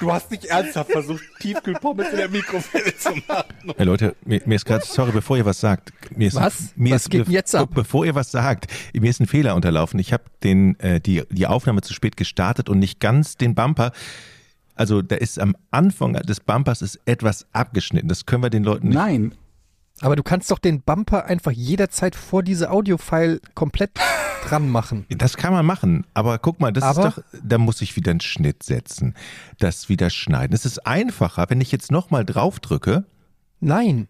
[0.00, 3.44] Du hast nicht ernsthaft versucht, Tiefkühlpommes in der Mikrowelle zu machen.
[3.76, 5.92] Hey Leute, mir, mir ist gerade, sorry, bevor ihr was sagt.
[6.16, 6.72] Mir ist, Was?
[6.74, 7.68] Mir Was ist, geht denn jetzt ab?
[7.74, 10.00] Bevor ihr was sagt, mir ist ein Fehler unterlaufen.
[10.00, 13.92] Ich habe den äh, die die Aufnahme zu spät gestartet und nicht ganz den Bumper.
[14.74, 18.08] Also da ist am Anfang des Bumpers ist etwas abgeschnitten.
[18.08, 18.96] Das können wir den Leuten nicht.
[18.96, 19.34] Nein.
[20.02, 23.90] Aber du kannst doch den Bumper einfach jederzeit vor diese Audiofile komplett
[24.44, 25.04] dran machen.
[25.16, 28.10] Das kann man machen, aber guck mal, das Aber- ist doch, da muss ich wieder
[28.10, 29.14] einen Schnitt setzen,
[29.58, 30.54] das wieder schneiden.
[30.54, 33.04] Es ist einfacher, wenn ich jetzt nochmal drauf drücke,
[33.60, 34.08] Nein.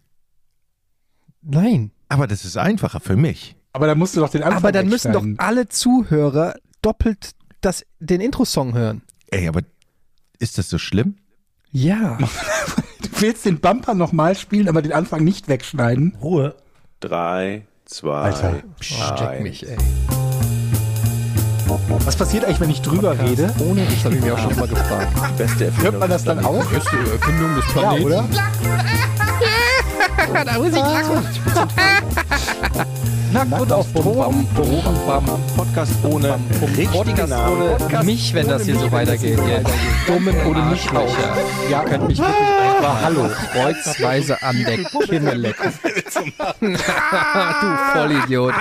[1.41, 1.91] Nein.
[2.07, 3.55] aber das ist einfacher für mich.
[3.73, 7.31] Aber dann musst du doch den Anfang Aber dann müssen doch alle Zuhörer doppelt
[7.61, 9.01] das, den Intro-Song hören.
[9.27, 9.61] Ey, aber
[10.39, 11.15] ist das so schlimm?
[11.71, 12.17] Ja.
[13.21, 16.17] Du willst den Bumper nochmal spielen, aber den Anfang nicht wegschneiden.
[16.23, 16.55] Ruhe.
[17.01, 18.63] Drei, zwei, Alter.
[18.79, 19.43] Steck eins.
[19.43, 19.77] mich, ey.
[22.03, 23.53] Was passiert eigentlich, wenn ich drüber rede?
[23.59, 25.37] Ohne, das habe ich mir auch schon mal gefragt.
[25.37, 26.65] Beste Erfindung Hört man das des dann Planeten.
[26.65, 26.71] auch?
[26.71, 28.29] Beste Erfindung des Ja, oder?
[30.33, 31.25] Da muss ich lachen.
[33.33, 34.45] Nackt und auf Drogen.
[35.55, 37.61] Podcast ohne richtigen Podcast Namen.
[37.61, 39.39] ohne mich, wenn das hier so weitergeht.
[40.05, 41.37] Dummen ohne mich Löcher.
[41.69, 45.71] Ja, könnt mich wirklich einfach Hallo kreuzweise an der Kimme lecken.
[46.59, 46.77] du
[47.93, 48.53] Vollidiot.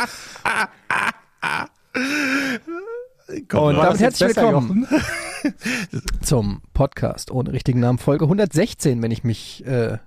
[3.48, 4.87] Komm, Und damit herzlich willkommen
[6.23, 9.98] zum Podcast ohne richtigen Namen, Folge 116, wenn ich mich äh,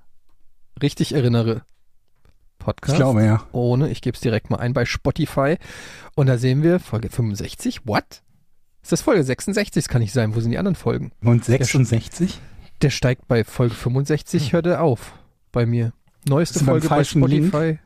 [0.82, 1.64] richtig erinnere.
[2.60, 3.46] Podcast Ich glaube, ja.
[3.52, 5.58] ohne, ich gebe es direkt mal ein bei Spotify.
[6.16, 7.82] Und da sehen wir Folge 65.
[7.86, 8.22] What?
[8.82, 9.84] Ist das Folge 66?
[9.84, 10.36] Das kann nicht sein.
[10.36, 11.12] Wo sind die anderen Folgen?
[11.24, 12.40] Und 66?
[12.82, 15.14] Der steigt bei Folge 65, hört er auf.
[15.52, 15.94] Bei mir.
[16.28, 17.80] Neueste Folge bei Spotify.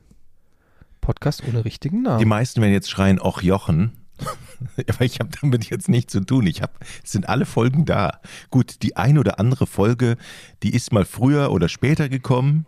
[1.01, 2.27] Podcast ohne richtigen Die Namen.
[2.27, 3.93] meisten werden jetzt schreien, och Jochen.
[4.89, 6.47] Aber ich habe damit jetzt nichts zu tun.
[6.47, 6.73] Ich habe,
[7.03, 8.19] es sind alle Folgen da.
[8.49, 10.17] Gut, die ein oder andere Folge,
[10.63, 12.65] die ist mal früher oder später gekommen.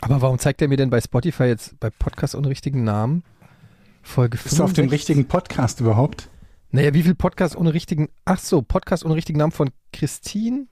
[0.00, 3.22] Aber warum zeigt er mir denn bei Spotify jetzt bei Podcast ohne richtigen Namen?
[4.02, 4.92] Folge Bist du auf dem 65?
[4.92, 6.28] richtigen Podcast überhaupt?
[6.70, 8.08] Naja, wie viel Podcast ohne richtigen.
[8.24, 10.66] Ach so, Podcast ohne richtigen Namen von Christine?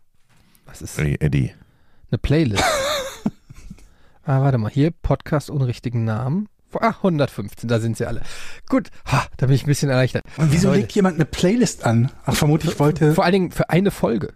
[0.67, 1.53] Was ist Eddie.
[2.11, 2.65] eine Playlist?
[4.25, 6.49] ah, warte mal, hier Podcast ohne richtigen Namen.
[6.73, 8.23] Ah, 115, da sind sie alle.
[8.69, 10.25] Gut, ha, da bin ich ein bisschen erleichtert.
[10.37, 12.11] Und wieso Leute, legt jemand eine Playlist an?
[12.25, 13.13] Ach, vermutlich wollte.
[13.15, 14.35] Vor allen Dingen für eine Folge.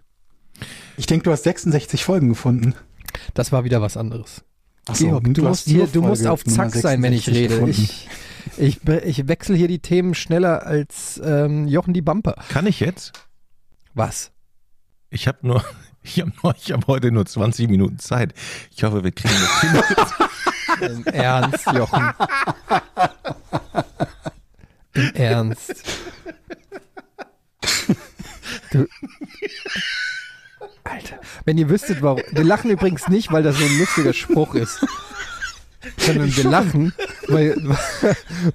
[0.97, 2.75] Ich denke, du hast 66 Folgen gefunden.
[3.33, 4.44] Das war wieder was anderes.
[4.87, 7.55] Ach so, Georg, du musst hier, du musst auf Zack sein, wenn ich 66 rede.
[7.55, 7.89] gefunden.
[8.57, 12.35] Ich, ich, ich wechsle hier die Themen schneller als ähm, Jochen die Bumper.
[12.49, 13.13] Kann ich jetzt?
[13.93, 14.31] Was?
[15.09, 15.63] Ich habe nur,
[16.03, 18.33] ich habe habe heute nur 20 Minuten Zeit.
[18.75, 19.97] Ich hoffe, wir kriegen das hin.
[20.81, 22.11] Im Ernst, Jochen.
[24.93, 25.73] Im Ernst.
[28.71, 28.87] Du.
[30.85, 32.21] Alter, wenn ihr wüsstet, warum.
[32.31, 34.85] Wir lachen übrigens nicht, weil das so ein lustiger Spruch ist.
[35.97, 36.93] Sondern wir lachen,
[37.27, 37.55] weil,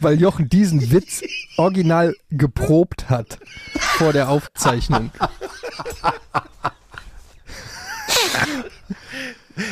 [0.01, 1.23] weil Jochen diesen Witz
[1.57, 3.39] original geprobt hat
[3.75, 5.11] vor der Aufzeichnung.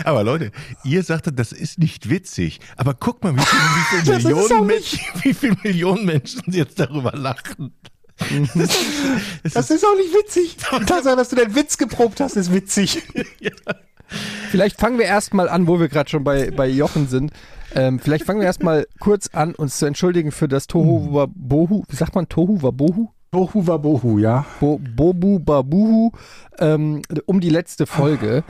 [0.05, 0.53] Aber Leute,
[0.85, 2.61] ihr sagtet, das ist nicht witzig.
[2.77, 6.05] Aber guck mal, wie, viel, wie, viel Das ist auch Millionen, Menschen, wie viele Millionen
[6.05, 7.73] Menschen jetzt darüber lachen.
[9.55, 10.57] Das ist, auch nicht witzig.
[10.57, 13.03] Tatsache, dass du deinen Witz geprobt hast, ist witzig.
[14.51, 17.33] Vielleicht fangen wir erstmal an, wo wir gerade schon bei, bei Jochen sind.
[17.75, 21.85] Ähm, vielleicht fangen wir erstmal kurz an, uns zu entschuldigen für das Tohu Wabohu.
[21.87, 23.11] Wie sagt man Tohu Wabohu?
[23.31, 24.47] Bohu wa Bohu, ja.
[24.59, 26.13] Bo, Bobu Babuhu
[26.59, 28.43] ähm, um die letzte Folge.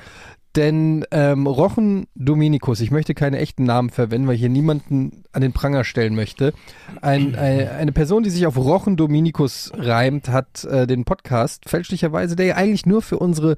[0.59, 5.41] Denn ähm, Rochen Dominikus, ich möchte keine echten Namen verwenden, weil ich hier niemanden an
[5.41, 6.53] den Pranger stellen möchte.
[7.01, 12.34] Ein, ein, eine Person, die sich auf Rochen Dominikus reimt, hat äh, den Podcast fälschlicherweise,
[12.34, 13.57] der ja eigentlich nur für unsere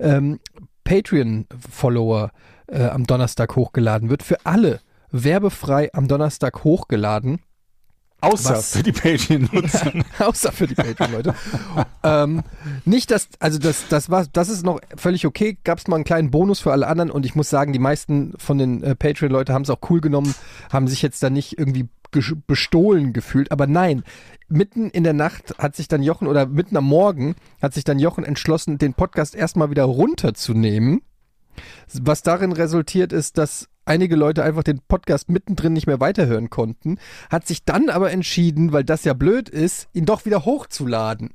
[0.00, 0.40] ähm,
[0.84, 2.30] Patreon-Follower
[2.68, 4.80] äh, am Donnerstag hochgeladen wird, für alle
[5.10, 7.40] werbefrei am Donnerstag hochgeladen.
[8.20, 8.76] Außer Was?
[8.76, 9.92] für die Patreon-Nutzer.
[10.18, 11.34] Außer für die Patreon-Leute.
[12.02, 12.42] ähm,
[12.84, 15.56] nicht, dass, also das, das war, das ist noch völlig okay.
[15.62, 18.34] Gab es mal einen kleinen Bonus für alle anderen und ich muss sagen, die meisten
[18.38, 20.34] von den äh, Patreon-Leuten haben es auch cool genommen,
[20.72, 21.88] haben sich jetzt da nicht irgendwie
[22.46, 23.52] bestohlen gefühlt.
[23.52, 24.02] Aber nein,
[24.48, 27.98] mitten in der Nacht hat sich dann Jochen oder mitten am Morgen hat sich dann
[27.98, 31.02] Jochen entschlossen, den Podcast erstmal wieder runterzunehmen.
[31.92, 36.98] Was darin resultiert ist, dass einige Leute einfach den Podcast mittendrin nicht mehr weiterhören konnten,
[37.30, 41.30] hat sich dann aber entschieden, weil das ja blöd ist, ihn doch wieder hochzuladen.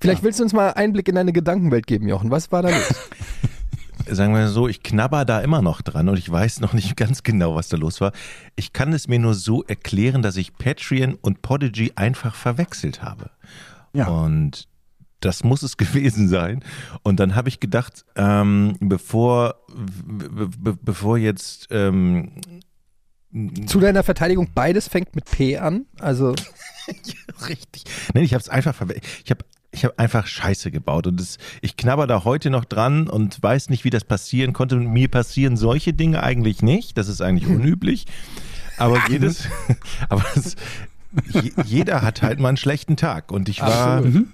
[0.00, 2.30] Vielleicht willst du uns mal Einblick in deine Gedankenwelt geben, Jochen.
[2.30, 2.94] Was war da los?
[4.08, 7.22] sagen wir so, ich knabber da immer noch dran und ich weiß noch nicht ganz
[7.22, 8.12] genau, was da los war.
[8.56, 13.30] Ich kann es mir nur so erklären, dass ich Patreon und Podigy einfach verwechselt habe.
[13.92, 14.06] Ja.
[14.08, 14.68] Und
[15.20, 16.64] das muss es gewesen sein.
[17.02, 22.32] Und dann habe ich gedacht, ähm, bevor, be be bevor jetzt ähm,
[23.66, 25.86] Zu deiner Verteidigung, beides fängt mit P an.
[25.98, 26.34] Also,
[27.48, 27.84] Richtig.
[28.14, 28.80] Nein, ich habe es einfach
[29.24, 33.08] ich habe ich habe einfach Scheiße gebaut und das, ich knabber da heute noch dran
[33.08, 34.74] und weiß nicht, wie das passieren konnte.
[34.74, 36.98] Mir passieren solche Dinge eigentlich nicht.
[36.98, 38.06] Das ist eigentlich unüblich.
[38.78, 39.46] Aber jedes,
[40.08, 40.56] aber es,
[41.28, 44.26] je, jeder hat halt mal einen schlechten Tag und ich war, Absolut.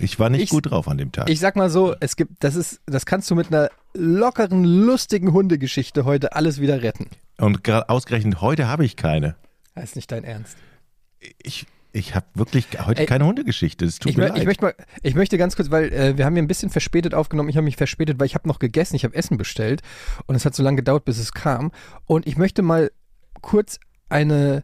[0.00, 1.28] Ich war nicht Ich- gut drauf an dem Tag.
[1.30, 5.32] ich sag mal so, es gibt, das ist, das kannst du mit einer lockeren, lustigen
[5.32, 7.06] Hundegeschichte heute alles wieder retten.
[7.38, 9.36] und gerade ausgerechnet heute habe ich keine.
[9.74, 10.56] Das ist nicht dein Ernst.
[11.42, 13.84] Ich, ich habe wirklich heute Ey, keine Hundegeschichte.
[13.84, 14.38] Es tut Ich, mir leid.
[14.38, 17.14] ich, möchte mal, ich möchte ganz kurz, weil äh, wir haben hier ein bisschen verspätet
[17.14, 17.48] aufgenommen.
[17.48, 18.94] Ich habe mich verspätet, weil ich habe noch gegessen.
[18.96, 19.82] Ich habe Essen bestellt
[20.26, 21.72] und es hat so lange gedauert, bis es kam.
[22.06, 22.90] Und ich möchte mal
[23.40, 24.62] kurz eine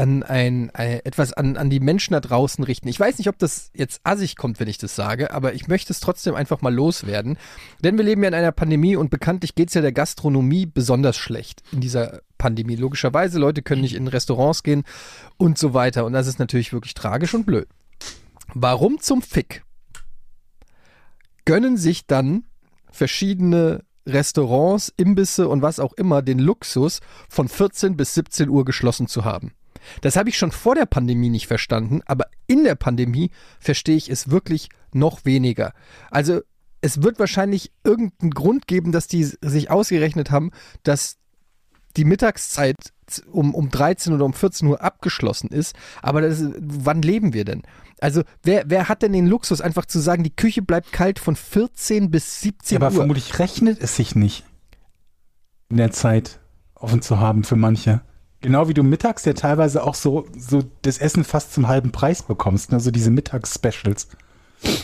[0.00, 2.88] an ein, ein etwas an, an die Menschen da draußen richten.
[2.88, 5.92] Ich weiß nicht, ob das jetzt assig kommt, wenn ich das sage, aber ich möchte
[5.92, 7.36] es trotzdem einfach mal loswerden.
[7.84, 11.16] Denn wir leben ja in einer Pandemie und bekanntlich geht es ja der Gastronomie besonders
[11.16, 12.76] schlecht in dieser Pandemie.
[12.76, 14.84] Logischerweise, Leute können nicht in Restaurants gehen
[15.36, 16.06] und so weiter.
[16.06, 17.68] Und das ist natürlich wirklich tragisch und blöd.
[18.54, 19.62] Warum zum Fick
[21.44, 22.44] gönnen sich dann
[22.90, 29.06] verschiedene Restaurants, Imbisse und was auch immer den Luxus, von 14 bis 17 Uhr geschlossen
[29.06, 29.52] zu haben?
[30.00, 34.10] Das habe ich schon vor der Pandemie nicht verstanden, aber in der Pandemie verstehe ich
[34.10, 35.72] es wirklich noch weniger.
[36.10, 36.40] Also
[36.80, 40.50] es wird wahrscheinlich irgendeinen Grund geben, dass die sich ausgerechnet haben,
[40.82, 41.18] dass
[41.96, 42.76] die Mittagszeit
[43.30, 45.74] um, um 13 oder um 14 Uhr abgeschlossen ist.
[46.02, 47.62] Aber das, wann leben wir denn?
[48.00, 51.36] Also wer, wer hat denn den Luxus, einfach zu sagen, die Küche bleibt kalt von
[51.36, 52.92] 14 bis 17 aber Uhr?
[52.92, 54.44] vermutlich rechnet es sich nicht,
[55.68, 56.40] in der Zeit
[56.74, 58.00] offen zu haben für manche.
[58.40, 62.22] Genau wie du mittags ja teilweise auch so, so das Essen fast zum halben Preis
[62.22, 62.80] bekommst, ne?
[62.80, 64.08] so diese Mittags-Specials.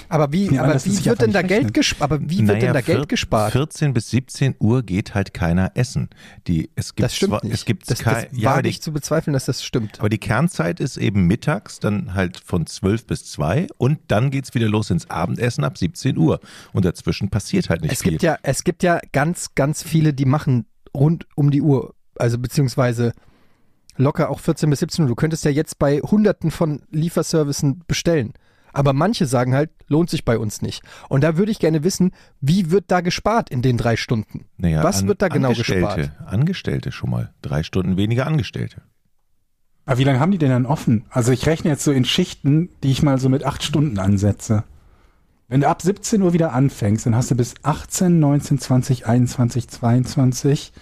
[0.08, 2.11] Aber wie, an, aber es wie wird denn da nicht Geld gespart?
[2.11, 3.53] Aber wie wird Naja, denn da Geld gespart?
[3.53, 6.08] 14 bis 17 Uhr geht halt keiner essen.
[6.47, 7.53] Die, es gibt Das stimmt zwar, nicht.
[7.53, 9.99] Es gibt das, kei- das ja, wage die, ich zu bezweifeln, dass das stimmt.
[10.00, 14.55] aber die Kernzeit ist eben mittags, dann halt von 12 bis 2 und dann geht's
[14.55, 16.41] wieder los ins Abendessen ab 17 Uhr.
[16.73, 18.12] Und dazwischen passiert halt nicht Es viel.
[18.12, 20.64] gibt ja, es gibt ja ganz, ganz viele, die machen
[20.94, 23.12] rund um die Uhr, also beziehungsweise
[23.96, 25.08] locker auch 14 bis 17 Uhr.
[25.08, 28.32] Du könntest ja jetzt bei hunderten von Lieferservicen bestellen.
[28.72, 30.82] Aber manche sagen halt, lohnt sich bei uns nicht.
[31.08, 32.12] Und da würde ich gerne wissen,
[32.43, 34.44] wie wird da gespart in den drei Stunden?
[34.58, 36.10] naja, was an- wird da genau Angestellte, gespart?
[36.31, 37.32] Angestellte schon mal.
[37.40, 38.82] Drei Stunden weniger Angestellte.
[39.87, 41.04] Aber wie lange haben die denn dann offen?
[41.10, 44.64] Also ich rechne jetzt so in Schichten, die ich mal so mit acht Stunden ansetze.
[45.48, 49.69] Wenn du ab 17 Uhr wieder anfängst, dann hast du bis 18, 19, 20, 21,
[49.69, 50.81] 22, äh,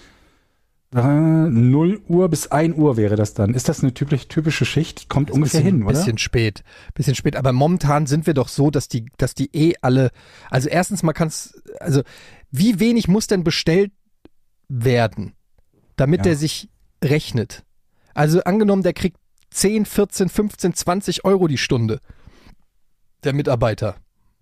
[1.03, 3.53] 0 Uhr bis 1 Uhr wäre das dann.
[3.53, 5.09] Ist das eine typisch, typische Schicht?
[5.09, 5.93] Kommt ungefähr bisschen, hin, oder?
[5.93, 6.63] Bisschen spät,
[6.93, 7.35] bisschen spät.
[7.35, 10.11] Aber momentan sind wir doch so, dass die, dass die eh alle,
[10.49, 12.01] also erstens mal kann's, also
[12.51, 13.91] wie wenig muss denn bestellt
[14.69, 15.33] werden,
[15.97, 16.23] damit Ja.
[16.23, 16.69] der sich
[17.03, 17.63] rechnet?
[18.13, 19.17] Also angenommen, der kriegt
[19.51, 21.99] 10, 14, 15, 20 Euro die Stunde,
[23.25, 23.95] der Mitarbeiter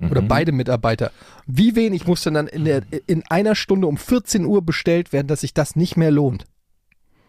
[0.10, 0.28] oder Mhm.
[0.28, 1.12] beide Mitarbeiter.
[1.48, 5.28] Wie wenig muss denn dann in, der, in einer Stunde um 14 Uhr bestellt werden,
[5.28, 6.46] dass sich das nicht mehr lohnt?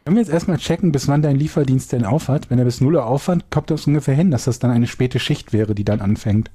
[0.05, 2.51] Können wir jetzt erstmal checken, bis wann dein Lieferdienst denn aufhat?
[2.51, 5.19] Wenn er bis 0 Uhr aufhat, kommt das ungefähr hin, dass das dann eine späte
[5.19, 6.51] Schicht wäre, die dann anfängt.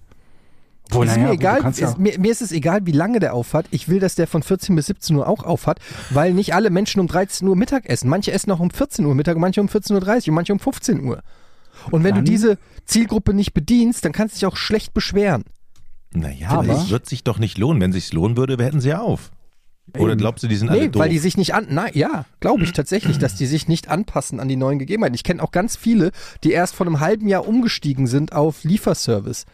[0.91, 3.19] Obwohl, ist naja, mir egal, kannst ja, ist, mir, mir ist es egal, wie lange
[3.19, 3.65] der aufhat.
[3.69, 6.99] Ich will, dass der von 14 bis 17 Uhr auch aufhat, weil nicht alle Menschen
[6.99, 8.09] um 13 Uhr Mittag essen.
[8.09, 11.03] Manche essen auch um 14 Uhr Mittag, manche um 14.30 Uhr und manche um 15
[11.03, 11.21] Uhr.
[11.91, 15.43] Und wenn Dann- du diese Zielgruppe nicht bedienst, dann kannst du dich auch schlecht beschweren.
[16.13, 17.81] Naja, Aber- es wird sich doch nicht lohnen.
[17.81, 19.31] Wenn sich's lohnen würde, hätten sie ja auf.
[19.97, 21.01] Oder glaubst du, die sind alle Nee, doof?
[21.01, 24.39] weil die sich nicht an, nein, ja, glaube ich tatsächlich, dass die sich nicht anpassen
[24.39, 25.15] an die neuen Gegebenheiten.
[25.15, 26.11] Ich kenne auch ganz viele,
[26.43, 29.45] die erst vor einem halben Jahr umgestiegen sind auf Lieferservice.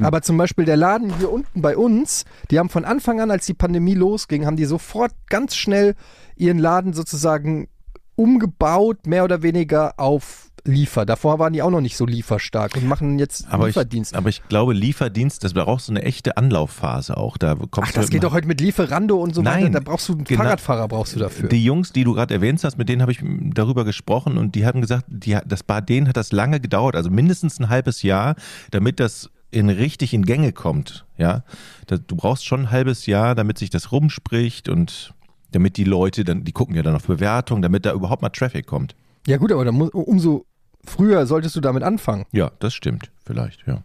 [0.00, 3.44] Aber zum Beispiel der Laden hier unten bei uns, die haben von Anfang an, als
[3.44, 5.96] die Pandemie losging, haben die sofort ganz schnell
[6.36, 7.66] ihren Laden sozusagen
[8.14, 11.06] umgebaut, mehr oder weniger auf Liefer.
[11.06, 14.14] Davor waren die auch noch nicht so lieferstark und machen jetzt aber ich, Lieferdienst.
[14.14, 17.36] aber ich glaube, Lieferdienst, das brauchst du eine echte Anlaufphase auch.
[17.36, 19.72] Da kommst Ach, das geht doch heute mit Lieferando und so Nein, weiter.
[19.74, 20.42] Da brauchst du einen genau.
[20.42, 21.48] Fahrradfahrer brauchst du dafür.
[21.48, 23.20] Die Jungs, die du gerade erwähnt hast, mit denen habe ich
[23.54, 27.10] darüber gesprochen und die hatten gesagt, die, das bei denen hat das lange gedauert, also
[27.10, 28.34] mindestens ein halbes Jahr,
[28.70, 31.06] damit das in richtig in Gänge kommt.
[31.18, 31.42] Ja,
[31.86, 35.12] du brauchst schon ein halbes Jahr, damit sich das rumspricht und
[35.52, 38.66] Damit die Leute dann, die gucken ja dann auf Bewertung, damit da überhaupt mal Traffic
[38.66, 38.94] kommt.
[39.26, 40.46] Ja gut, aber dann muss, umso
[40.84, 42.24] früher solltest du damit anfangen.
[42.32, 43.82] Ja, das stimmt, vielleicht, ja.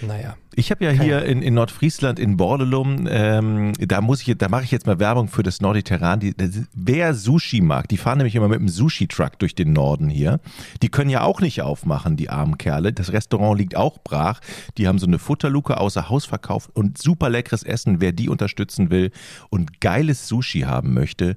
[0.00, 0.36] Naja.
[0.54, 4.64] Ich habe ja hier in, in Nordfriesland in Bordelum, ähm, da muss ich, da mache
[4.64, 6.20] ich jetzt mal Werbung für das Norditerran.
[6.20, 10.08] Die, das, wer Sushi mag, die fahren nämlich immer mit dem Sushi-Truck durch den Norden
[10.08, 10.40] hier.
[10.82, 12.92] Die können ja auch nicht aufmachen, die armen Kerle.
[12.92, 14.40] Das Restaurant liegt auch brach.
[14.78, 18.00] Die haben so eine Futterluke außer Haus verkauft und super leckeres Essen.
[18.00, 19.10] Wer die unterstützen will
[19.50, 21.36] und geiles Sushi haben möchte,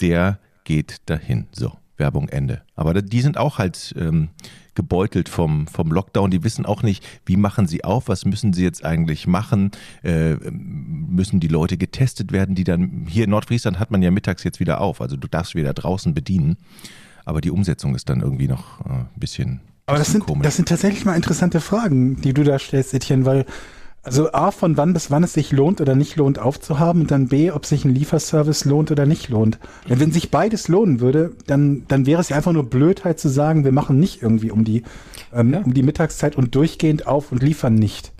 [0.00, 1.46] der geht dahin.
[1.52, 1.79] So.
[2.00, 2.62] Werbung Ende.
[2.74, 4.30] Aber die sind auch halt ähm,
[4.74, 6.32] gebeutelt vom, vom Lockdown.
[6.32, 9.70] Die wissen auch nicht, wie machen sie auf, was müssen sie jetzt eigentlich machen.
[10.02, 14.42] Äh, müssen die Leute getestet werden, die dann, hier in Nordfriesland hat man ja mittags
[14.42, 16.56] jetzt wieder auf, also du darfst wieder draußen bedienen.
[17.24, 19.60] Aber die Umsetzung ist dann irgendwie noch äh, ein bisschen.
[19.86, 20.44] Aber das sind, komisch.
[20.44, 23.44] das sind tatsächlich mal interessante Fragen, die du da stellst, Etienne, weil
[24.02, 27.28] also A, von wann bis wann es sich lohnt oder nicht lohnt aufzuhaben und dann
[27.28, 29.58] B, ob sich ein Lieferservice lohnt oder nicht lohnt.
[29.88, 33.28] Denn wenn sich beides lohnen würde, dann, dann wäre es ja einfach nur Blödheit zu
[33.28, 34.84] sagen, wir machen nicht irgendwie um die,
[35.34, 35.60] ähm, Ja.
[35.60, 38.12] um die Mittagszeit und durchgehend auf und liefern nicht.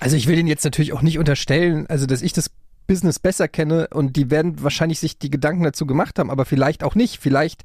[0.00, 2.50] Also ich will denen jetzt natürlich auch nicht unterstellen, also dass ich das
[2.86, 6.82] Business besser kenne und die werden wahrscheinlich sich die Gedanken dazu gemacht haben, aber vielleicht
[6.82, 7.18] auch nicht.
[7.20, 7.62] Vielleicht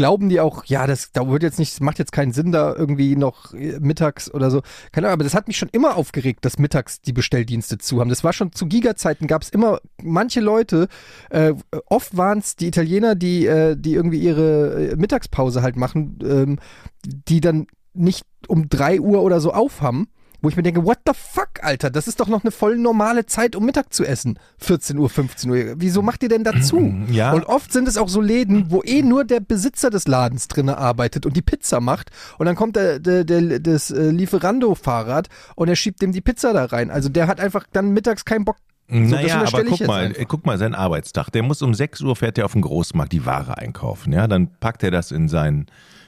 [0.00, 3.16] glauben die auch, ja, das da wird jetzt nicht, macht jetzt keinen Sinn, da irgendwie
[3.16, 4.62] noch äh, mittags oder so.
[4.92, 8.08] Keine Ahnung, aber das hat mich schon immer aufgeregt, dass mittags die Bestelldienste zu haben.
[8.08, 10.88] Das war schon zu Giga-Zeiten, gab es immer manche Leute,
[11.28, 11.52] äh,
[11.84, 16.58] oft waren es die Italiener, die, äh, die irgendwie ihre äh, Mittagspause halt machen, ähm,
[17.04, 20.08] die dann nicht um drei Uhr oder so aufhaben.
[20.42, 23.26] Wo ich mir denke, what the fuck, Alter, das ist doch noch eine voll normale
[23.26, 24.38] Zeit, um Mittag zu essen.
[24.58, 25.56] 14 Uhr, 15 Uhr.
[25.76, 26.94] Wieso macht ihr denn dazu?
[27.10, 27.32] Ja.
[27.32, 30.78] Und oft sind es auch so Läden, wo eh nur der Besitzer des Ladens drinne
[30.78, 32.10] arbeitet und die Pizza macht.
[32.38, 36.52] Und dann kommt der, der, der das äh, Lieferando-Fahrrad und er schiebt dem die Pizza
[36.52, 36.90] da rein.
[36.90, 38.56] Also der hat einfach dann mittags keinen Bock.
[38.88, 40.22] So, naja, aber guck mal, einfach.
[40.26, 41.30] guck mal, sein Arbeitstag.
[41.30, 44.12] Der muss um 6 Uhr fährt er auf den Großmarkt die Ware einkaufen.
[44.12, 45.66] Ja, dann packt er das in seinen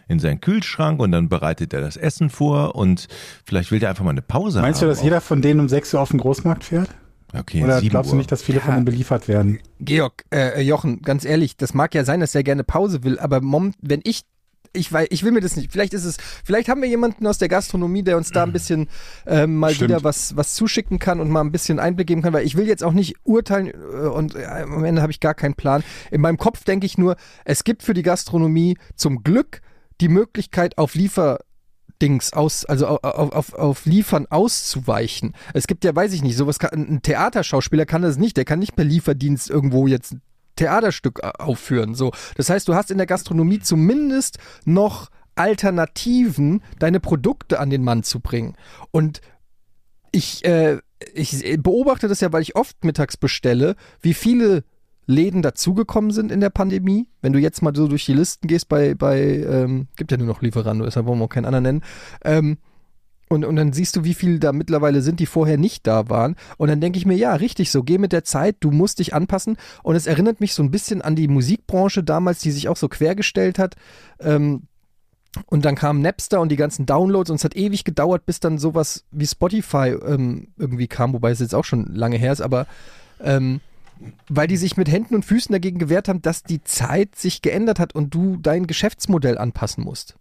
[0.09, 3.09] in seinen Kühlschrank und dann bereitet er das Essen vor und
[3.45, 4.89] vielleicht will der einfach mal eine Pause Meinst haben.
[4.89, 6.91] du, dass jeder von denen um 6 Uhr auf den Großmarkt fährt?
[7.35, 8.13] Okay, Oder 7 glaubst Uhr.
[8.13, 8.75] du nicht, dass viele von Ja.
[8.75, 9.59] denen beliefert werden?
[9.81, 13.41] Georg, äh, Jochen, ganz ehrlich, das mag ja sein, dass er gerne Pause will, aber
[13.41, 14.23] mom, wenn ich
[14.75, 15.71] ich weiß, ich will mir das nicht.
[15.71, 18.89] Vielleicht ist es, vielleicht haben wir jemanden aus der Gastronomie, der uns da ein bisschen
[19.27, 19.91] ähm, mal Stimmt.
[19.91, 22.67] wieder was, was zuschicken kann und mal ein bisschen Einblick geben kann, weil ich will
[22.67, 25.85] jetzt auch nicht urteilen äh, und äh, am Ende habe ich gar keinen Plan.
[26.11, 29.61] In meinem Kopf denke ich nur, es gibt für die Gastronomie zum Glück
[30.03, 31.39] die Möglichkeit auf Liefer
[32.03, 35.35] Dings aus, also auf, auf, auf Liefern auszuweichen.
[35.55, 38.59] Es gibt ja, weiß ich nicht, sowas kann, ein Theaterschauspieler kann das nicht, der kann
[38.59, 40.23] nicht per Lieferdienst irgendwo jetzt ein
[40.57, 41.95] Theaterstück äh, aufführen.
[41.95, 47.85] So, das heißt, du hast in der Gastronomie zumindest noch Alternativen, deine Produkte an den
[47.85, 48.57] Mann zu bringen.
[48.91, 49.21] Und
[50.11, 50.79] ich, äh,
[51.15, 54.65] ich beobachte das ja, weil ich oft mittags bestelle, wie viele
[55.13, 57.09] Läden dazugekommen sind in der Pandemie.
[57.21, 60.27] Wenn du jetzt mal so durch die Listen gehst bei, bei ähm, gibt ja nur
[60.27, 61.83] noch Lieferando, deshalb wollen wir auch keinen anderen nennen.
[62.25, 62.59] Ähm,
[63.29, 66.37] und, und dann siehst du, wie viele da mittlerweile sind, die vorher nicht da waren.
[66.59, 69.15] Und dann denke ich mir, ja, richtig so, geh mit der Zeit, du musst dich
[69.15, 69.57] anpassen.
[69.83, 72.89] Und es erinnert mich so ein bisschen an die Musikbranche damals, die sich auch so
[72.89, 73.77] quergestellt hat.
[74.21, 74.65] Ähm,
[75.47, 78.59] und dann kam Napster und die ganzen Downloads und es hat ewig gedauert, bis dann
[78.59, 82.67] sowas wie Spotify ähm, irgendwie kam, wobei es jetzt auch schon lange her ist, aber
[83.19, 83.61] ähm,
[84.29, 87.79] weil die sich mit Händen und Füßen dagegen gewehrt haben, dass die Zeit sich geändert
[87.79, 90.17] hat und du dein Geschäftsmodell anpassen musst.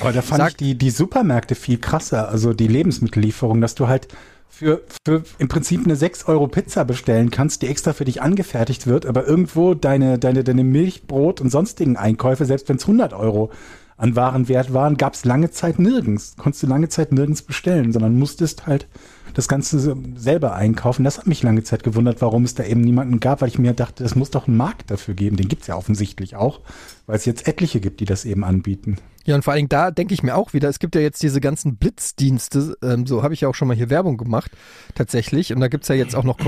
[0.00, 3.88] Aber da fand Sag- ich die, die Supermärkte viel krasser, also die Lebensmittellieferung, dass du
[3.88, 4.08] halt
[4.48, 8.86] für, für im Prinzip eine 6 Euro Pizza bestellen kannst, die extra für dich angefertigt
[8.86, 13.14] wird, aber irgendwo deine, deine, deine Milch, Brot und sonstigen Einkäufe, selbst wenn es 100
[13.14, 13.50] Euro
[14.02, 16.34] an Warenwert waren, gab es lange Zeit nirgends.
[16.36, 18.88] Konntest du lange Zeit nirgends bestellen, sondern musstest halt
[19.34, 21.04] das Ganze selber einkaufen.
[21.04, 23.74] Das hat mich lange Zeit gewundert, warum es da eben niemanden gab, weil ich mir
[23.74, 25.36] dachte, es muss doch einen Markt dafür geben.
[25.36, 26.62] Den gibt's ja offensichtlich auch,
[27.06, 28.98] weil es jetzt etliche gibt, die das eben anbieten.
[29.24, 31.22] Ja, und vor allen Dingen da denke ich mir auch wieder, es gibt ja jetzt
[31.22, 34.50] diese ganzen Blitzdienste, ähm, so habe ich ja auch schon mal hier Werbung gemacht,
[34.96, 35.54] tatsächlich.
[35.54, 36.38] Und da gibt's ja jetzt auch noch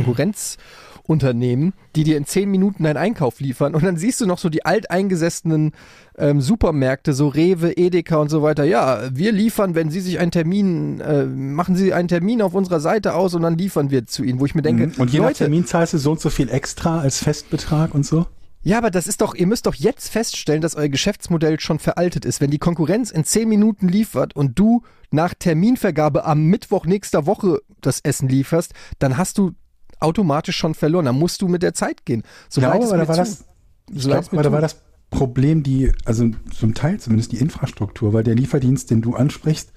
[1.05, 3.75] Konkurrenzunternehmen, die dir in zehn Minuten deinen Einkauf liefern.
[3.75, 5.73] Und dann siehst du noch so die alteingesessenen
[6.17, 8.65] ähm, Supermärkte, so Rewe, Edeka und so weiter.
[8.65, 12.81] Ja, wir liefern, wenn Sie sich einen Termin, äh, machen Sie einen Termin auf unserer
[12.81, 14.93] Seite aus und dann liefern wir zu Ihnen, wo ich mir denke, Mhm.
[14.99, 18.05] Und je nach Leute, Termin zahlst du so und so viel extra als Festbetrag und
[18.05, 18.27] so?
[18.63, 22.25] Ja, aber das ist doch, ihr müsst doch jetzt feststellen, dass euer Geschäftsmodell schon veraltet
[22.25, 22.41] ist.
[22.41, 27.61] Wenn die Konkurrenz in zehn Minuten liefert und du nach Terminvergabe am Mittwoch nächster Woche
[27.83, 29.53] das Essen lieferst, dann hast du
[30.05, 31.07] automatisch schon verloren.
[31.07, 32.23] Dann musst du mit der Zeit gehen.
[32.49, 33.45] So Ja, aber da war das,
[33.93, 34.77] ich So mir aber da war das
[35.11, 39.73] Problem die, also zum Teil zumindest die Infrastruktur, weil der Lieferdienst, den du ansprichst,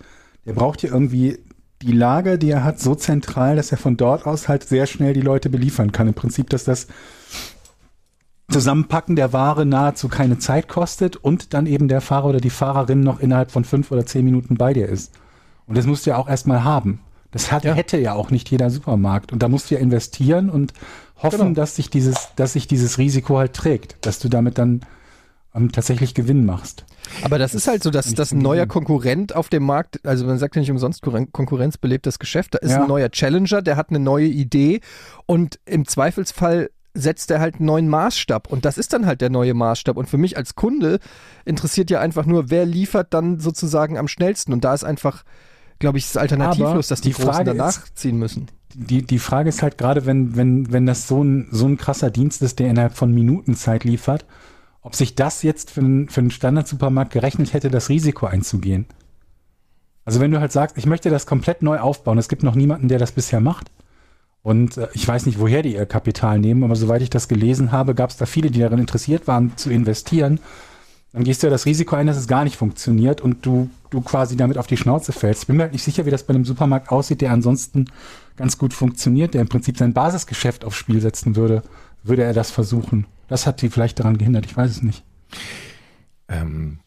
[0.46, 1.40] der braucht ja irgendwie
[1.82, 5.14] die Lager, die er hat, so zentral, dass er von dort aus halt sehr schnell
[5.14, 6.08] die Leute beliefern kann.
[6.08, 6.88] Im Prinzip, dass das
[8.50, 13.02] Zusammenpacken der Ware nahezu keine Zeit kostet und dann eben der Fahrer oder die Fahrerin
[13.02, 15.14] noch innerhalb von fünf oder zehn Minuten bei dir ist.
[15.68, 17.02] Und das musst du ja auch erstmal haben.
[17.32, 17.74] Das hat, Ja.
[17.74, 19.32] hätte ja auch nicht jeder Supermarkt.
[19.34, 20.74] Und da musst du ja investieren und
[21.22, 21.54] hoffen, Genau.
[21.54, 24.82] dass sich dieses, dass sich dieses Risiko halt trägt, dass du damit dann
[25.56, 26.86] ähm, tatsächlich Gewinn machst.
[27.24, 28.68] Aber das, ist halt so, dass, dass ein neuer.
[28.68, 32.54] Konkurrent auf dem Markt, also man sagt ja nicht umsonst, Konkurren- Konkurrenz belebt das Geschäft,
[32.54, 32.82] da ist Ja.
[32.84, 34.82] ein neuer Challenger, der hat eine neue Idee
[35.26, 39.30] und im Zweifelsfall setzt er halt einen neuen Maßstab und das ist dann halt der
[39.30, 41.00] neue Maßstab und für mich als Kunde
[41.46, 45.24] interessiert ja einfach nur, wer liefert dann sozusagen am schnellsten und da ist einfach,
[45.80, 48.48] glaube ich, es ist alternativlos, dass die, die Großen Frage danach ist- ziehen müssen.
[48.74, 52.12] Die, die Frage ist halt gerade, wenn, wenn, wenn das so ein, so ein krasser
[52.12, 54.26] Dienst ist, der innerhalb von Minuten Zeit liefert,
[54.82, 58.86] ob sich das jetzt für einen, für einen Standard-Supermarkt gerechnet hätte, das Risiko einzugehen.
[60.06, 62.88] Also wenn du halt sagst, ich möchte das komplett neu aufbauen, es gibt noch niemanden,
[62.88, 63.72] der das bisher macht.
[64.44, 67.72] Und äh, ich weiß nicht, woher die ihr Kapital nehmen, aber soweit ich das gelesen
[67.72, 70.40] habe, gab es da viele, die daran interessiert waren, zu investieren.
[71.18, 74.02] Dann gehst du ja das Risiko ein, dass es gar nicht funktioniert und du, du
[74.02, 75.42] quasi damit auf die Schnauze fällst.
[75.42, 77.86] Ich bin mir halt nicht sicher, wie das bei einem Supermarkt aussieht, der ansonsten
[78.36, 81.64] ganz gut funktioniert, der im Prinzip sein Basisgeschäft aufs Spiel setzen würde,
[82.04, 83.08] würde er das versuchen.
[83.30, 85.04] Das hat die vielleicht daran gehindert, ich weiß es nicht.
[86.28, 86.82] Ähm,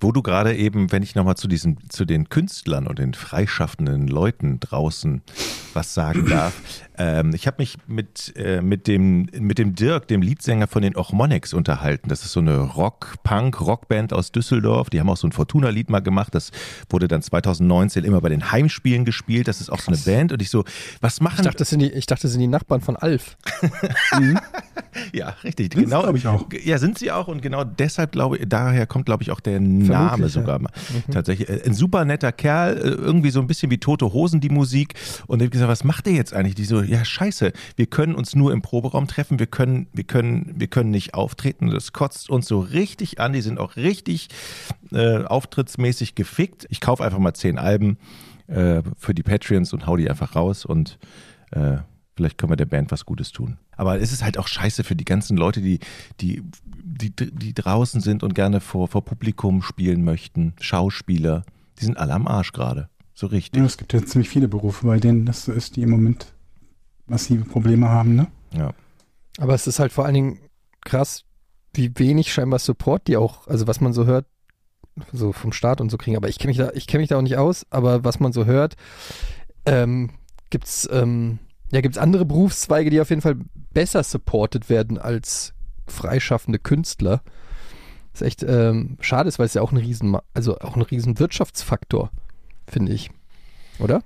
[0.00, 4.08] wo du gerade eben, wenn ich nochmal zu diesen, zu den Künstlern und den freischaffenden
[4.08, 5.22] Leuten draußen
[5.74, 6.54] was sagen darf.
[6.98, 10.96] Ähm, ich habe mich mit, äh, mit, dem, mit dem Dirk, dem Leadsänger von den
[10.96, 12.08] Ochmoneks, unterhalten.
[12.08, 14.90] Das ist so eine Rock-Punk-Rockband aus Düsseldorf.
[14.90, 16.34] Die haben auch so ein Fortuna-Lied mal gemacht.
[16.34, 16.50] Das
[16.88, 19.48] wurde dann 2019 immer bei den Heimspielen gespielt.
[19.48, 20.32] Das ist auch so eine Band.
[20.32, 20.64] Und ich so,
[21.00, 23.36] was machen Ich dachte, das sind die, ich dachte, das sind die Nachbarn von Alf.
[25.12, 25.72] Ja, richtig.
[25.72, 26.14] Sind's, genau.
[26.14, 26.46] ich, auch.
[26.64, 29.60] Ja, sind sie auch und genau deshalb glaube ich, daher kommt glaube ich auch der
[29.60, 30.70] Name sogar mal.
[31.10, 34.50] Tatsächlich äh, ein super netter Kerl, äh, irgendwie so ein bisschen wie Tote Hosen die
[34.50, 34.94] Musik
[35.26, 36.54] und ich habe gesagt, was macht ihr jetzt eigentlich?
[36.54, 40.54] Die so, ja, scheiße, wir können uns nur im Proberaum treffen, wir können wir können
[40.56, 44.28] wir können nicht auftreten, das kotzt uns so richtig an, die sind auch richtig
[44.92, 46.66] äh, auftrittsmäßig gefickt.
[46.70, 47.98] Ich kaufe einfach mal zehn Alben
[48.46, 50.98] äh, für die Patreons und hau die einfach raus und
[51.52, 51.78] äh,
[52.20, 53.56] Vielleicht können wir der Band was Gutes tun.
[53.78, 55.78] Aber es ist halt auch scheiße für die ganzen Leute, die,
[56.20, 56.42] die,
[56.90, 60.54] die, die draußen sind und gerne vor, vor Publikum spielen möchten.
[60.60, 61.44] Schauspieler.
[61.78, 62.88] Die sind alle am Arsch gerade.
[63.14, 63.60] So richtig.
[63.60, 66.32] Ja, es gibt ja ziemlich viele Berufe, bei denen das so ist, die im Moment
[67.06, 68.28] massive Probleme haben, ne?
[68.52, 68.72] Ja.
[69.38, 70.40] Aber es ist halt vor allen Dingen
[70.80, 71.24] krass,
[71.74, 74.26] wie wenig scheinbar Support die auch, also was man so hört,
[75.12, 76.16] so vom Staat und so kriegen.
[76.16, 78.32] Aber ich kenne mich da, ich kenne mich da auch nicht aus, aber was man
[78.32, 78.76] so hört,
[79.66, 80.10] ähm,
[80.50, 81.38] gibt's, ähm,
[81.70, 83.36] ja, gibt's andere Berufszweige, die auf jeden Fall
[83.72, 85.54] besser supported werden als
[85.90, 87.20] freischaffende Künstler.
[88.12, 90.82] Das ist echt ähm, schade, ist, weil es ja auch ein riesen, also auch ein
[90.82, 92.10] riesen Wirtschaftsfaktor,
[92.66, 93.10] finde ich.
[93.78, 94.02] Oder?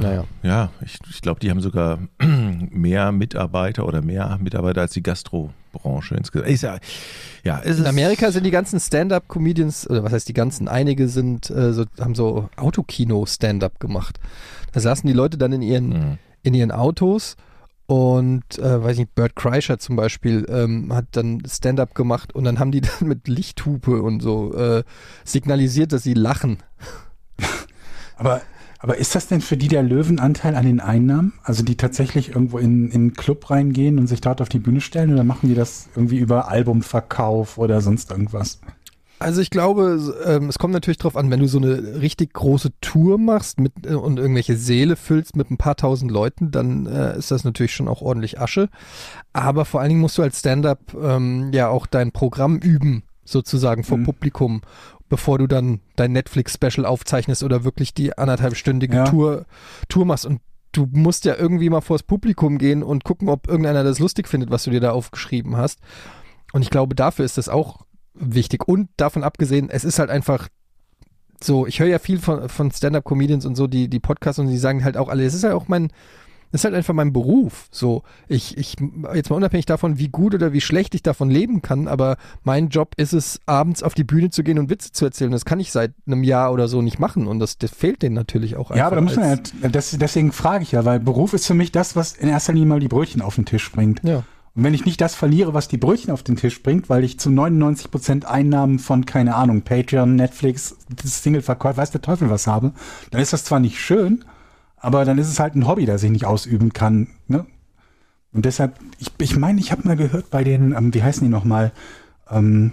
[0.00, 0.24] Naja.
[0.42, 6.14] Ja, ich, ich glaube, die haben sogar mehr Mitarbeiter oder mehr Mitarbeiter als die Gastrobranche
[6.14, 6.50] insgesamt.
[6.50, 6.78] Ist ja,
[7.44, 11.72] ja, In Amerika sind die ganzen Stand-up-Comedians, oder was heißt die ganzen, einige sind, äh,
[11.72, 14.20] so, haben so Autokino-Stand-up gemacht.
[14.72, 16.18] Da saßen die Leute dann in ihren, Mhm.
[16.42, 17.36] in ihren Autos
[17.86, 22.58] und, äh, weiß nicht, Bert Kreischer zum Beispiel ähm, hat dann Stand-up gemacht und dann
[22.58, 24.82] haben die dann mit Lichthupe und so äh,
[25.24, 26.58] signalisiert, dass sie lachen.
[28.18, 28.40] Aber,
[28.78, 31.34] aber ist das denn für die der Löwenanteil an den Einnahmen?
[31.42, 34.80] Also die tatsächlich irgendwo in, in einen Club reingehen und sich dort auf die Bühne
[34.80, 38.58] stellen oder machen die das irgendwie über Albumverkauf oder sonst irgendwas?
[39.18, 42.70] Also ich glaube, ähm, es kommt natürlich drauf an, wenn du so eine richtig große
[42.80, 47.16] Tour machst mit, äh, und irgendwelche Seele füllst mit ein paar tausend Leuten, dann äh,
[47.16, 48.68] ist das natürlich schon auch ordentlich Asche.
[49.32, 53.84] Aber vor allen Dingen musst du als Stand-up ähm, ja auch dein Programm üben, sozusagen
[53.84, 54.04] vor Mhm.
[54.04, 54.60] Publikum,
[55.08, 59.04] bevor du dann dein Netflix-Special aufzeichnest oder wirklich die anderthalbstündige Ja.
[59.04, 59.46] Tour,
[59.88, 60.26] Tour machst.
[60.26, 60.40] Und
[60.72, 64.50] du musst ja irgendwie mal vors Publikum gehen und gucken, ob irgendeiner das lustig findet,
[64.50, 65.78] was du dir da aufgeschrieben hast.
[66.52, 67.85] Und ich glaube, dafür ist das auch
[68.18, 68.66] wichtig.
[68.66, 70.48] Und davon abgesehen, es ist halt einfach
[71.42, 74.58] so, ich höre ja viel von, von Stand-Up-Comedians und so, die, die Podcasts und die
[74.58, 75.90] sagen halt auch alle, es ist halt auch mein,
[76.52, 77.68] das ist halt einfach mein Beruf.
[77.70, 78.76] So, ich, ich,
[79.14, 82.68] jetzt mal unabhängig davon, wie gut oder wie schlecht ich davon leben kann, aber mein
[82.68, 85.32] Job ist es, abends auf die Bühne zu gehen und Witze zu erzählen.
[85.32, 88.14] Das kann ich seit einem Jahr oder so nicht machen und das, das fehlt denen
[88.14, 88.76] natürlich auch einfach.
[88.76, 91.54] Ja, aber da muss man ja, das, deswegen frage ich ja, weil Beruf ist für
[91.54, 94.02] mich das, was in erster Linie mal die Brötchen auf den Tisch bringt.
[94.04, 94.24] ja.
[94.56, 97.20] Und wenn ich nicht das verliere, was die Brötchen auf den Tisch bringt, weil ich
[97.20, 102.72] zu 99 Prozent Einnahmen von, keine Ahnung, Patreon, Netflix, Single-Verkäufer, weiß der Teufel was habe,
[103.10, 104.24] dann ist das zwar nicht schön,
[104.78, 107.08] aber dann ist es halt ein Hobby, das ich nicht ausüben kann.
[107.28, 107.44] Ne?
[108.32, 111.22] Und deshalb, ich meine, ich, mein, ich habe mal gehört bei den, ähm, wie heißen
[111.22, 111.72] die nochmal,
[112.30, 112.72] ähm,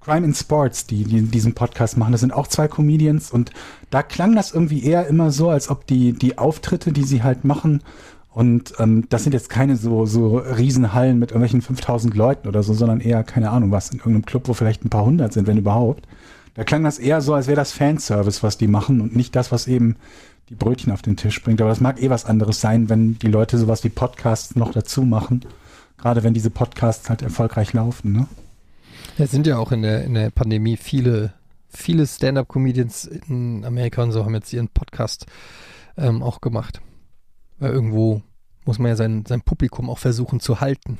[0.00, 2.12] Crime in Sports, die, die diesen Podcast machen.
[2.12, 3.50] Das sind auch zwei Comedians und
[3.90, 7.44] da klang das irgendwie eher immer so, als ob die, die Auftritte, die sie halt
[7.44, 7.82] machen,
[8.36, 12.74] Und ähm, das sind jetzt keine so, so Riesenhallen mit irgendwelchen 5000 Leuten oder so,
[12.74, 15.56] sondern eher, keine Ahnung, was in irgendeinem Club, wo vielleicht ein paar hundert sind, wenn
[15.56, 16.06] überhaupt.
[16.52, 19.52] Da klang das eher so, als wäre das Fanservice, was die machen und nicht das,
[19.52, 19.96] was eben
[20.50, 21.62] die Brötchen auf den Tisch bringt.
[21.62, 25.00] Aber das mag eh was anderes sein, wenn die Leute sowas wie Podcasts noch dazu
[25.00, 25.40] machen.
[25.96, 28.26] Gerade wenn diese Podcasts halt erfolgreich laufen, ne?
[29.16, 31.32] Es sind ja auch in der, in der Pandemie viele,
[31.70, 35.24] viele Stand-up-Comedians in Amerika und so haben jetzt ihren Podcast
[35.96, 36.82] ähm, auch gemacht.
[37.58, 38.22] Weil irgendwo
[38.64, 40.98] muss man ja sein, sein Publikum auch versuchen zu halten.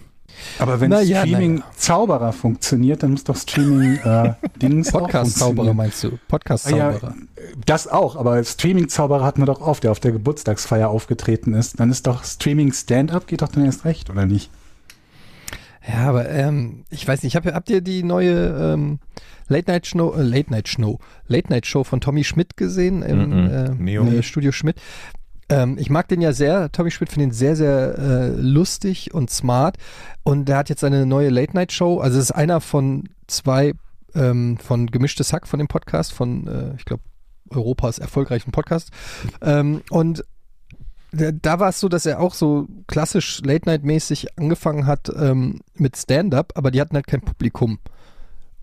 [0.59, 1.63] Aber wenn ja, Streaming.
[1.77, 5.77] Zauberer funktioniert, dann muss doch Streaming äh, Dings auch Podcast-Zauberer funktionieren.
[5.77, 6.09] meinst du?
[6.09, 7.15] Ah Podcast-Zauberer.
[7.17, 11.79] Ja, das auch, aber Streaming-Zauberer hatten wir doch oft, der auf der Geburtstagsfeier aufgetreten ist.
[11.79, 14.51] Dann ist doch Streaming Stand-up, geht doch dann erst recht, oder nicht?
[15.87, 18.99] Ja, aber ähm, ich weiß nicht, hab, habt ihr die neue ähm,
[19.49, 23.29] Late Night Show, äh, Late Night Show, Late Night Show von Tommy Schmidt gesehen im
[23.45, 23.51] Mhm.
[23.51, 24.05] äh, Neo.
[24.05, 24.77] äh, Studio Schmidt?
[25.49, 29.31] Ähm, ich mag den ja sehr, Tommy Schmidt finde ihn sehr, sehr äh, lustig und
[29.31, 29.77] smart.
[30.23, 31.99] Und der hat jetzt eine neue Late Night Show.
[32.01, 33.75] Also es ist einer von zwei
[34.17, 37.03] ähm, von Gemischtes Hack von dem Podcast, von, äh, ich glaube,
[37.51, 38.91] Europas erfolgreichen Podcast.
[39.41, 40.25] Ähm, und
[41.13, 45.97] da, da war es so, dass er auch so klassisch Late-Night-mäßig angefangen hat ähm, mit
[45.97, 47.79] Stand-up, aber die hatten halt kein Publikum.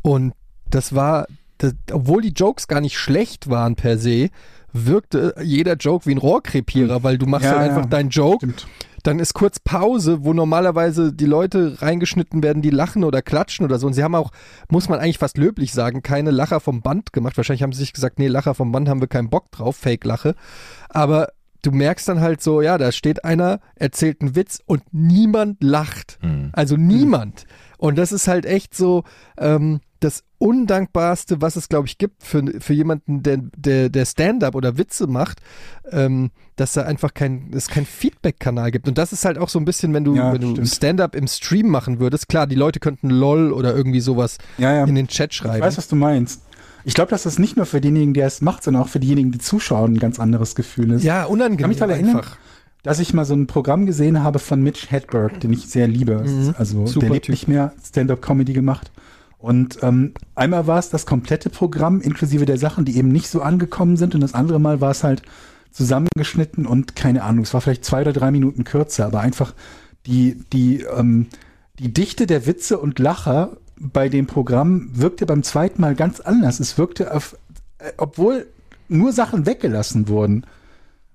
[0.02, 0.34] Und
[0.70, 1.28] das war,
[1.60, 4.30] das, obwohl die Jokes gar nicht schlecht waren per se,
[4.74, 7.88] wirkte jeder Joke wie ein Rohrkrepierer, weil du machst Ja, halt einfach ja.
[7.90, 8.68] deinen Joke, Stimmt.
[9.04, 13.78] dann ist kurz Pause, wo normalerweise die Leute reingeschnitten werden, die lachen oder klatschen oder
[13.80, 13.88] so.
[13.88, 14.32] Und sie haben auch,
[14.70, 17.38] muss man eigentlich fast löblich sagen, keine Lacher vom Band gemacht.
[17.38, 20.36] Wahrscheinlich haben sie sich gesagt, nee, Lacher vom Band haben wir keinen Bock drauf, Fake-Lache.
[20.90, 21.30] Aber
[21.62, 26.20] du merkst dann halt so, ja, da steht einer, erzählt einen Witz und niemand lacht.
[26.22, 26.50] Mhm.
[26.54, 27.46] Also niemand.
[27.78, 29.04] Und das ist halt echt so
[29.38, 34.56] ähm, das Undankbarste, was es, glaube ich, gibt für, für jemanden, der, der, der Stand-up
[34.56, 35.40] oder Witze macht,
[35.92, 38.88] ähm, dass da einfach kein, es kein Feedback-Kanal gibt.
[38.88, 40.66] Und das ist halt auch so ein bisschen, wenn du, Ja, wenn du.
[40.66, 44.84] Stand-up im Stream machen würdest, klar, die Leute könnten LOL oder irgendwie sowas Ja, ja.
[44.86, 45.62] in den Chat Ich schreiben.
[45.64, 46.42] weiß, was du meinst.
[46.86, 49.32] Ich glaube, dass das nicht nur für denjenigen, der es macht, sondern auch für diejenigen,
[49.32, 51.04] die zuschauen, ein ganz anderes Gefühl ist.
[51.04, 52.38] ja, unangenehm Kann mich daran erinnern, einfach.
[52.84, 56.22] dass ich mal so ein Programm gesehen habe von Mitch Hedberg, den ich sehr liebe.
[56.28, 56.56] Mhm.
[56.58, 57.34] Also Super der lebt Typ.
[57.34, 58.92] nicht mehr, Stand-up-Comedy gemacht.
[59.44, 63.42] Und ähm, einmal war es das komplette Programm, inklusive der Sachen, die eben nicht so
[63.42, 64.16] angekommen sind.
[64.16, 65.22] Und das andere Mal war es halt
[65.70, 69.54] zusammengeschnitten und keine Ahnung, es war vielleicht zwei oder drei Minuten kürzer, aber einfach
[70.06, 71.28] die, die, ähm,
[71.78, 76.62] die Dichte der Witze und Lacher bei dem Programm wirkte beim zweiten Mal ganz anders.
[76.62, 77.36] Es wirkte auf,
[77.80, 78.48] äh, obwohl
[78.88, 80.46] nur Sachen weggelassen wurden.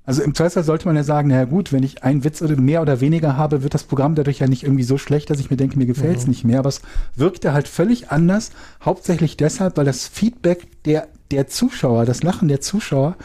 [0.09, 2.81] Also im Zweifelsfall sollte man ja sagen, naja gut, wenn ich einen Witz oder mehr
[2.81, 5.59] oder weniger habe, wird das Programm dadurch ja nicht irgendwie so schlecht, dass ich mir
[5.59, 6.61] denke, mir gefällt es nicht mehr.
[6.61, 6.81] Aber es
[7.14, 12.62] wirkte halt völlig anders, hauptsächlich deshalb, weil das Feedback der, der Zuschauer, das Lachen der
[12.62, 13.16] Zuschauer,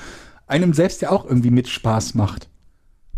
[0.46, 2.50] einem selbst ja auch irgendwie mit Spaß macht.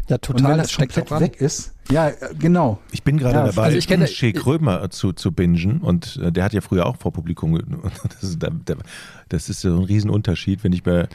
[0.09, 2.79] Ja, Und wenn total, das das komplett weg ist, ja, äh, genau.
[2.91, 6.31] Ich bin gerade Ja, dabei, also ich kenne- Shea Krömer zu, zu bingen und äh,
[6.31, 7.59] der hat ja früher auch vor Publikum.
[8.09, 8.75] Das ist, da- da-
[9.29, 11.07] das ist so ein Riesenunterschied, wenn ich bei,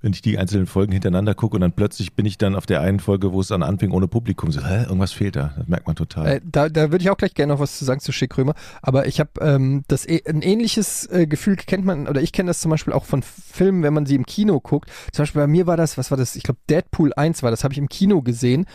[0.00, 2.80] wenn ich die einzelnen Folgen hintereinander gucke und dann plötzlich bin ich dann auf der
[2.80, 4.52] einen Folge, wo es dann anfing ohne Publikum.
[4.52, 5.52] So, hä, irgendwas fehlt da.
[5.56, 6.26] Das merkt man total.
[6.26, 8.54] Äh, da da würde ich auch gleich gerne noch was zu sagen zu Schick Krömer.
[8.82, 12.48] Aber ich habe ähm, das eh- ein ähnliches äh, Gefühl kennt man oder ich kenne
[12.48, 14.88] das zum Beispiel auch von Filmen, wenn man sie im Kino guckt.
[15.12, 16.36] Zum Beispiel bei mir war das, was war das?
[16.36, 18.66] Ich glaube Deadpool 1 war das, habe ich im Kino gesehen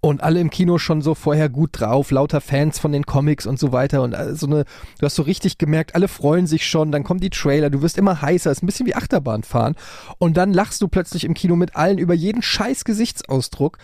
[0.00, 3.58] und alle im Kino schon so vorher gut drauf, lauter Fans von den Comics und
[3.58, 4.02] so weiter.
[4.02, 4.64] Und äh, so eine,
[4.98, 7.98] du hast so richtig gemerkt, alle freuen sich schon, dann kommen die Trailer, du wirst
[7.98, 9.74] immer heißer, ist ein bisschen wie Achterbahn fahren.
[10.18, 13.78] Und dann lachst du plötzlich im Kino mit allen über jeden scheiß Gesichtsausdruck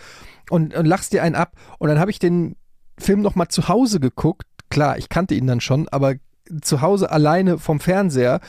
[0.49, 1.53] und, und lachst dir einen ab.
[1.79, 2.55] Und dann habe ich den
[2.97, 4.47] Film noch mal zu Hause geguckt.
[4.69, 6.15] Klar, ich kannte ihn dann schon, aber
[6.61, 8.39] zu Hause alleine vom Fernseher.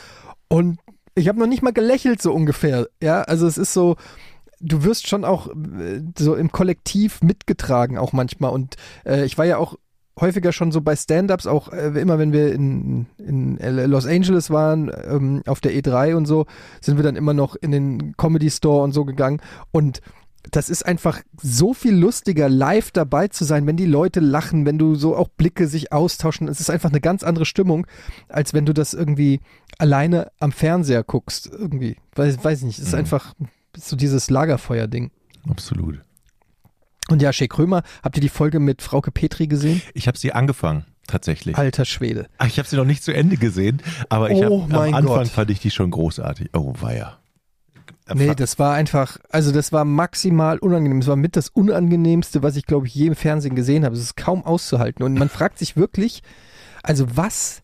[0.47, 0.79] Und
[1.15, 2.87] ich habe noch nicht mal gelächelt so ungefähr.
[3.01, 3.97] Ja, also es ist so,
[4.59, 9.45] du wirst schon auch äh, so im Kollektiv mitgetragen auch manchmal und äh, ich war
[9.45, 9.75] ja auch
[10.19, 14.91] häufiger schon so bei Stand-ups, auch äh, immer wenn wir in, in Los Angeles waren,
[15.07, 16.47] ähm, auf der E3 und so,
[16.81, 19.41] sind wir dann immer noch in den Comedy Store und so gegangen
[19.71, 20.01] und
[20.51, 24.77] das ist einfach so viel lustiger, live dabei zu sein, wenn die Leute lachen, wenn
[24.77, 26.47] du so auch Blicke sich austauschen.
[26.47, 27.85] Es ist einfach eine ganz andere Stimmung,
[28.29, 29.41] als wenn du das irgendwie
[29.77, 31.47] alleine am Fernseher guckst.
[31.51, 31.97] Irgendwie.
[32.15, 32.79] Weiß, weiß nicht.
[32.79, 32.99] Es ist Mhm.
[32.99, 33.33] einfach
[33.75, 35.11] so dieses Lagerfeuer-Ding.
[35.49, 35.99] Absolut.
[37.09, 39.81] Und ja, Shea Krömer, habt ihr die Folge mit Frauke Petri gesehen?
[39.93, 41.57] Ich habe sie angefangen, tatsächlich.
[41.57, 42.27] Alter Schwede.
[42.37, 45.05] Ach, ich habe sie noch nicht zu Ende gesehen, aber ich Oh hab, am Anfang
[45.05, 45.27] Gott.
[45.29, 46.49] fand ich die schon großartig.
[46.53, 47.17] Oh, weia.
[48.13, 50.99] Nee, das war einfach, also das war maximal unangenehm.
[50.99, 53.95] Es war mit das Unangenehmste, was ich, glaube ich, je im Fernsehen gesehen habe.
[53.95, 55.03] Es ist kaum auszuhalten.
[55.03, 56.23] Und man fragt sich wirklich,
[56.83, 57.63] also was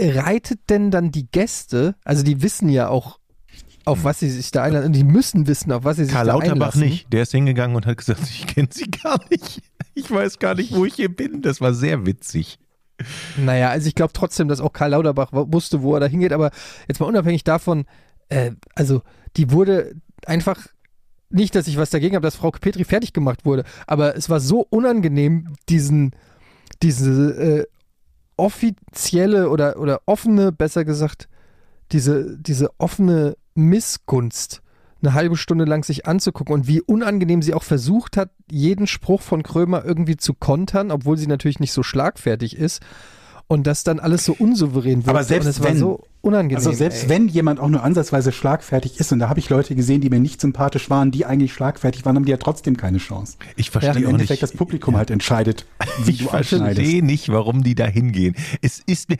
[0.00, 1.94] reitet denn dann die Gäste?
[2.04, 3.20] Also die wissen ja auch
[3.84, 4.86] auf was sie sich da einlassen.
[4.86, 6.80] Und die müssen wissen, auf was sie sich Karl da Lauterbach einlassen.
[6.80, 7.12] nicht.
[7.12, 9.62] Der ist hingegangen und hat gesagt, ich kenne sie gar nicht.
[9.94, 11.42] Ich weiß gar nicht, wo ich hier bin.
[11.42, 12.58] Das war sehr witzig.
[13.36, 16.50] Naja, also ich glaube trotzdem, dass auch Karl Lauterbach wusste, wo er da hingeht, aber
[16.88, 17.86] jetzt mal unabhängig davon,
[18.28, 19.02] äh, also
[19.36, 20.68] die wurde einfach,
[21.30, 24.38] nicht, dass ich was dagegen habe, dass Frau Petri fertig gemacht wurde, aber es war
[24.38, 26.12] so unangenehm, diesen,
[26.82, 27.66] diese äh,
[28.36, 31.28] offizielle oder, oder offene, besser gesagt,
[31.90, 34.60] diese, diese offene Missgunst
[35.02, 39.20] eine halbe Stunde lang sich anzugucken und wie unangenehm sie auch versucht hat, jeden Spruch
[39.20, 42.80] von Krömer irgendwie zu kontern, obwohl sie natürlich nicht so schlagfertig ist.
[43.46, 45.10] Und das dann alles so unsouverän wird.
[45.10, 46.56] Aber selbst und es war wenn- so unangenehm.
[46.56, 47.08] Also selbst ey.
[47.10, 50.18] wenn jemand auch nur ansatzweise schlagfertig ist, und da habe ich Leute gesehen, die mir
[50.20, 53.36] nicht sympathisch waren, die eigentlich schlagfertig waren, haben die ja trotzdem keine Chance.
[53.56, 54.42] Ich Im verstehe auch Endeffekt nicht.
[54.42, 55.66] das Publikum halt entscheidet,
[56.04, 56.76] wie ich du abschneidest.
[56.80, 58.34] verstehe nicht, warum die da hingehen.
[58.62, 59.18] Es ist mir.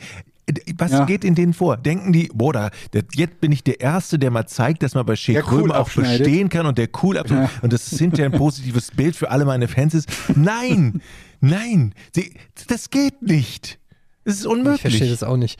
[0.77, 1.05] Was Ja.
[1.05, 1.75] geht in denen vor?
[1.77, 2.69] Denken die, boah, da,
[3.15, 5.79] jetzt bin ich der Erste, der mal zeigt, dass man bei Shea Der cool Krömer
[5.79, 7.49] auch bestehen kann und der cool ab Ja.
[7.63, 10.07] und das hinterher ein positives Bild für alle meine Fans ist.
[10.35, 11.01] Nein,
[11.41, 12.35] nein, sie,
[12.67, 13.79] das geht nicht.
[14.23, 14.81] Es ist Ich unmöglich.
[14.81, 15.59] verstehe das auch nicht.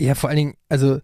[0.00, 0.98] Ja, vor allen Dingen, also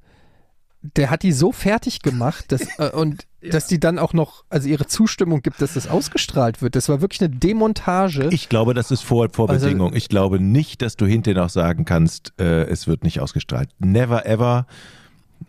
[0.82, 4.68] der hat die so fertig gemacht, dass, äh, und dass die dann auch noch, also
[4.68, 6.74] ihre Zustimmung gibt, dass das ausgestrahlt wird.
[6.76, 8.28] Das war wirklich eine Demontage.
[8.32, 9.94] Ich glaube, das ist Vor Vorbedingung.
[9.94, 13.70] ich glaube nicht, dass du hinterher noch sagen kannst, äh, es wird nicht ausgestrahlt.
[13.78, 14.66] Never ever.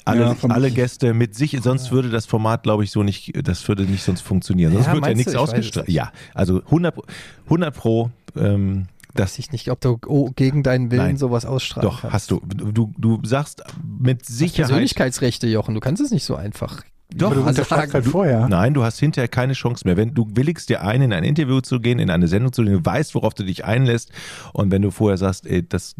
[0.05, 3.67] Alle, Ja, alle Gäste mit sich, sonst würde das Format, glaube ich, so nicht, das
[3.67, 4.71] würde nicht sonst funktionieren.
[4.73, 5.87] Sonst Ja, wird ja nichts ausgestrahlt.
[5.87, 5.95] nicht.
[5.95, 7.05] Ja, also 100, Pro-
[7.45, 11.17] 100 Pro, ähm, das weiß ich nicht, ob du oh, gegen deinen Willen Nein.
[11.17, 12.13] sowas ausstrahlen doch, kannst.
[12.13, 12.39] hast du.
[12.45, 13.63] Du, du sagst
[13.99, 14.67] mit Sicherheit.
[14.69, 15.73] Persönlichkeitsrechte, Jochen.
[15.73, 16.83] Du kannst es nicht so einfach.
[17.15, 18.47] Doch, Du Also unterschreibst halt vorher.
[18.47, 19.97] Nein, du hast hinterher keine Chance mehr.
[19.97, 22.73] Wenn du willigst dir ein, in ein Interview zu gehen, in eine Sendung zu gehen,
[22.73, 24.11] du weißt, worauf du dich einlässt.
[24.53, 25.95] Und wenn du vorher sagst, ey, das,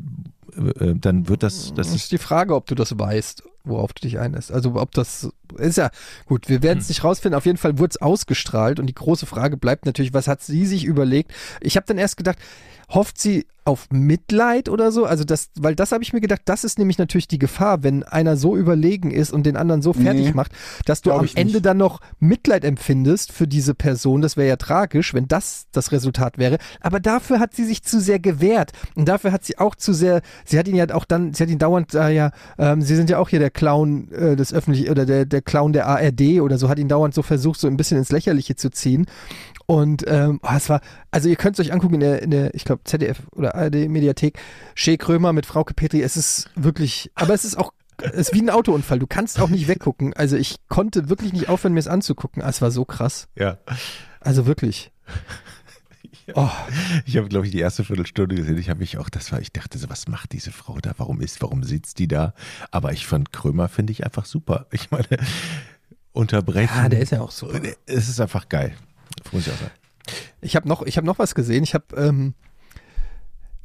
[0.56, 3.92] äh, dann wird das, das Das ist ist die Frage, ob du das weißt, worauf
[3.94, 4.52] du dich einlässt.
[4.52, 5.90] Also ob das ist ja
[6.28, 6.90] gut, wir werden es Hm.
[6.92, 7.38] nicht rausfinden.
[7.38, 10.68] Auf jeden Fall wurde es ausgestrahlt und die große Frage bleibt natürlich, was hat sie
[10.68, 11.32] sich überlegt?
[11.60, 12.38] Ich habe dann erst gedacht,
[12.90, 15.06] hofft sie auf Mitleid oder so?
[15.06, 18.02] Also das, weil das habe ich mir gedacht, das ist nämlich natürlich die Gefahr, wenn
[18.04, 20.54] einer so überlegen ist und den anderen so fertig Nee, macht,
[20.86, 21.66] dass du am Ende nicht.
[21.66, 24.22] dann noch Mitleid empfindest für diese Person.
[24.22, 26.58] Das wäre ja tragisch, wenn das das Resultat wäre.
[26.82, 30.22] Aber dafür hat sie sich zu sehr gewehrt und dafür hat sie auch zu sehr.
[30.46, 33.10] Sie hat ihn ja auch dann, sie hat ihn dauernd, äh, ja, ähm, sie sind
[33.12, 36.58] ja auch hier der Clown äh, des öffentlichen oder der der Clown der ARD oder
[36.58, 39.06] so, hat ihn dauernd so versucht, so ein bisschen ins Lächerliche zu ziehen.
[39.70, 42.56] Und ähm, oh, es war, also ihr könnt es euch angucken in der, in der
[42.56, 44.40] ich glaube, ZDF oder ARD-Mediathek,
[44.74, 48.42] Shea Krömer mit Frauke Petri, es ist wirklich, aber es ist auch, es ist wie
[48.42, 50.16] ein Autounfall, du kannst auch nicht weggucken.
[50.16, 52.42] Also ich konnte wirklich nicht aufhören, mir es anzugucken.
[52.42, 53.28] Ah, Es war so krass.
[53.36, 53.60] ja.
[54.22, 54.92] Also wirklich.
[56.36, 56.50] Oh,
[57.08, 58.58] Ich habe, glaube ich, die erste Viertelstunde gesehen.
[58.60, 60.94] Ich habe mich auch, das war, ich dachte so, was macht diese Frau da?
[60.98, 62.36] Warum ist, warum sitzt die da?
[62.70, 64.68] Aber ich fand Krömer finde ich einfach super.
[64.72, 65.08] Ich meine,
[66.14, 66.76] unterbrechen.
[66.76, 67.52] ja, der ist ja auch so.
[67.88, 68.76] Es ist einfach geil.
[69.32, 69.50] Muss
[70.42, 71.64] ich habe noch, ich habe noch was gesehen.
[71.64, 72.34] Ich habe ähm,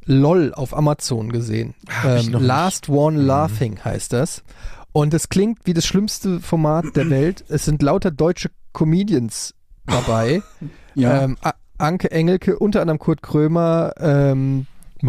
[0.05, 1.73] LOL auf Amazon gesehen.
[1.89, 2.47] Hab ich Ähm, noch nicht.
[2.47, 4.43] Last One Laughing heißt das.
[4.91, 7.43] Und es klingt wie das schlimmste Format der Welt.
[7.49, 9.53] Es sind lauter deutsche Comedians
[9.85, 10.41] dabei.
[10.97, 11.23] Ja.
[11.23, 11.35] ähm,
[11.77, 14.65] Anke Engelke, unter anderem Kurt Krömer, ähm,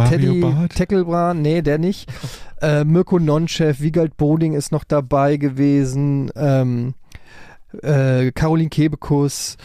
[0.09, 2.13] Teddy Teckelbran, nee, der nicht.
[2.61, 6.33] Äh, Mirko Nonchef, Wiegald Boding ist noch dabei gewesen.
[6.35, 6.95] Ähm,
[7.83, 9.57] äh, Caroline Kebekus,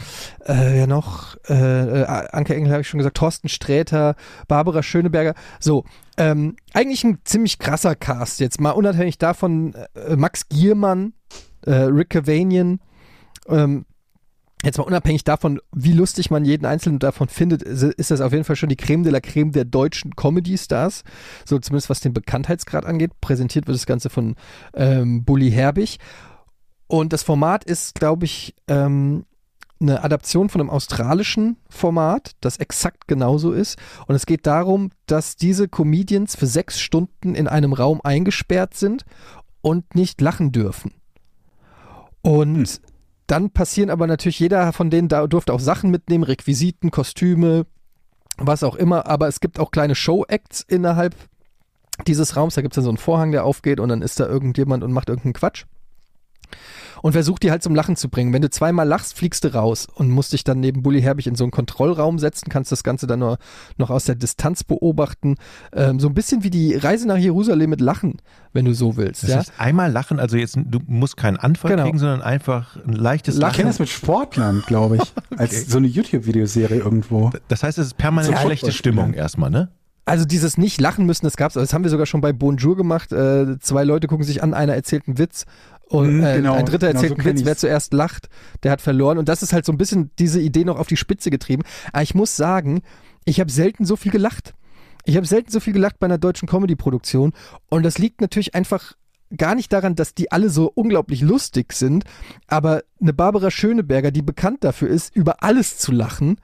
[0.46, 4.16] äh, ja noch, äh, äh, Anke Engel habe ich schon gesagt, Thorsten Sträter,
[4.48, 5.34] Barbara Schöneberger.
[5.60, 5.84] So,
[6.16, 11.14] ähm, eigentlich ein ziemlich krasser Cast jetzt, mal unabhängig davon, äh, Max Giermann,
[11.64, 12.80] äh, Rick Cavanian,
[13.48, 13.84] ähm,
[14.64, 18.44] Jetzt mal unabhängig davon, wie lustig man jeden einzelnen davon findet, ist das auf jeden
[18.44, 21.02] Fall schon die Creme de la Creme der deutschen Comedy-Stars.
[21.44, 23.10] So zumindest was den Bekanntheitsgrad angeht.
[23.20, 24.36] Präsentiert wird das Ganze von
[24.74, 25.98] ähm, Bully Herbig.
[26.92, 29.24] Und das Format ist, glaube ich, ähm,
[29.80, 33.78] eine Adaption von einem australischen Format, das exakt genauso ist.
[34.06, 39.06] Und es geht darum, dass diese Comedians für sechs Stunden in einem Raum eingesperrt sind
[39.62, 40.92] und nicht lachen dürfen.
[42.20, 42.82] Und
[43.26, 47.64] dann passieren aber natürlich, jeder von denen da durfte auch Sachen mitnehmen, Requisiten, Kostüme,
[48.36, 49.06] was auch immer.
[49.06, 51.14] Aber es gibt auch kleine Show-Acts innerhalb
[52.06, 52.54] dieses Raums.
[52.54, 54.92] Da gibt es dann so einen Vorhang, der aufgeht und dann ist da irgendjemand und
[54.92, 55.64] macht irgendeinen Quatsch.
[57.02, 58.32] Und versucht die halt zum Lachen zu bringen.
[58.32, 61.34] Wenn du zweimal lachst, fliegst du raus und musst dich dann neben Bully Herbig in
[61.34, 63.38] so einen Kontrollraum setzen, kannst das Ganze dann nur
[63.76, 65.34] noch aus der Distanz beobachten.
[65.74, 68.18] Ähm, so ein bisschen wie die Reise nach Jerusalem mit Lachen,
[68.52, 69.24] wenn du so willst.
[69.24, 69.36] Das ja?
[69.38, 71.82] heißt, einmal lachen, also jetzt, du musst keinen Anfall Genau.
[71.84, 73.56] kriegen, sondern einfach ein leichtes ich Lachen.
[73.56, 75.12] kenne das mit Sportlern, glaube ich.
[75.38, 77.30] Als so eine YouTube-Videoserie irgendwo.
[77.48, 78.70] Das heißt, es ist permanent So schlechte.
[78.72, 79.70] Stimmung erstmal, ne?
[80.04, 81.54] Also dieses nicht lachen müssen, das gab's.
[81.54, 83.12] Das haben wir sogar schon bei Bonjour gemacht.
[83.12, 85.44] Äh, zwei Leute gucken sich an, einer erzählt einen Witz
[85.92, 87.44] und Mhm, äh, genau, ein dritter genau, erzählt so einen Witz.
[87.44, 88.28] Wer zuerst lacht,
[88.62, 89.18] der hat verloren.
[89.18, 91.62] Und das ist halt so ein bisschen diese Idee noch auf die Spitze getrieben.
[91.92, 92.82] Aber ich muss sagen,
[93.24, 94.54] ich habe selten so viel gelacht.
[95.04, 97.32] Ich habe selten so viel gelacht bei einer deutschen Comedy-Produktion.
[97.68, 98.94] Und das liegt natürlich einfach
[99.36, 102.04] gar nicht daran, dass die alle so unglaublich lustig sind,
[102.46, 106.36] aber eine Barbara Schöneberger, die bekannt dafür ist, über alles zu lachen,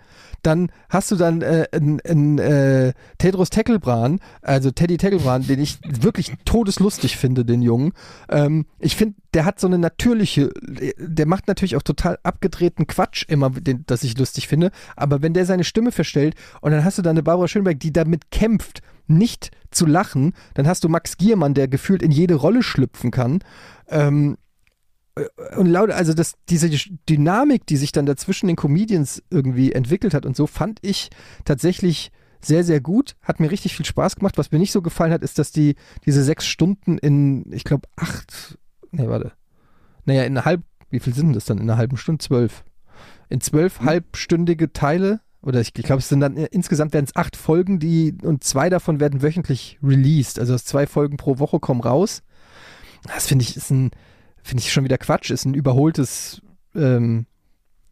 [0.42, 6.32] dann hast du dann äh, einen äh, Tedros Teckelbran, also Teddy Teckelbran, den ich wirklich
[6.44, 7.92] todeslustig finde, den Jungen.
[8.28, 10.50] Ähm, ich finde, der hat so eine natürliche,
[10.98, 15.34] der macht natürlich auch total abgedrehten Quatsch immer, den, das ich lustig finde, aber wenn
[15.34, 18.82] der seine Stimme verstellt und dann hast du da eine Barbara Schöneberger, die damit kämpft,
[19.08, 23.40] nicht zu lachen, dann hast du Max Giermann, der gefühlt in jede Rolle schlüpfen kann.
[23.88, 24.36] Ähm,
[25.56, 26.70] und laut, also das, diese
[27.08, 31.10] Dynamik, die sich dann dazwischen den Comedians irgendwie entwickelt hat und so, fand ich
[31.44, 33.16] tatsächlich sehr, sehr gut.
[33.22, 34.38] Hat mir richtig viel Spaß gemacht.
[34.38, 37.88] Was mir nicht so gefallen hat, ist, dass die diese sechs Stunden in, ich glaube,
[37.96, 38.58] acht,
[38.92, 39.32] nee, warte.
[40.04, 41.58] Naja, in einer halb, wie viel sind das dann?
[41.58, 42.22] In einer halben Stunde?
[42.22, 42.64] Zwölf.
[43.28, 47.78] In zwölf halbstündige Teile, oder ich, glaube, es sind dann insgesamt werden es acht Folgen,
[47.78, 50.38] die und zwei davon werden wöchentlich released.
[50.38, 52.22] Also zwei Folgen pro Woche kommen raus.
[53.04, 53.90] Das finde ich ist ein,
[54.42, 56.42] finde ich schon wieder Quatsch, ist ein überholtes
[56.74, 57.26] ähm,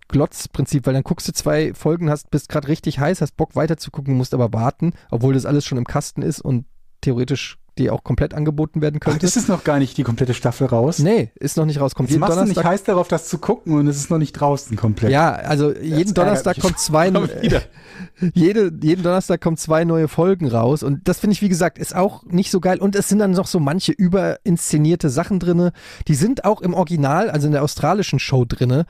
[0.08, 4.16] Glotzprinzip, weil dann guckst du zwei Folgen, hast, bist gerade richtig heiß, hast Bock weiterzugucken,
[4.16, 6.66] musst aber warten, obwohl das alles schon im Kasten ist und
[7.00, 9.26] theoretisch dir auch komplett angeboten werden Ach, könnte.
[9.26, 10.98] ist es noch gar nicht die komplette Staffel raus?
[10.98, 11.94] nee, ist noch nicht raus.
[11.94, 12.72] Kommt Jetzt jeden machst du nicht Donnerstag.
[12.72, 15.10] heiß darauf, das zu gucken und es ist noch nicht draußen komplett.
[15.10, 17.62] Ja, also jeden Donnerstag kommt zwei, wieder.
[18.34, 21.94] jede, jeden Donnerstag kommen zwei neue Folgen raus und das finde ich, wie gesagt, ist
[21.94, 25.72] auch nicht so geil und es sind dann noch so manche überinszenierte Sachen drinne,
[26.08, 28.86] die sind auch im Original, also in der australischen Show drinne,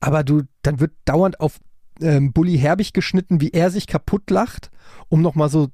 [0.00, 1.58] aber du, dann wird dauernd auf
[2.02, 4.70] ähm, Bully Herbig geschnitten, wie er sich kaputt lacht,
[5.08, 5.68] um nochmal so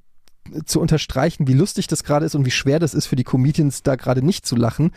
[0.65, 3.83] zu unterstreichen, wie lustig das gerade ist und wie schwer das ist für die Comedians
[3.83, 4.91] da gerade nicht zu lachen.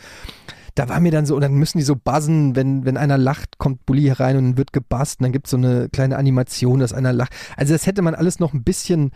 [0.75, 3.57] Da war mir dann so, und dann müssen die so buzzen, wenn, wenn einer lacht,
[3.57, 6.93] kommt Bully herein und wird gebuzzt und dann gibt es so eine kleine Animation, dass
[6.93, 7.33] einer lacht.
[7.57, 9.11] Also das hätte man alles noch ein bisschen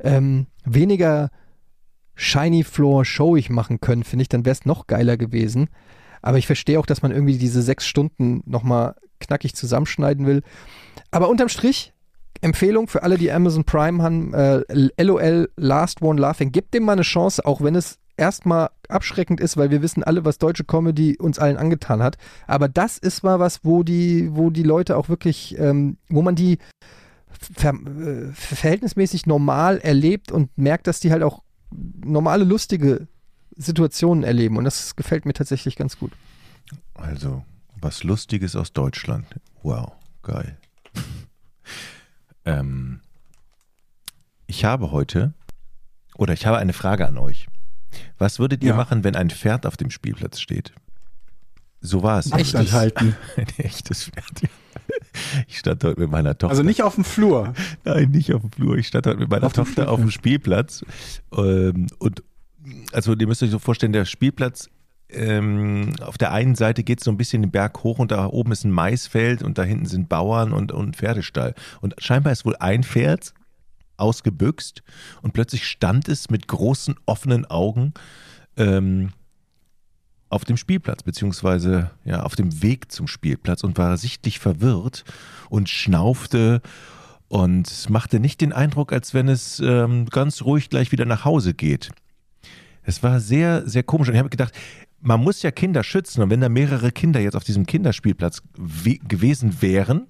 [0.00, 1.30] ähm, weniger
[2.16, 5.68] shiny floor showig machen können, finde ich, dann wäre es noch geiler gewesen.
[6.22, 10.42] Aber ich verstehe auch, dass man irgendwie diese sechs Stunden nochmal knackig zusammenschneiden will.
[11.10, 11.92] Aber unterm Strich,
[12.46, 14.62] Empfehlung für alle, die Amazon Prime haben, äh,
[15.02, 16.52] LOL Last One Laughing.
[16.52, 20.24] Gebt dem mal eine Chance, auch wenn es erstmal abschreckend ist, weil wir wissen alle,
[20.24, 22.16] was deutsche Comedy uns allen angetan hat.
[22.46, 26.36] Aber das ist mal was, wo die, wo die Leute auch wirklich, ähm, wo man
[26.36, 26.58] die
[27.28, 31.42] ver äh, verhältnismäßig normal erlebt und merkt, dass die halt auch
[32.04, 33.08] normale, lustige
[33.56, 34.56] Situationen erleben.
[34.56, 36.12] Und das gefällt mir tatsächlich ganz gut.
[36.94, 37.42] Also,
[37.80, 39.26] was Lustiges aus Deutschland.
[39.62, 40.56] Wow, geil.
[42.46, 43.00] Ähm,
[44.46, 45.34] ich habe heute,
[46.16, 47.48] oder ich habe eine Frage an euch.
[48.18, 48.76] Was würdet ihr Ja.
[48.76, 50.72] machen, wenn ein Pferd auf dem Spielplatz steht?
[51.80, 52.26] So war es.
[52.26, 52.34] Echt?
[52.56, 53.16] Abstand halten.
[53.36, 54.42] Ein echtes Pferd.
[55.46, 56.50] Ich stand heute mit meiner Tochter.
[56.50, 57.52] Also nicht auf dem Flur.
[57.84, 58.76] Nein, nicht auf dem Flur.
[58.76, 60.84] Ich stand heute mit meiner Auf Tochter auf dem Spielplatz.
[61.32, 62.22] Ähm, und
[62.92, 64.68] also ihr müsst euch so vorstellen, der Spielplatz,
[65.10, 68.26] ähm, auf der einen Seite geht es so ein bisschen den Berg hoch und da
[68.26, 71.54] oben ist ein Maisfeld und da hinten sind Bauern und, und Pferdestall.
[71.80, 73.32] Und scheinbar ist wohl ein Pferd
[73.96, 74.82] ausgebüxt
[75.22, 77.94] und plötzlich stand es mit großen offenen Augen
[78.56, 79.10] ähm,
[80.28, 85.04] auf dem Spielplatz, beziehungsweise ja, auf dem Weg zum Spielplatz und war sichtlich verwirrt
[85.48, 86.60] und schnaufte
[87.28, 91.54] und machte nicht den Eindruck, als wenn es ähm, ganz ruhig gleich wieder nach Hause
[91.54, 91.90] geht.
[92.82, 94.08] Es war sehr, sehr komisch.
[94.08, 94.54] Und ich habe gedacht,
[95.00, 96.22] man muss ja Kinder schützen.
[96.22, 100.06] Und wenn da mehrere Kinder jetzt auf diesem Kinderspielplatz we- gewesen wären,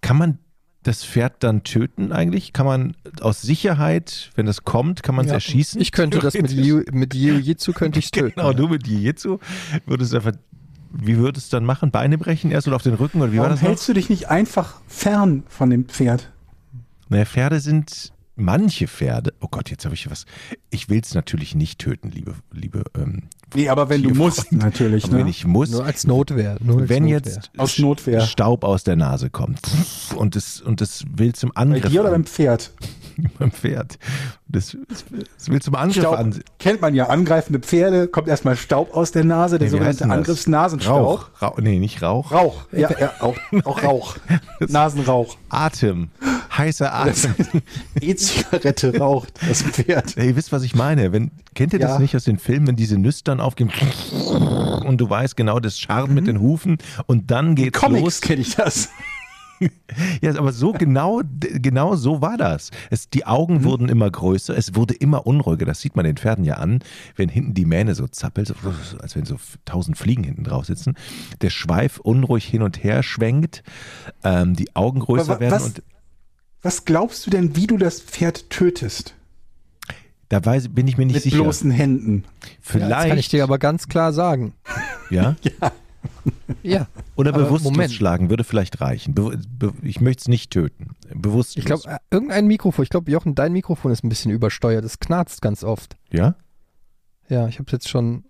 [0.00, 0.38] kann man
[0.82, 2.52] das Pferd dann töten eigentlich?
[2.52, 5.80] Kann man aus Sicherheit, wenn das kommt, kann man es Ja, erschießen?
[5.80, 8.34] Ich könnte das mit Jiu- mit Jiu-Jitsu könnte ich töten.
[8.36, 9.38] Genau, du mit Jiu-Jitsu
[9.86, 10.32] würdest einfach,
[10.92, 11.90] wie würdest du dann machen?
[11.90, 13.68] Beine brechen erst oder auf den Rücken oder wie war Warum das noch?
[13.68, 16.30] hältst du dich nicht einfach fern von dem Pferd?
[17.08, 19.32] Naja, Pferde sind manche Pferde.
[19.40, 20.26] Oh Gott, jetzt habe ich was.
[20.70, 22.84] Ich will es natürlich nicht töten, liebe, liebe.
[22.96, 23.24] Ähm,
[23.56, 25.04] Nee, aber wenn du musst, natürlich.
[25.04, 25.18] aber Ne?
[25.20, 26.56] wenn ich muss, Nur als Notwehr.
[26.60, 27.18] Nur als wenn Notwehr.
[27.18, 28.20] jetzt Aus Notwehr.
[28.22, 29.60] Staub aus der Nase kommt
[30.16, 32.72] und es und es will zum Bei Angriff dir oder beim Pferd?
[33.38, 33.96] beim Pferd.
[34.48, 34.76] Das,
[35.38, 36.42] es will zum Angriff Staub an.
[36.58, 37.06] kennt man ja.
[37.10, 40.18] Angreifende Pferde, kommt erstmal Staub aus der Nase, der Nee, sogenannte denn das?
[40.18, 41.06] Angriffsnasenstaub.
[41.06, 41.42] Rauch.
[41.42, 41.58] Rauch.
[41.58, 42.32] Nee, nicht Rauch.
[42.32, 42.66] Rauch.
[42.72, 44.16] Ja, ja auch, auch Rauch.
[44.66, 45.36] Nasenrauch.
[45.48, 46.10] Atem.
[46.56, 47.34] Heißer Atem.
[48.00, 50.16] E-Zigarette raucht das Pferd.
[50.16, 51.12] Ey, ihr wisst, was ich meine.
[51.12, 51.98] Wenn, kennt ihr das Ja.
[51.98, 53.70] nicht aus den Filmen, wenn diese Nüstern aufgehen
[54.86, 58.20] und du weißt genau, das scharrt mit den Hufen und dann geht's Comics los.
[58.20, 58.88] kenne ich das.
[60.20, 62.70] Ja, aber so genau, genau so war das.
[62.90, 63.64] Es, die Augen Mhm.
[63.64, 65.64] wurden immer größer, es wurde immer unruhiger.
[65.64, 66.80] Das sieht man den Pferden ja an,
[67.14, 68.54] wenn hinten die Mähne so zappelt, so,
[69.00, 70.96] als wenn so tausend Fliegen hinten drauf sitzen.
[71.40, 73.62] Der Schweif unruhig hin und her schwenkt,
[74.24, 75.82] ähm, die Augen größer Aber wa- werden was- und
[76.64, 79.14] Was glaubst du denn, wie du das Pferd tötest?
[80.30, 81.36] da weiß, bin ich mir nicht Mit sicher.
[81.36, 82.24] bloßen Händen.
[82.60, 84.54] Vielleicht, Das kann ich dir aber ganz klar sagen.
[85.10, 85.36] ja?
[86.62, 86.88] Ja.
[87.14, 87.92] Oder Aber bewusstlos Moment.
[87.92, 89.14] schlagen würde vielleicht reichen.
[89.14, 90.96] Be be ich möchte es nicht töten.
[91.14, 91.56] Bewusst.
[91.56, 94.84] Ich glaube, irgendein Mikrofon, ich glaube, Jochen, dein Mikrofon ist ein bisschen übersteuert.
[94.84, 95.96] Es knarzt ganz oft.
[96.10, 96.34] ja?
[97.28, 98.24] Ja, ich habe es jetzt schon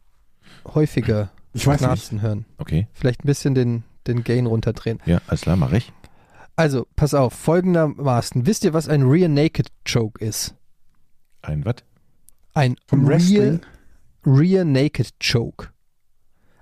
[0.66, 1.87] häufiger Ich weiß nicht.
[1.89, 2.45] knarzen hören.
[2.59, 2.87] Okay.
[2.93, 5.01] Vielleicht ein bisschen den, den Gain runterdrehen.
[5.07, 5.93] Ja, alles klar, mache ich.
[6.57, 8.46] Also, pass auf, folgendermaßen.
[8.46, 10.55] Wisst ihr, was ein Rear Naked Choke ist?
[11.42, 11.76] Ein was?
[12.55, 13.61] Ein Rear?
[14.24, 15.70] Rear Naked Choke.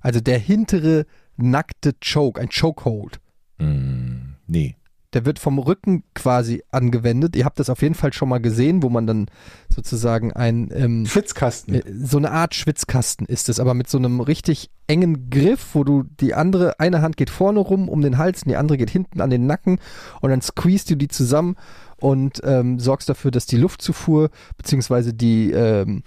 [0.00, 3.20] Also der hintere nackte Choke, ein Chokehold.
[3.58, 4.76] Hm, nee.
[5.14, 7.36] Der wird vom Rücken quasi angewendet.
[7.36, 9.26] Ihr habt das auf jeden Fall schon mal gesehen, wo man dann
[9.68, 11.74] sozusagen ein ähm, Schwitzkasten.
[11.74, 15.84] äh, so eine Art Schwitzkasten ist es, aber mit so einem richtig engen Griff, wo
[15.84, 18.90] du die andere, eine Hand geht vorne rum um den Hals und die andere geht
[18.90, 19.78] hinten an den Nacken
[20.20, 21.56] und dann squeezest du die zusammen
[21.98, 26.02] und ähm, sorgst dafür, dass die Luftzufuhr beziehungsweise die, ähm,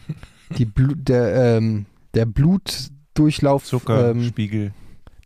[0.58, 4.74] die Blu der, ähm, der Blutdurchlauf, ähm, Zuckerspiegel.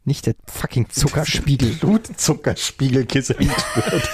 [0.05, 1.69] Nicht der fucking Zuckerspiegel.
[1.81, 4.09] Blutzuckerspiegel gesenkt wird.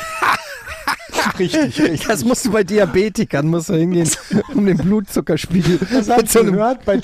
[1.39, 2.07] richtig, richtig.
[2.07, 4.09] Das musst du bei Diabetikern, musst du hingehen,
[4.53, 7.01] um den Blutzuckerspiegel Das hast so gehört bei,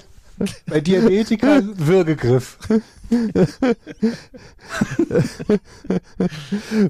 [0.68, 2.58] bei Diabetikern Würgegriff.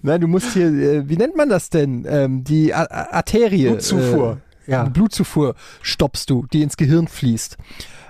[0.02, 2.06] Nein, du musst hier, äh, wie nennt man das denn?
[2.08, 3.68] Ähm, die Arterie.
[3.68, 4.38] Blutzufuhr.
[4.68, 4.84] Äh, Ja.
[4.86, 7.58] Blutzufuhr stoppst du, die ins Gehirn fließt.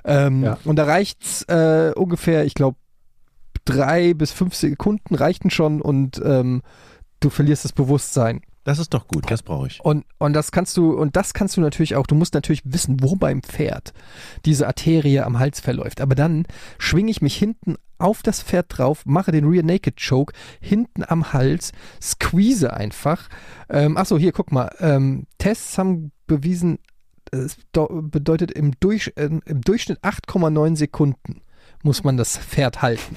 [0.03, 0.57] Ähm, Ja.
[0.65, 2.77] Und da reicht's äh, ungefähr, ich glaube,
[3.65, 6.61] drei bis fünf Sekunden reichten schon und ähm,
[7.19, 8.41] du verlierst das Bewusstsein.
[8.63, 9.79] Das ist doch gut, das brauche ich.
[9.83, 13.01] Und, und das kannst du, und das kannst du natürlich auch, du musst natürlich wissen,
[13.01, 13.93] wo beim Pferd
[14.45, 15.99] diese Arterie am Hals verläuft.
[15.99, 16.45] Aber dann
[16.77, 21.33] schwinge ich mich hinten auf das Pferd drauf, mache den Rear Naked Choke hinten am
[21.33, 23.29] Hals, squeeze einfach.
[23.69, 24.69] Ähm, achso, hier, guck mal.
[24.79, 26.77] Ähm, Tests haben bewiesen,
[27.31, 31.41] es bedeutet im, Durch, äh, im Durchschnitt 8,9 Sekunden
[31.83, 33.15] muss man das Pferd halten.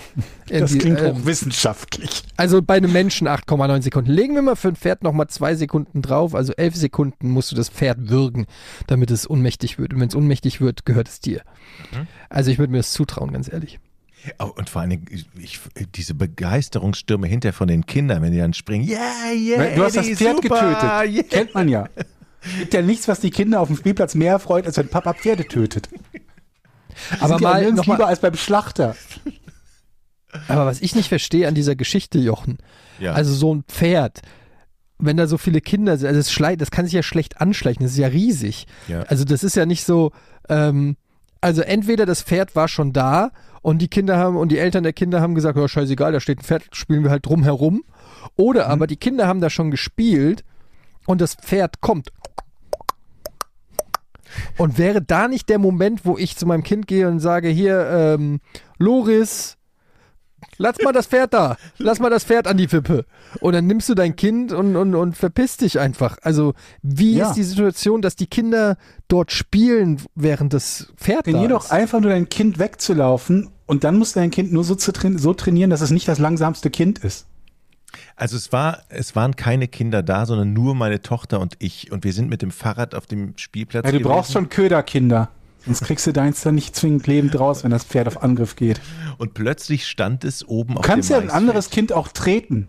[0.48, 2.22] Das Irgendwie, klingt ähm, hochwissenschaftlich.
[2.36, 4.10] also bei einem Menschen 8,9 Sekunden.
[4.10, 6.34] Legen wir mal für ein Pferd nochmal zwei Sekunden drauf.
[6.34, 8.46] Also 11 Sekunden musst du das Pferd würgen,
[8.86, 9.92] damit es ohnmächtig wird.
[9.94, 11.42] Und wenn es ohnmächtig wird, gehört es dir.
[11.92, 12.06] Mhm.
[12.28, 13.78] Also ich würde mir das zutrauen, ganz ehrlich.
[14.38, 15.06] Oh, und vor allen Dingen,
[15.38, 15.60] ich,
[15.94, 18.88] diese Begeisterungsstürme hinter von den Kindern, wenn die dann springen.
[18.88, 21.14] Yeah, yeah, Du hast das Pferd super, getötet.
[21.14, 21.22] yeah.
[21.24, 21.88] Kennt man ja.
[22.58, 25.46] Gibt ja nichts, was die Kinder auf dem Spielplatz mehr freut, als wenn Papa Pferde
[25.46, 25.88] tötet.
[27.16, 28.96] Die Aber mal noch mal- lieber als beim Schlachter.
[30.48, 32.58] Aber was ich nicht verstehe an dieser Geschichte, Jochen,
[32.98, 33.12] Ja.
[33.12, 34.20] also so ein Pferd,
[34.98, 37.84] wenn da so viele Kinder sind, also das, schlei- das kann sich ja schlecht anschleichen,
[37.84, 38.66] das ist ja riesig.
[38.88, 39.02] Ja.
[39.02, 40.10] Also das ist ja nicht so,
[40.48, 40.96] ähm,
[41.40, 43.30] also entweder das Pferd war schon da
[43.62, 46.38] und die Kinder haben und die Eltern der Kinder haben gesagt, ja scheißegal, da steht
[46.40, 47.84] ein Pferd, spielen wir halt drum herum.
[48.36, 50.42] Oder aber die Kinder haben da schon gespielt
[51.06, 52.08] und das Pferd kommt.
[54.58, 57.86] Und wäre da nicht der Moment, wo ich zu meinem Kind gehe und sage, hier,
[57.90, 58.40] ähm,
[58.78, 59.56] Loris,
[60.58, 63.04] lass mal das Pferd da, lass mal das Pferd an die Wippe.
[63.40, 66.18] Und dann nimmst du dein Kind und, und, und verpisst dich einfach.
[66.22, 67.28] Also, wie Ja.
[67.28, 68.76] ist die Situation, dass die Kinder
[69.08, 71.70] dort spielen, während das Pferd Trainier da doch ist?
[71.72, 75.18] einfach nur dein Kind wegzulaufen und dann musst du dein Kind nur so, zu train
[75.18, 77.26] so trainieren, dass es nicht das langsamste Kind ist.
[78.16, 81.92] Also es war, es waren keine Kinder da, sondern nur meine Tochter und ich.
[81.92, 83.84] Und wir sind mit dem Fahrrad auf dem Spielplatz.
[83.84, 84.10] Ja, du gewesen.
[84.10, 85.30] brauchst schon Köderkinder.
[85.64, 88.80] Sonst kriegst du deins dann nicht zwingend lebend raus, wenn das Pferd auf Angriff geht.
[89.16, 92.68] Und plötzlich stand es oben Du auf kannst dem ja ein anderes Kind auch treten.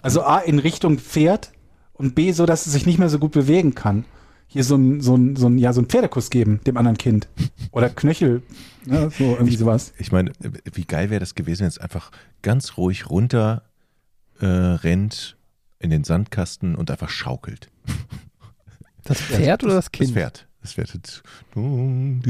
[0.00, 1.50] Also A in Richtung Pferd
[1.94, 4.04] und B so, dass es sich nicht mehr so gut bewegen kann.
[4.46, 7.26] Hier so ein, so ein, so ein, ja, so ein Pferdekuss geben dem anderen Kind.
[7.72, 8.42] Oder Knöchel,
[8.86, 9.92] ja, so irgendwie sowas.
[9.98, 10.32] Ich meine,
[10.72, 12.10] wie geil wäre das gewesen, wenn es einfach
[12.42, 13.62] ganz ruhig runter
[14.42, 15.36] äh, rennt
[15.78, 17.70] in den Sandkasten und einfach schaukelt.
[19.04, 20.10] Das Pferd oder das Kind?
[20.10, 20.46] Das Pferd.
[20.60, 20.94] Das Pferd.
[20.94, 21.24] jetzt.
[21.56, 22.22] Und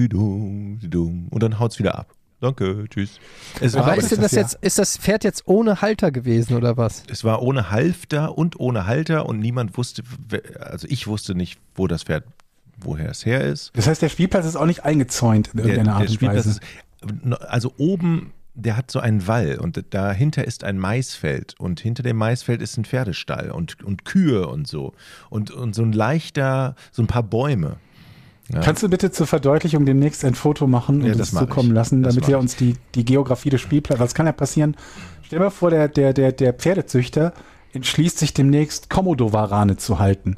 [1.38, 2.14] dann haut's wieder ab.
[2.40, 3.20] Danke, tschüss.
[3.60, 7.04] Es Aber ist das jetzt, ist das Pferd jetzt ohne Halter gewesen oder was?
[7.08, 10.02] es war ohne Halfter und ohne Halter und niemand wusste,
[10.58, 12.24] also ich wusste nicht, wo das Pferd,
[12.80, 13.70] woher es her ist.
[13.76, 16.60] Das heißt, der Spielplatz ist auch nicht eingezäunt in irgendeiner Art und Spielplatz Weise.
[17.30, 22.03] ist, also oben, der hat so einen Wall und dahinter ist ein Maisfeld und hinter
[22.03, 24.92] dem Maisfeld ist ein Pferdestall und, und Kühe und so
[25.30, 27.76] und, und so ein leichter, so ein paar Bäume.
[28.53, 28.61] Ja.
[28.61, 31.74] Kannst du bitte zur Verdeutlichung demnächst ein Foto machen und Ja, uns zukommen ich.
[31.74, 32.40] lassen, Das damit wir ich.
[32.42, 34.76] uns die, die Geografie des Spielplatzes, was kann ja passieren?
[35.22, 37.32] Stell dir mal vor, der, der, der, der Pferdezüchter
[37.72, 40.36] entschließt sich demnächst Komodo-Warane zu halten.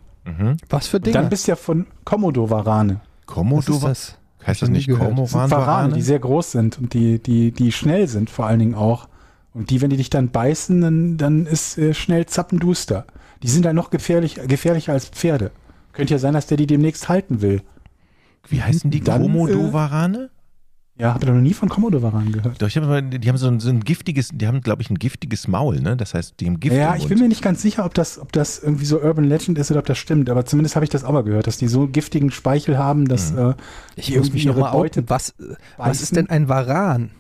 [0.71, 1.15] Was für Dinge?
[1.15, 3.01] Dann bist du ja von Komodo-Warane.
[3.01, 3.79] Was ist Komodo?
[3.81, 4.19] das?
[4.47, 4.89] Heißt das nicht.
[4.89, 8.59] Das sind Warane, die sehr groß sind und die, die, die schnell sind vor allen
[8.59, 9.09] Dingen auch.
[9.55, 13.07] Und die, wenn die dich dann beißen, dann, dann ist äh, schnell zappenduster.
[13.43, 15.53] Die sind dann noch gefährlich, gefährlicher als Pferde.
[15.93, 17.63] Könnte ja sein, dass der die demnächst halten will.
[18.49, 20.31] Wie heißen die Dann, Komodo-Warane?
[20.97, 22.63] Ja, habt ihr noch nie von Komodo-Waranen gehört?
[22.63, 24.91] Doch, ich hab, aber- die haben so ein, so ein giftiges, die haben, glaube ich,
[24.91, 25.97] ein giftiges Maul, ne?
[25.97, 28.17] Das heißt, die haben Gift Ja, im ich bin mir nicht ganz sicher, ob das,
[28.21, 30.91] ob das irgendwie so Urban Legend ist oder ob das stimmt, aber zumindest habe ich
[30.91, 33.39] das auch mal gehört, dass die so giftigen Speichel haben, dass Mhm.
[33.39, 33.55] äh,
[33.97, 35.11] Ich die irgendwie mich ihre mal Beute outen.
[35.11, 36.03] Was, was beißen.
[36.05, 37.11] ist denn ein Varan?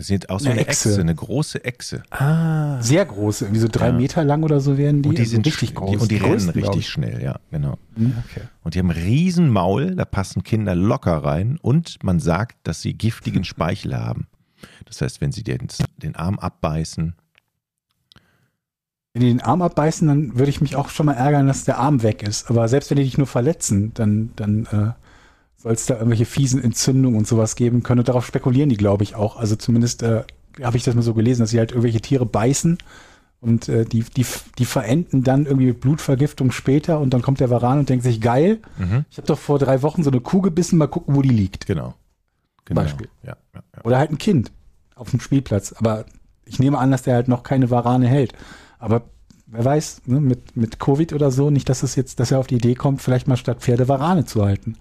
[0.00, 0.88] Das sieht aus wie Eine eine Echse.
[0.88, 1.00] Echse.
[1.02, 2.02] eine große Echse.
[2.08, 2.80] Ah.
[2.80, 3.92] sehr groß, irgendwie so drei Ja.
[3.92, 5.10] Meter lang oder so werden die.
[5.10, 5.90] Und die also sind richtig groß.
[5.90, 6.88] Die, und die rennen größten, richtig ich.
[6.88, 7.76] schnell, ja, genau.
[7.96, 8.46] Okay.
[8.62, 12.80] Und die haben ein riesen Maul, da passen Kinder locker rein und man sagt, dass
[12.80, 14.26] sie giftigen Speichel haben.
[14.86, 17.14] Das heißt, wenn sie den, den Arm abbeißen,
[19.12, 21.76] Wenn die den Arm abbeißen, dann würde ich mich auch schon mal ärgern, dass der
[21.76, 22.48] Arm weg ist.
[22.48, 24.92] Aber selbst wenn die dich nur verletzen, dann, dann äh,
[25.62, 28.00] soll es da irgendwelche fiesen Entzündungen und sowas geben können.
[28.00, 29.36] Und darauf spekulieren die, glaube ich, auch.
[29.36, 30.22] Also zumindest äh,
[30.62, 32.78] habe ich das mal so gelesen, dass sie halt irgendwelche Tiere beißen
[33.40, 34.26] und äh, die, die,
[34.58, 38.20] die verenden dann irgendwie mit Blutvergiftung später und dann kommt der Varan und denkt sich,
[38.20, 39.04] geil, Mhm.
[39.10, 41.66] ich habe doch vor drei Wochen so eine Kuh gebissen, mal gucken, wo die liegt.
[41.66, 41.94] genau.
[42.64, 42.80] genau.
[42.82, 43.08] Beispiel.
[43.22, 43.84] Ja, ja, ja.
[43.84, 44.50] Oder halt ein Kind
[44.94, 45.74] auf dem Spielplatz.
[45.78, 46.04] Aber
[46.44, 48.32] ich nehme an, dass der halt noch keine Warane hält.
[48.78, 49.02] Aber
[49.46, 52.46] wer weiß, ne, mit, mit Covid oder so, nicht, dass es jetzt, dass er auf
[52.46, 54.76] die Idee kommt, vielleicht mal statt Pferde Warane zu halten.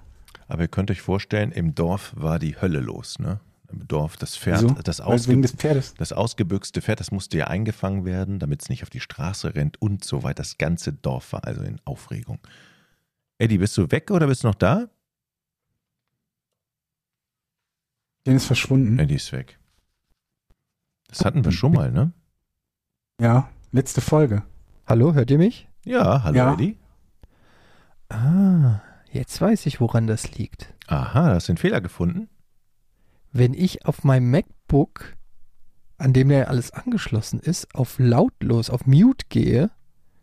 [0.49, 3.39] Aber ihr könnt euch vorstellen, im Dorf war die Hölle los, ne?
[3.71, 4.73] Im Dorf, das Pferd, Wieso?
[4.81, 5.93] das, ausge des Pferdes.
[5.93, 9.79] das ausgebüxte Pferd, das musste ja eingefangen werden, damit es nicht auf die Straße rennt
[9.79, 10.37] und so weiter.
[10.41, 12.39] Das ganze Dorf war also in Aufregung.
[13.37, 14.87] Eddie, bist du weg oder bist du noch da?
[18.25, 18.97] Den ist verschwunden.
[18.97, 19.59] Eddie ist weg.
[21.07, 22.11] Das hatten wir schon mal, ne?
[23.21, 24.41] Ja, letzte Folge.
[24.87, 25.67] Hallo, hört ihr mich?
[25.85, 26.53] Ja, hallo Ja.
[26.53, 26.77] Eddie.
[28.09, 28.81] Ah,
[29.11, 30.73] jetzt weiß ich, woran das liegt.
[30.87, 32.29] Aha, hast du den Fehler gefunden?
[33.31, 35.15] Wenn ich auf meinem MacBook,
[35.97, 39.69] an dem ja alles angeschlossen ist, auf lautlos, auf Mute gehe,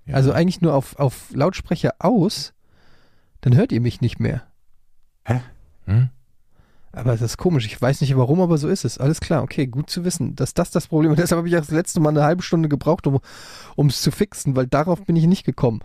[0.06, 0.14] Ja.
[0.14, 2.52] also eigentlich nur auf, auf Lautsprecher aus,
[3.42, 4.42] dann hört ihr mich nicht mehr.
[5.84, 6.08] Hm?
[6.92, 7.66] Aber das ist komisch.
[7.66, 8.98] Ich weiß nicht warum, aber so ist es.
[8.98, 11.18] Alles klar, okay, gut zu wissen, dass das das Problem ist.
[11.18, 14.66] Deshalb habe ich das letzte Mal eine halbe Stunde gebraucht, um es zu fixen, weil
[14.66, 15.80] darauf bin ich nicht gekommen.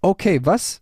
[0.00, 0.80] Okay, was?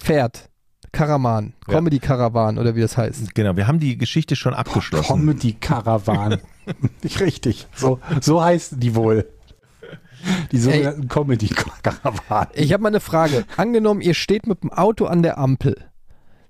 [0.00, 0.50] Pferd.
[0.92, 1.54] Karaman.
[1.68, 1.74] Ja.
[1.74, 3.34] Comedy-Karawan oder wie das heißt.
[3.34, 5.06] Genau, wir haben die Geschichte schon abgeschlossen.
[5.06, 6.40] Comedy Caravan.
[7.02, 7.68] Nicht richtig.
[7.76, 9.28] So, so heißen die wohl.
[10.50, 12.48] Die sogenannten Comedy Caravan.
[12.54, 13.44] Ich habe mal eine Frage.
[13.56, 15.76] Angenommen, ihr steht mit dem Auto an der Ampel.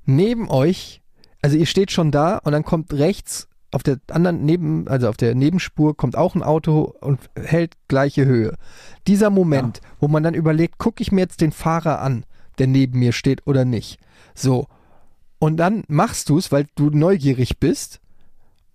[0.06, 1.02] Neben euch,
[1.42, 5.16] also ihr steht schon da und dann kommt rechts auf der anderen Neben, also auf
[5.16, 8.56] der Nebenspur kommt auch ein Auto und hält gleiche Höhe.
[9.06, 12.24] Dieser Moment, wo man dann überlegt, gucke ich mir jetzt den Fahrer an,
[12.60, 13.98] der neben mir steht oder nicht.
[14.34, 14.68] So.
[15.40, 18.00] Und dann machst du es, weil du neugierig bist.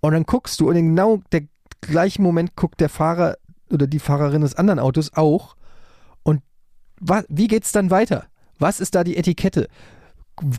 [0.01, 1.43] Und dann guckst du und in genau der
[1.81, 3.38] gleichen Moment guckt der Fahrer
[3.69, 5.55] oder die Fahrerin des anderen Autos auch.
[6.23, 6.41] Und
[7.29, 8.25] wie geht's dann weiter?
[8.57, 9.67] Was ist da die Etikette?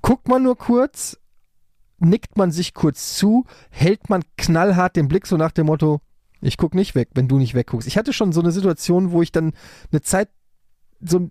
[0.02, 1.18] Guckt man nur kurz,
[1.98, 6.00] nickt man sich kurz zu, hält man knallhart den Blick so nach dem Motto,
[6.40, 7.88] ich guck nicht weg, wenn du nicht wegguckst.
[7.88, 9.52] Ich hatte schon so eine Situation, wo ich dann
[9.90, 10.28] eine Zeit
[11.00, 11.30] so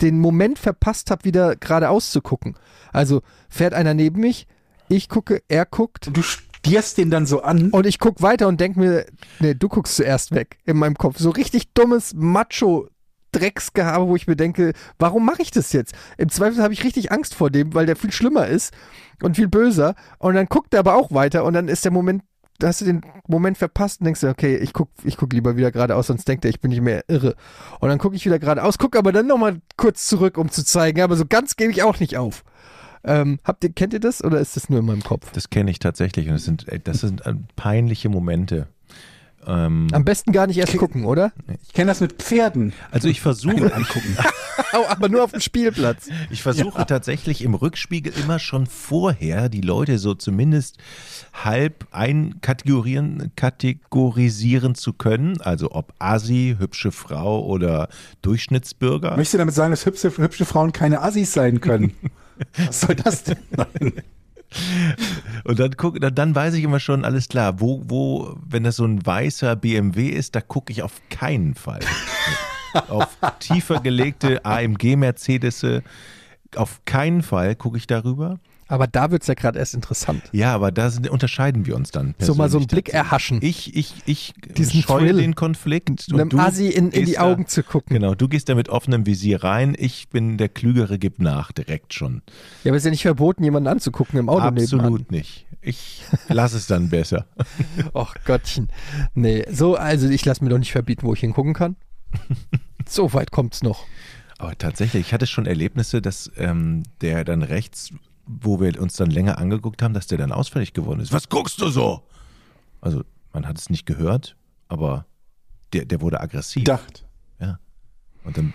[0.00, 2.56] den Moment verpasst habe, wieder geradeaus zu gucken.
[2.92, 4.46] Also fährt einer neben mich,
[4.88, 7.70] ich gucke, er guckt Du stierst den dann so an.
[7.70, 9.06] und ich guck weiter und denk mir,
[9.40, 11.18] nee, du guckst zuerst weg in meinem Kopf.
[11.18, 12.88] So richtig dummes Macho
[13.32, 15.94] Drecksgehabe, wo ich mir denke, warum mache ich das jetzt?
[16.16, 18.72] Im Zweifel habe ich richtig Angst vor dem, weil der viel schlimmer ist
[19.22, 19.94] und viel böser.
[20.18, 22.22] Und dann guckt er aber auch weiter und dann ist der Moment,
[22.58, 25.56] da hast du den Moment verpasst und denkst dir, okay, ich guck, ich guck lieber
[25.56, 27.34] wieder geradeaus, sonst denkt er, ich bin nicht mehr irre.
[27.80, 31.00] Und dann gucke ich wieder geradeaus, gucke aber dann nochmal kurz zurück, um zu zeigen,
[31.00, 32.44] aber so ganz gebe ich auch nicht auf.
[33.02, 35.30] Ähm, habt ihr, kennt ihr das oder ist das nur in meinem Kopf?
[35.32, 38.68] Das kenne ich tatsächlich und das sind, äh, das sind äh, peinliche Momente.
[39.46, 41.32] Ähm, Am besten gar nicht erst gucken, oder?
[41.62, 42.72] Ich kenne das mit Pferden.
[42.90, 44.16] also ich versuche, Angucken.
[44.72, 46.08] Oh, aber nur auf dem Spielplatz.
[46.30, 50.78] ich versuche tatsächlich im Rückspiegel immer schon vorher die Leute so zumindest
[51.32, 55.40] halb einkategorieren, kategorisieren zu können.
[55.40, 57.88] Also ob Asi, hübsche Frau oder
[58.22, 59.10] Durchschnittsbürger.
[59.16, 61.92] Möchtest du damit sagen, dass hübsche, hübsche Frauen keine Assis sein können?
[62.66, 63.38] Was soll das denn?
[63.56, 63.92] Nein.
[65.44, 68.84] Und dann guck, dann, weiß ich immer schon, alles klar, wo, wo, wenn das so
[68.84, 71.80] ein weißer BMW ist, da gucke ich auf keinen Fall.
[72.88, 75.64] auf tiefer gelegte AMG Mercedes,
[76.56, 78.38] auf keinen Fall gucke ich darüber.
[78.66, 80.22] Aber da wird's ja gerade erst interessant.
[80.32, 82.14] Ja, aber da sind, unterscheiden wir uns dann.
[82.18, 83.38] So mal so einen Blick erhaschen.
[83.42, 85.16] Ich, ich, ich Diesen scheue Thrill.
[85.18, 86.06] den Konflikt.
[86.12, 87.94] Einem Assi in, in die Augen da, zu gucken.
[87.94, 89.76] Genau, du gehst da mit offenem Visier rein.
[89.78, 92.22] Ich bin der Klügere, gib nach, direkt schon.
[92.62, 94.80] Ja, aber es ist ja nicht verboten, jemanden anzugucken im Auto nebenan.
[94.80, 95.46] Absolut nicht.
[95.60, 97.26] Ich lass es dann besser.
[97.94, 98.68] Och Gottchen.
[99.14, 101.76] Nee, so, also ich lasse mir doch nicht verbieten, wo ich hingucken kann.
[102.86, 103.84] so weit kommt's noch.
[104.38, 107.90] Aber tatsächlich, ich hatte schon Erlebnisse, dass ähm, der dann rechts,
[108.26, 111.12] wo wir uns dann länger angeguckt haben, dass der dann ausfällig geworden ist.
[111.12, 112.06] Was guckst du so?
[112.80, 114.36] Also, man hat es nicht gehört,
[114.68, 115.06] aber
[115.72, 116.64] der, der wurde aggressiv.
[116.64, 117.06] Dacht.
[117.40, 117.58] Ja.
[118.24, 118.52] Und dann,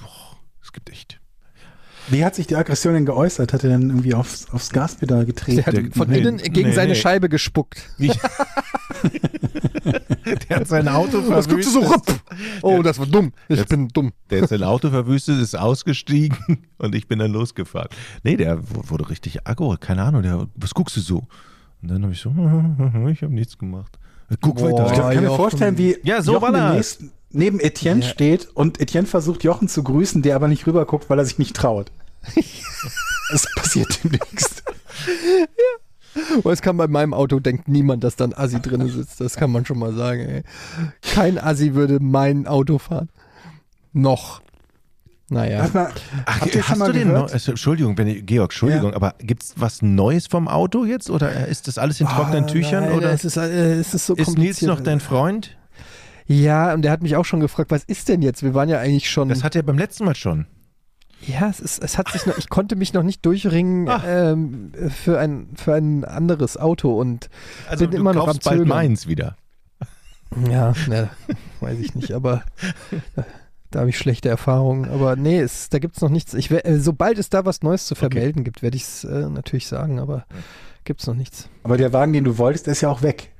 [0.00, 1.20] boah, es gibt echt.
[2.08, 3.52] Wie hat sich die Aggression denn geäußert?
[3.52, 5.66] Hat er dann irgendwie aufs, aufs Gaspedal Der getreten?
[5.66, 6.98] hat von nee, innen gegen nee, seine nee.
[6.98, 7.82] Scheibe gespuckt.
[10.48, 12.04] Der hat sein Auto Was guckst du so rupp?
[12.62, 13.32] Oh, das war dumm.
[13.48, 14.12] Ich Jetzt- bin dumm.
[14.30, 16.36] Der hat sein Auto verwüstet, ist ausgestiegen
[16.78, 17.88] und ich bin dann losgefahren.
[18.22, 21.26] Nee, der wurde richtig aggro, keine Ahnung, der, was guckst du so?
[21.82, 22.30] Und dann habe ich so,
[23.10, 23.98] ich habe nichts gemacht.
[24.40, 24.70] Guck Boah.
[24.72, 24.86] weiter.
[24.92, 25.36] Ich kann mir Jochen.
[25.36, 26.98] vorstellen, wie Ja, so Jochen war das.
[26.98, 28.08] demnächst neben Etienne Ja.
[28.08, 31.56] steht und Etienne versucht, Jochen zu grüßen, der aber nicht rüberguckt, weil er sich nicht
[31.56, 31.90] traut.
[33.32, 34.64] Das passiert demnächst.
[36.38, 39.20] Aber es kann bei meinem Auto, denkt niemand, dass da ein Assi drin sitzt.
[39.20, 40.22] Das kann man schon mal sagen.
[40.22, 40.42] Ey.
[41.00, 43.08] Kein Assi würde mein Auto fahren.
[43.92, 44.42] Noch.
[45.28, 45.60] Naja.
[45.60, 45.90] Warte mal,
[46.26, 47.12] Ach, hast mal du den?
[47.12, 48.96] Neu- also, Entschuldigung, wenn ich, Georg, Entschuldigung, Ja.
[48.96, 52.84] aber gibt's was Neues vom Auto jetzt oder ist das alles in trockenen Ah, Tüchern
[52.86, 55.56] nein, oder Es ist, äh, es ist so ist Nils noch dein Freund?
[56.30, 58.44] Ja, und der hat mich auch schon gefragt, was ist denn jetzt?
[58.44, 59.28] Wir waren ja eigentlich schon.
[59.28, 60.46] Das hat er beim letzten Mal schon.
[61.26, 64.04] ja, es, ist, es hat sich noch, ich konnte mich noch nicht durchringen Ach.
[64.06, 67.30] ähm, für, ein, für ein anderes Auto und
[67.68, 69.36] Also Bin du immer noch kaufst am bald meins wieder.
[70.48, 71.10] Ja, ne,
[71.60, 72.44] weiß ich nicht, aber
[73.72, 74.88] da habe ich schlechte Erfahrungen.
[74.88, 76.34] Aber nee, es, da gibt's noch nichts.
[76.34, 79.66] Ich, äh, sobald es da was Neues zu vermelden gibt, werde ich es äh, natürlich
[79.66, 80.26] sagen, aber
[80.84, 81.48] gibt's noch nichts.
[81.64, 83.32] Aber der Wagen, den du wolltest, der ist ja auch weg.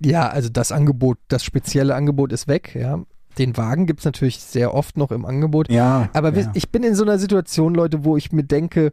[0.00, 3.02] Ja, also das Angebot, das spezielle Angebot ist weg, ja.
[3.38, 5.70] Den Wagen gibt's natürlich sehr oft noch im Angebot.
[5.70, 6.08] Ja.
[6.12, 6.50] Aber ja.
[6.54, 8.92] ich bin in so einer Situation, Leute, wo ich mir denke,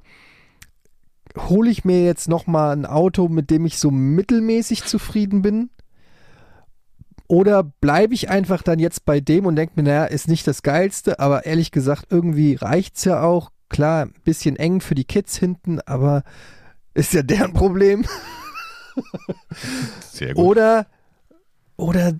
[1.37, 5.69] hole ich mir jetzt noch mal ein Auto, mit dem ich so mittelmäßig zufrieden bin?
[7.27, 10.61] Oder bleibe ich einfach dann jetzt bei dem und denke mir, naja, ist nicht das
[10.61, 13.51] Geilste, aber ehrlich gesagt, irgendwie reicht's ja auch.
[13.67, 16.23] Klar, ein bisschen eng für die Kids hinten, aber
[16.93, 18.05] ist ja deren Problem.
[20.11, 20.85] Sehr Oder,
[21.77, 22.13] oder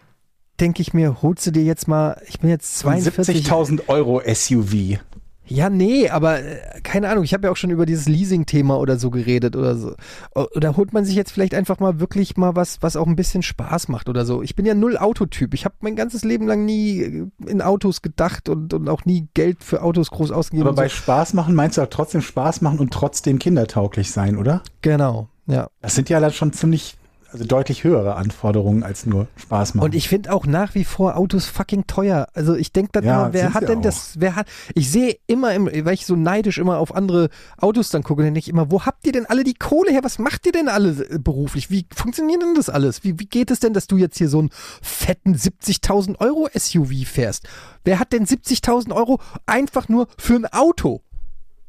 [0.60, 3.46] denke ich mir, holst du dir jetzt mal, ich bin jetzt 42.
[3.48, 5.00] 70.000 Euro SUV.
[5.48, 8.98] Ja, nee, aber äh, keine Ahnung, ich habe ja auch schon über dieses Leasing-Thema oder
[8.98, 9.96] so geredet oder so.
[10.34, 13.44] Oder holt man sich jetzt vielleicht einfach mal wirklich mal was, was auch ein bisschen
[13.44, 14.42] Spaß macht oder so.
[14.42, 15.54] Ich bin ja null Autotyp.
[15.54, 19.28] Ich habe mein ganzes Leben lang nie äh, in Autos gedacht und, und auch nie
[19.36, 20.68] Geld für Autos groß ausgegeben.
[20.68, 20.96] Aber bei so.
[20.96, 24.64] Spaß machen meinst du auch trotzdem Spaß machen und trotzdem kindertauglich sein, oder?
[24.82, 25.68] Genau, ja.
[25.82, 26.98] Das sind ja dann schon ziemlich,
[27.36, 29.84] also deutlich höhere Anforderungen als nur Spaß machen.
[29.86, 32.28] Und ich finde auch nach wie vor Autos fucking teuer.
[32.34, 33.84] Also ich denke dann Ja, immer, wer hat denn auch.
[33.84, 37.28] das, wer hat, ich sehe immer, im, weil ich so neidisch immer auf andere
[37.58, 40.04] Autos dann gucke, dann denke ich immer, wo habt ihr denn alle die Kohle her?
[40.04, 41.70] Was macht ihr denn alle äh, beruflich?
[41.70, 43.04] Wie funktioniert denn das alles?
[43.04, 44.50] Wie, wie geht es denn, dass du jetzt hier so einen
[44.82, 47.48] fetten 70.000 Euro SUV fährst?
[47.84, 51.02] Wer hat denn 70.000 Euro einfach nur für ein Auto?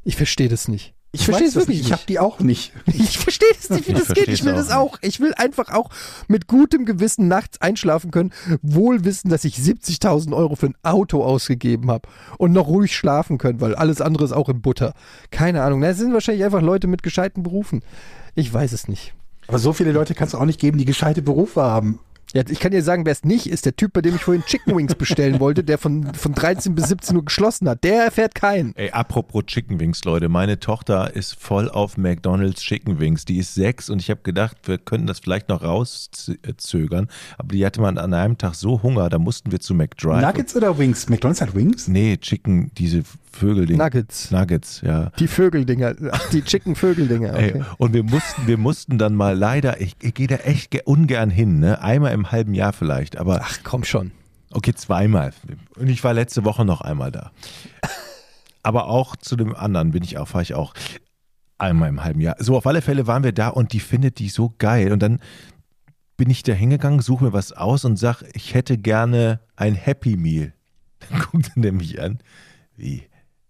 [0.05, 0.96] Ich verstehe das nicht.
[1.21, 1.87] Ich, verstehe es wirklich nicht.
[1.87, 2.73] Ich habe die auch nicht.
[2.87, 4.29] ich verstehe es nicht, wie Ich das geht.
[4.29, 4.99] Ich will das auch.
[5.03, 5.91] Ich will einfach auch
[6.29, 11.23] mit gutem Gewissen nachts einschlafen können, wohl wissen, dass ich 70.000 Euro für ein Auto
[11.25, 12.09] ausgegeben habe
[12.39, 14.93] und noch ruhig schlafen können, weil alles andere ist auch in Butter.
[15.31, 15.81] Keine Ahnung.
[15.81, 17.83] Das sind wahrscheinlich einfach Leute mit gescheiten Berufen.
[18.35, 19.15] Ich weiß es nicht.
[19.49, 22.01] Aber so viele Leute kannst du auch nicht geben, die gescheite Berufe haben.
[22.37, 24.45] Ja, ich kann dir sagen, wer es nicht ist, der Typ, bei dem ich vorhin
[24.45, 27.83] Chicken Wings bestellen wollte, der von, von 13 bis 17 Uhr geschlossen hat.
[27.83, 28.77] Der erfährt keinen.
[28.77, 30.29] Ey, apropos Chicken Wings, Leute.
[30.29, 33.25] Meine Tochter ist voll auf McDonald's Chicken Wings.
[33.25, 37.09] Die ist sechs und ich habe gedacht, wir könnten das vielleicht noch rauszögern.
[37.39, 40.21] Aber die hatte man an einem Tag so Hunger, da mussten wir zu McDrive.
[40.21, 41.09] Nuggets oder Wings?
[41.09, 41.89] McDonald's hat Wings?
[41.89, 43.03] Nee, Chicken, diese
[43.37, 43.79] Vögeldinge.
[43.83, 44.31] Nuggets.
[44.31, 45.11] Nuggets, ja.
[45.19, 45.95] Die Vögeldinger.
[46.33, 47.31] Die Chicken-Vögeldinger.
[47.35, 47.53] Okay.
[47.57, 50.83] Ey, und wir mussten, wir mussten dann mal leider, ich, ich gehe da echt ge-
[50.85, 51.81] ungern hin, ne?
[51.83, 54.11] Einmal im halben Jahr vielleicht, aber Ach, komm schon.
[54.53, 55.33] okay, zweimal.
[55.77, 57.31] Und ich war letzte Woche noch einmal da.
[58.63, 60.75] Aber auch zu dem anderen bin ich auch, fahre ich auch
[61.59, 62.37] einmal im halben Jahr.
[62.39, 64.93] So, auf alle Fälle waren wir da und die findet die so geil.
[64.93, 65.21] Und dann
[66.17, 70.17] bin ich da hingegangen, suche mir was aus und sag, ich hätte gerne ein Happy
[70.17, 70.53] Meal.
[71.11, 72.19] Dann guckt er mich an.
[72.77, 73.03] Wie?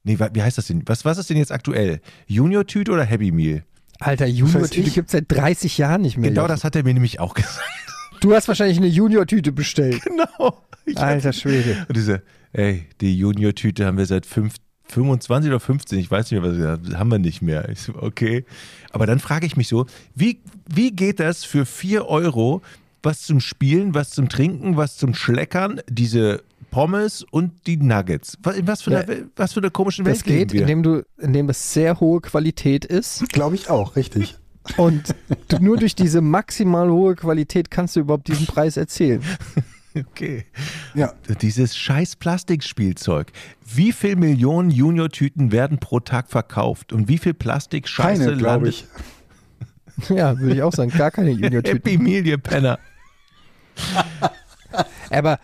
[0.06, 0.82] Nee, wie heißt das denn?
[0.86, 2.00] Was, was ist denn jetzt aktuell?
[2.28, 3.64] Junior-Tüte oder Happy Meal?
[3.98, 4.94] Alter, Junior-Tüte ich?
[4.94, 6.30] gibt es seit 30 Jahren nicht mehr.
[6.30, 6.52] Genau Jochen.
[6.52, 7.60] das hat er mir nämlich auch gesagt.
[8.20, 10.00] Du hast wahrscheinlich eine Junior-Tüte bestellt.
[10.04, 10.62] Genau.
[10.84, 11.84] Ich Alter Schwede.
[11.88, 14.54] Und diese, ey, die Junior-Tüte haben wir seit fünf,
[14.88, 17.68] 25 oder 15, ich weiß nicht mehr, was gesagt haben wir nicht mehr.
[17.68, 18.44] Ich so, okay.
[18.92, 20.40] Aber dann frage ich mich so, wie,
[20.72, 22.62] wie geht das für 4 Euro,
[23.02, 28.36] was zum Spielen, was zum Trinken, was zum Schleckern, diese Pommes und die Nuggets?
[28.42, 29.00] Was, was für, Ja.
[29.00, 30.60] einer, was für einer komischen Welt Das geht, leben wir?
[30.62, 34.36] indem du, indem das sehr hohe Qualität ist Glaube ich auch, richtig.
[34.76, 35.14] und
[35.48, 39.22] du, nur durch diese maximal hohe Qualität kannst du überhaupt diesen Preis erzielen.
[40.10, 40.44] Okay.
[40.94, 41.14] Ja.
[41.40, 43.32] Dieses scheiß Plastikspielzeug.
[43.64, 46.92] Wie viel Millionen Junior-Tüten werden pro Tag verkauft?
[46.92, 48.86] Und wie viel Plastik-Scheiße Keine, glaube landet?
[50.02, 50.10] ich.
[50.10, 51.72] Ja, würde ich auch sagen, gar keine Junior-Typen.
[51.92, 52.78] Happy Meal, ihr Penner.
[55.08, 55.38] Aber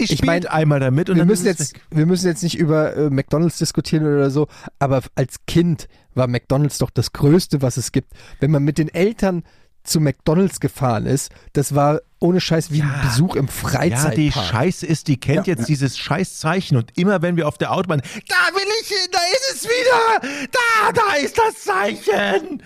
[0.00, 1.82] Ich, Ich spielt mein, einmal damit und wir dann müssen, ist jetzt, weg.
[1.90, 4.48] wir müssen jetzt nicht über äh, McDonalds diskutieren oder so,
[4.78, 8.12] aber als Kind war McDonalds doch das Größte, was es gibt.
[8.40, 9.44] Wenn man mit den Eltern
[9.82, 13.08] zu McDonalds gefahren ist, das war ohne Scheiß wie ein Ja.
[13.08, 14.14] Besuch im Ja, Freizeitpark.
[14.14, 15.66] die Scheiße ist, die kennt Ja, jetzt ja.
[15.66, 19.54] dieses Scheißzeichen und immer wenn wir auf der Autobahn, da will ich hin, da ist
[19.54, 22.62] es wieder, da, da ist das Zeichen.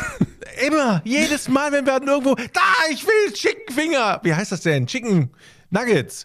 [0.66, 2.60] immer, jedes Mal, wenn wir irgendwo, da,
[2.90, 4.20] ich will Chicken Finger.
[4.22, 4.86] Wie heißt das denn?
[4.86, 5.30] Chicken
[5.70, 6.24] Nuggets.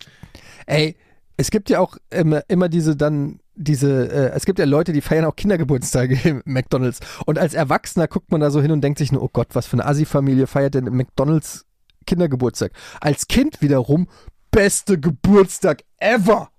[0.70, 0.95] Ey,
[1.38, 5.01] es gibt ja auch immer, immer diese dann diese, äh, es gibt ja Leute, die
[5.01, 6.99] feiern auch Kindergeburtstage im McDonalds.
[7.26, 9.67] Und als Erwachsener guckt man da so hin und denkt sich nur, oh Gott, was
[9.67, 11.65] für eine Assi-Familie feiert denn im McDonalds
[12.05, 12.72] Kindergeburtstag?
[13.01, 14.07] Als Kind wiederum,
[14.51, 16.49] beste Geburtstag ever!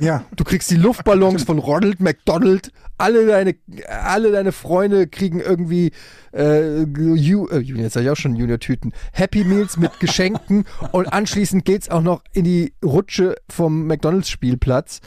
[0.00, 0.24] Ja.
[0.34, 2.72] Du kriegst die Luftballons von Ronald McDonald.
[2.96, 3.54] Alle deine,
[3.88, 5.92] alle deine Freunde kriegen irgendwie
[6.32, 8.92] äh, Ju, äh, jetzt sag ich auch schon Junior-Tüten.
[9.12, 15.00] Happy Meals mit Geschenken und anschließend geht's auch noch in die Rutsche vom McDonalds-Spielplatz.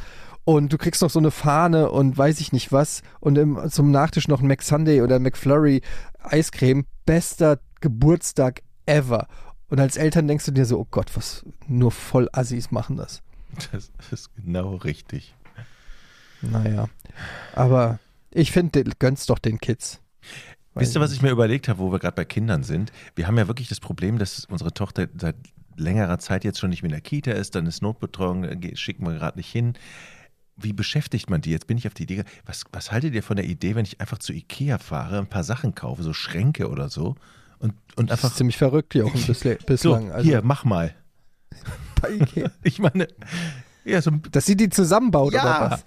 [0.46, 3.02] Und du kriegst noch so eine Fahne und weiß ich nicht was.
[3.20, 5.82] Und im, zum Nachtisch noch ein McSunday oder McFlurry
[6.22, 6.86] Eiscreme.
[7.06, 9.28] Bester Geburtstag ever.
[9.70, 13.24] Und als Eltern denkst du dir so, oh Gott, was nur voll Assis machen das.
[13.72, 15.34] Das ist genau richtig.
[16.42, 16.90] Naja,
[17.56, 18.00] aber
[18.32, 20.02] ich finde, gönn's doch den Kids.
[20.76, 22.92] Wisst ihr, was ich mir überlegt habe, wo wir gerade bei Kindern sind?
[23.16, 25.36] Wir haben ja wirklich das Problem, dass unsere Tochter seit
[25.78, 29.06] längerer Zeit jetzt schon nicht mehr in der Kita ist, dann ist Notbetreuung, äh, schicken
[29.06, 29.74] wir gerade nicht hin.
[30.58, 31.52] Wie beschäftigt man die?
[31.52, 32.24] Jetzt bin ich auf die Idee.
[32.46, 35.44] Was, was haltet ihr von der Idee, wenn ich einfach zu Ikea fahre, ein paar
[35.44, 37.16] Sachen kaufe, so Schränke oder so
[37.60, 40.12] und, und Das einfach ist ziemlich verrückt, Jochen, bisle- so, bislang.
[40.12, 40.94] Also, hier, mach mal.
[42.04, 42.52] Bei Ikea.
[42.64, 43.08] Ich meine,
[43.86, 45.42] ja, so Dass sie die zusammenbaut Ja.
[45.42, 45.86] oder was?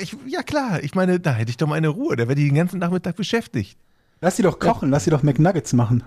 [0.00, 2.44] ich, ja klar, ich meine, da hätte ich doch mal eine Ruhe, da wäre die
[2.46, 3.76] den ganzen Nachmittag beschäftigt.
[4.20, 6.02] Lass sie doch kochen, lass sie doch McNuggets machen.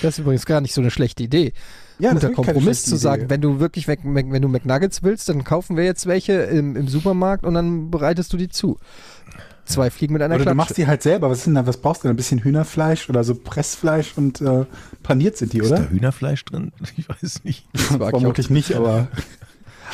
[0.00, 1.52] Das ist übrigens gar nicht so eine schlechte Idee.
[1.98, 3.30] Ja, das Guter Kompromiss zu sagen, Idee.
[3.30, 6.76] wenn du wirklich Mac, Mac, wenn du McNuggets willst, dann kaufen wir jetzt welche im,
[6.76, 8.78] im Supermarkt und dann bereitest du die zu.
[9.64, 11.30] Zwei Fliegen mit einer Oder du machst die halt selber.
[11.30, 11.66] Was ist denn da?
[11.66, 12.14] Was brauchst du denn?
[12.14, 14.66] Ein bisschen Hühnerfleisch oder so Pressfleisch und äh,
[15.02, 15.90] paniert sind die, Ist da oder?
[15.90, 16.72] Hühnerfleisch drin?
[16.96, 17.66] Ich weiß nicht.
[17.72, 17.86] Das.
[17.86, 19.08] Vermutlich nicht, aber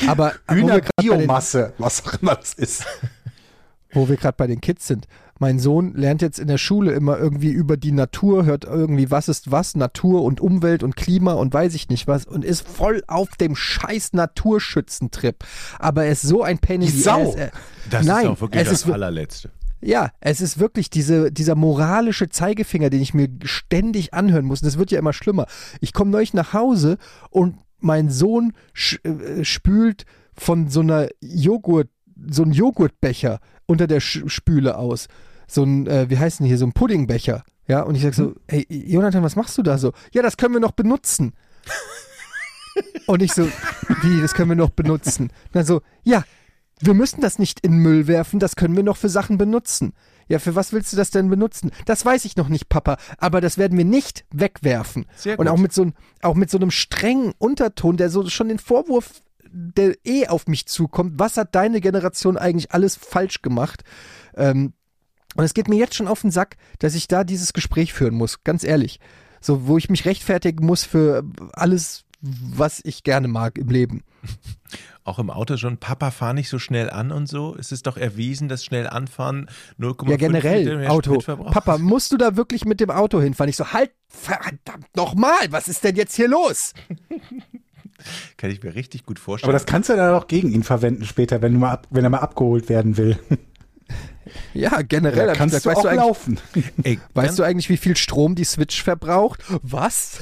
[0.07, 2.85] Aber Hühnerbiomasse, was auch immer das ist.
[3.91, 5.07] wo wir gerade bei den Kids sind.
[5.39, 9.29] Mein Sohn lernt jetzt in der Schule immer irgendwie über die Natur, hört irgendwie, was
[9.29, 13.03] ist was, Natur und Umwelt und Klima und weiß ich nicht was und ist voll
[13.07, 15.43] auf dem scheiß Naturschützentrip.
[15.79, 17.29] Aber er ist so ein in Die the Sau.
[17.29, 17.35] ass.
[17.35, 17.51] Er,
[17.89, 19.49] Das nein, ist auch wirklich es das ist, allerletzte.
[19.81, 24.61] Ja, es ist wirklich diese, dieser moralische Zeigefinger, den ich mir ständig anhören muss.
[24.61, 25.45] Und das wird ja immer schlimmer.
[25.79, 26.97] Ich komme neulich nach Hause
[27.29, 31.89] und mein Sohn sch, äh, spült von so einer Joghurt,
[32.29, 35.07] so ein Joghurtbecher unter der Spüle aus.
[35.47, 37.43] So ein, äh, wie heißt denn hier, so ein Puddingbecher.
[37.67, 39.93] Ja, und ich sag so, hey, Jonathan, was machst du da so?
[40.11, 41.33] Ja, das können wir noch benutzen.
[43.07, 43.47] und ich so,
[44.01, 45.25] wie, das können wir noch benutzen?
[45.25, 46.23] Und dann so, ja,
[46.81, 49.93] wir müssen das nicht in den Müll werfen, das können wir noch für Sachen benutzen.
[50.27, 51.71] Ja, für was willst du das denn benutzen?
[51.85, 55.05] Das weiß ich noch nicht, Papa, aber das werden wir nicht wegwerfen.
[55.15, 55.53] Sehr Und gut.
[55.53, 59.95] auch mit so, auch mit so einem strengen Unterton, der so schon den Vorwurf, der
[60.05, 63.83] eh auf mich zukommt, was hat deine Generation eigentlich alles falsch gemacht?
[64.35, 64.73] Ähm,
[65.35, 68.15] und es geht mir jetzt schon auf den Sack, dass ich da dieses Gespräch führen
[68.15, 68.99] muss, ganz ehrlich.
[69.41, 71.23] So, wo ich mich rechtfertigen muss für
[71.53, 74.03] alles, was ich gerne mag im Leben.
[75.09, 77.55] Auch im Auto schon, Papa, fahr nicht so schnell an und so.
[77.57, 79.49] Es ist doch erwiesen, dass schnell anfahren
[79.79, 81.17] 0,5 Ja, Liter generell, mehr Auto.
[81.17, 83.49] Papa, musst du da wirklich mit dem Auto hinfahren?
[83.49, 86.75] Ich so, halt, verdammt nochmal, was ist denn jetzt hier los?
[88.37, 89.49] Kann ich mir richtig gut vorstellen.
[89.49, 92.03] Aber das kannst du dann auch gegen ihn verwenden später, wenn, du mal ab, wenn
[92.03, 93.17] er mal abgeholt werden will.
[94.53, 95.31] Ja, generell.
[95.31, 96.39] Ich kannst gesagt, du weißt, auch du laufen.
[96.83, 99.43] Ey, weißt du eigentlich, wie viel Strom die Switch verbraucht?
[99.61, 100.19] Was?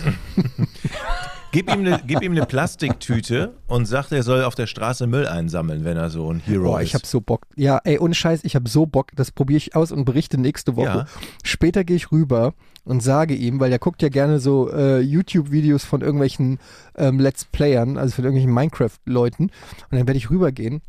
[1.52, 5.28] gib, ihm eine, gib ihm eine Plastiktüte und sag, er soll auf der Straße Müll
[5.28, 6.88] einsammeln, wenn er so ein Hero Boah, ist.
[6.88, 7.48] ich hab so Bock.
[7.56, 9.12] Ja, ey, ohne Scheiß, ich hab so Bock.
[9.16, 10.86] Das probiere ich aus und berichte nächste Woche.
[10.86, 11.06] Ja.
[11.44, 12.54] Später gehe ich rüber
[12.84, 16.60] und sage ihm, weil der guckt ja gerne so äh, YouTube-Videos von irgendwelchen
[16.96, 19.46] ähm, Let's Playern, also von irgendwelchen Minecraft-Leuten.
[19.46, 19.52] Und
[19.92, 20.82] dann werde ich rübergehen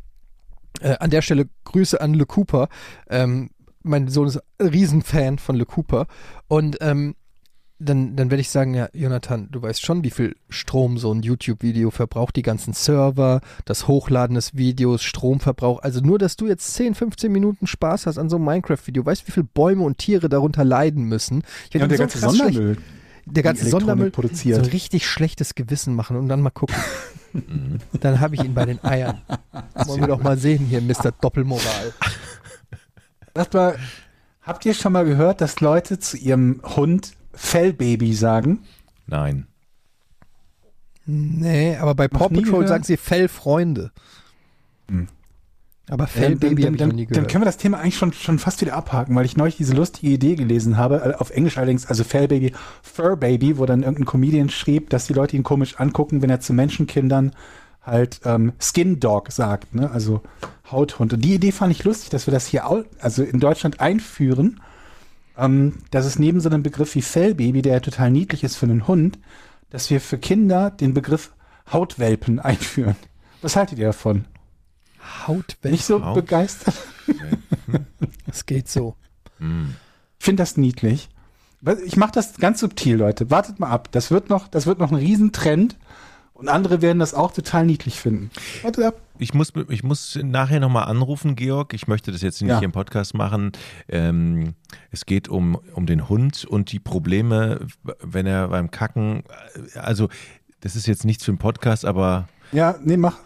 [0.79, 2.69] Äh, an der Stelle Grüße an Le Cooper.
[3.09, 3.51] Ähm,
[3.83, 6.07] mein Sohn ist ein Riesenfan von Le Cooper.
[6.47, 7.15] Und ähm,
[7.79, 11.23] dann, dann werde ich sagen, ja, Jonathan, du weißt schon, wie viel Strom so ein
[11.23, 15.81] YouTube-Video verbraucht, die ganzen Server, das Hochladen des Videos, Stromverbrauch.
[15.81, 19.05] Also nur, dass du jetzt 10, 15 Minuten Spaß hast an so einem Minecraft-Video.
[19.05, 21.43] Weißt du, wie viele Bäume und Tiere darunter leiden müssen?
[21.69, 22.77] Ich Ja, und der so ganze Sondermüll.
[23.31, 24.57] Der ganze Sondermüll produziert.
[24.57, 26.75] so ein richtig schlechtes Gewissen machen und dann mal gucken.
[27.99, 29.21] dann habe ich ihn bei den Eiern.
[29.85, 31.11] Wollen wir doch mal sehen hier, Mr.
[31.19, 31.93] Doppelmoral.
[33.35, 33.77] Sagt mal,
[34.41, 38.63] habt ihr schon mal gehört, dass Leute zu ihrem Hund Fellbaby sagen?
[39.07, 39.47] Nein.
[41.05, 43.91] Nee, aber bei Paw Patrol sagen sie Fellfreunde.
[44.89, 45.07] Hm.
[45.89, 47.31] Aber Fellbaby habe ich noch dann, dann gehört.
[47.31, 50.13] können wir das Thema eigentlich schon, schon fast wieder abhaken, weil ich neulich diese lustige
[50.13, 54.89] Idee gelesen habe, äh, auf Englisch allerdings, also Fellbaby, Furbaby, wo dann irgendein Comedian schrieb,
[54.91, 57.31] dass die Leute ihn komisch angucken, wenn er zu Menschenkindern
[57.81, 59.89] halt ähm, Skin Dog sagt, ne?
[59.89, 60.21] also
[60.71, 61.13] Hauthund.
[61.13, 64.59] Und die Idee fand ich lustig, dass wir das hier au- also in Deutschland einführen,
[65.37, 68.65] ähm, dass es neben so einem Begriff wie Fellbaby, der ja total niedlich ist für
[68.67, 69.17] einen Hund,
[69.71, 71.31] dass wir für Kinder den Begriff
[71.71, 72.95] Hautwelpen einführen.
[73.41, 74.25] Was haltet ihr davon?
[75.27, 75.71] Hautwelpen.
[75.71, 76.75] Nicht so Haut- begeistert?
[78.27, 78.95] Es geht so.
[79.39, 81.09] Ich finde das niedlich.
[81.85, 83.29] Ich mache das ganz subtil, Leute.
[83.31, 83.89] Wartet mal ab.
[83.91, 85.77] Das wird noch, das wird noch ein Riesentrend.
[86.33, 88.31] Und andere werden das auch total niedlich finden.
[88.63, 89.01] Wartet ab.
[89.17, 91.73] Ich muss, ich muss nachher nochmal anrufen, Georg.
[91.73, 92.59] Ich möchte das jetzt nicht Ja.
[92.59, 93.51] hier im Podcast machen.
[93.89, 94.53] Ähm,
[94.89, 97.67] es geht um, um den Hund und die Probleme,
[98.01, 99.23] wenn er beim Kacken,
[99.75, 100.07] also
[100.61, 103.17] das ist jetzt nichts für einen Podcast, aber Ja, nee, mach.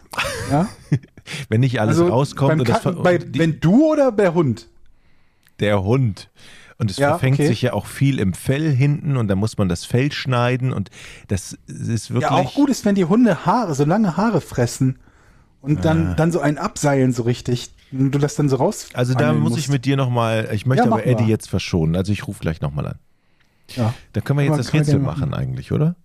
[0.49, 0.67] Ja.
[1.49, 4.67] wenn nicht alles Also rauskommt das, Kacken, bei, die, wenn du oder der Hund?
[5.59, 6.29] der Hund.
[6.79, 7.47] Und es Ja, verfängt okay.
[7.47, 10.89] sich ja auch viel im Fell hinten und da muss man das Fell schneiden und
[11.27, 12.29] das ist wirklich.
[12.29, 14.97] Ja, auch gut ist, wenn die Hunde Haare, so lange Haare fressen
[15.61, 17.69] und dann, dann so einen abseilen so richtig.
[17.91, 18.87] Und du das dann so raus.
[18.93, 19.59] Also da muss musst.
[19.63, 21.29] ich mit dir nochmal, ich möchte Ja, aber Eddie mal.
[21.29, 21.95] jetzt verschonen.
[21.95, 22.99] Also ich rufe gleich nochmal an.
[23.75, 25.33] Ja, Da können wir Aber jetzt das kann man Rätsel machen machen.
[25.35, 25.95] eigentlich, oder?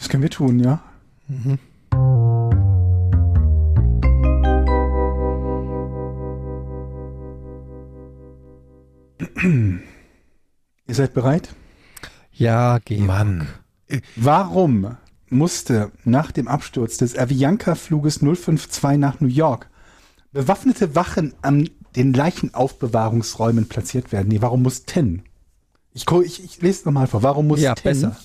[0.00, 0.82] das können wir tun, ja.
[10.86, 11.54] Ihr seid bereit?
[12.32, 12.98] Ja, geh.
[12.98, 13.46] Mann.
[14.16, 14.96] Warum
[15.30, 19.68] musste nach dem Absturz des Avianca-Fluges 052 nach New York
[20.32, 24.28] bewaffnete Wachen an den Leichenaufbewahrungsräumen platziert werden?
[24.28, 25.22] Nee, warum mussten?
[25.92, 27.22] Ich, ich, ich lese nochmal vor.
[27.22, 28.16] Warum mussten Ja, besser.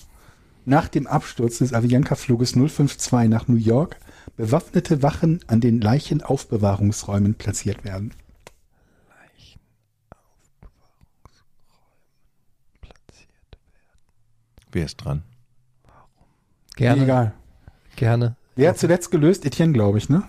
[0.65, 3.97] nach dem Absturz des Avianca-Fluges 052 nach New York
[4.37, 8.11] bewaffnete Wachen an den Leichenaufbewahrungsräumen platziert werden?
[14.71, 15.23] Wer ist dran?
[16.75, 17.33] Gerne, Egal.
[17.95, 18.35] gerne.
[18.55, 19.45] Wer hat zuletzt gelöst?
[19.45, 20.23] Etienne, glaube ich, ne?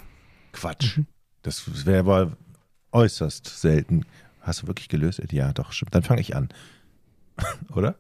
[0.53, 1.01] Quatsch.
[1.43, 2.37] Das wäre aber
[2.93, 4.05] äußerst selten.
[4.41, 5.21] Hast du wirklich gelöst?
[5.33, 5.95] Ja, doch, stimmt.
[5.95, 6.49] Dann fange ich an.
[7.75, 7.97] Oder?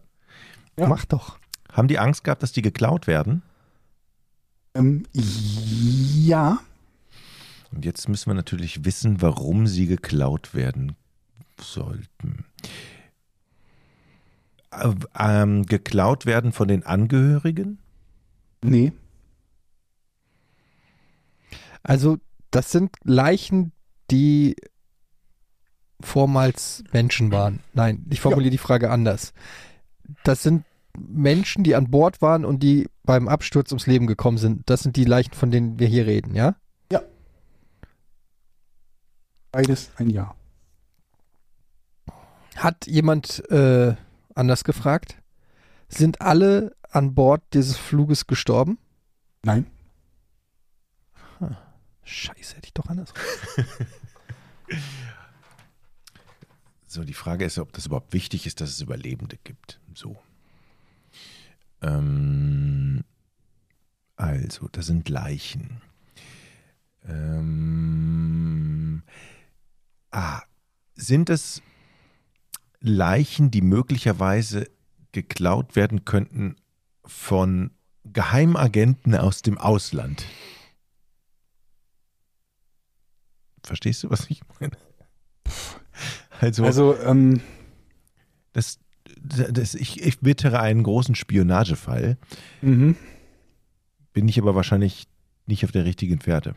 [0.78, 0.88] Ja.
[0.88, 1.38] Mach doch.
[1.72, 3.42] Haben die Angst gehabt, dass die geklaut werden?
[4.74, 6.58] Ähm, ja.
[7.72, 10.96] Und jetzt müssen wir natürlich wissen, warum sie geklaut werden
[11.60, 12.44] sollten.
[14.70, 17.78] Äh, ähm, geklaut werden von den Angehörigen?
[18.62, 18.92] Nee.
[21.82, 22.18] Also,
[22.50, 23.72] das sind Leichen,
[24.10, 24.56] die
[26.00, 27.60] vormals Menschen waren.
[27.72, 29.32] Nein, ich formuliere die Frage anders.
[30.24, 30.64] Das sind
[30.98, 34.68] Menschen, die an Bord waren und die beim Absturz ums Leben gekommen sind.
[34.68, 36.56] Das sind die Leichen, von denen wir hier reden, ja?
[39.52, 40.34] Beides ein Ja.
[42.56, 43.94] Hat jemand äh,
[44.34, 45.16] anders gefragt?
[45.88, 48.78] Sind alle an Bord dieses Fluges gestorben?
[49.42, 49.66] Nein.
[52.02, 53.12] Scheiße, hätte ich doch anders.
[56.92, 59.78] So, die Frage ist, ob das überhaupt wichtig ist, dass es Überlebende gibt.
[59.94, 60.16] So.
[61.82, 63.04] Ähm,
[64.16, 65.80] also, das sind Leichen.
[67.04, 69.04] Ähm,
[70.10, 70.42] ah,
[70.96, 71.62] sind es
[72.80, 74.66] Leichen, die möglicherweise
[75.12, 76.56] geklaut werden könnten
[77.04, 77.70] von
[78.04, 80.24] Geheimagenten aus dem Ausland?
[83.62, 84.76] Verstehst du, was ich meine?
[86.40, 87.40] Also, Also, ähm,
[88.52, 88.78] das,
[89.20, 92.16] das, ich, ich wittere einen großen Spionagefall,
[92.62, 92.96] mhm.
[94.12, 95.06] bin ich aber wahrscheinlich
[95.46, 96.56] nicht auf der richtigen Pferde.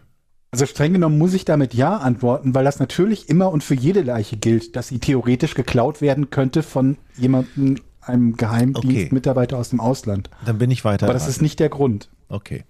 [0.53, 4.03] Also streng genommen muss ich damit Ja antworten, weil das natürlich immer und für jede
[4.03, 10.29] Leiche gilt, dass sie theoretisch geklaut werden könnte von jemandem, einem Geheimdienstmitarbeiter aus dem Ausland.
[10.45, 11.07] Dann bin ich weiter.
[11.07, 11.31] Aber das dran.
[11.31, 12.11] ist nicht der Grund.
[12.29, 12.65] Okay.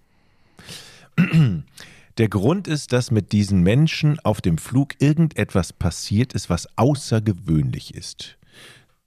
[2.19, 7.95] Der Grund ist, dass mit diesen Menschen auf dem Flug irgendetwas passiert ist, was außergewöhnlich
[7.95, 8.37] ist.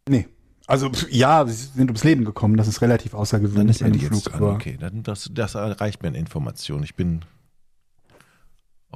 [0.09, 0.27] Nee.
[0.67, 2.57] Also ja, sie sind ums Leben gekommen.
[2.57, 4.39] Das ist relativ Dann außergewöhnlich ist bei Eddie einem jetzt Flug.
[4.39, 4.57] dran.
[4.57, 6.83] Okay, dann das, das reicht mir an Information.
[6.83, 7.21] Ich bin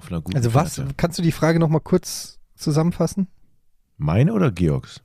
[0.00, 0.94] auf einer guten Also was, Fährte.
[0.96, 3.28] kannst du die Frage nochmal kurz zusammenfassen?
[3.96, 5.02] Meine oder Georgs?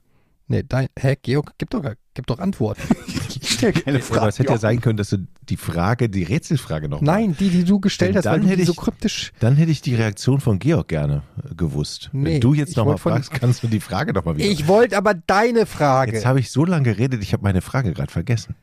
[0.47, 1.83] Nee, dein, hä, Georg, gib doch,
[2.13, 2.81] gib doch Antworten.
[3.41, 4.21] ich stelle keine Frage.
[4.21, 7.49] Aber es hätte ja sein können, dass du die Frage, die Rätselfrage noch Nein, die,
[7.49, 9.31] die du gestellt hast, weil dann du die hätte so ich- kryptisch.
[9.39, 12.09] Dann hätte ich die Reaktion von Georg gerne äh, gewusst.
[12.13, 14.47] Nee, Wenn du jetzt nochmal von- fragst, kannst du die Frage nochmal wieder.
[14.47, 16.13] Ich wollte aber deine Frage.
[16.13, 18.55] jetzt habe ich so lange geredet, ich habe meine Frage gerade vergessen.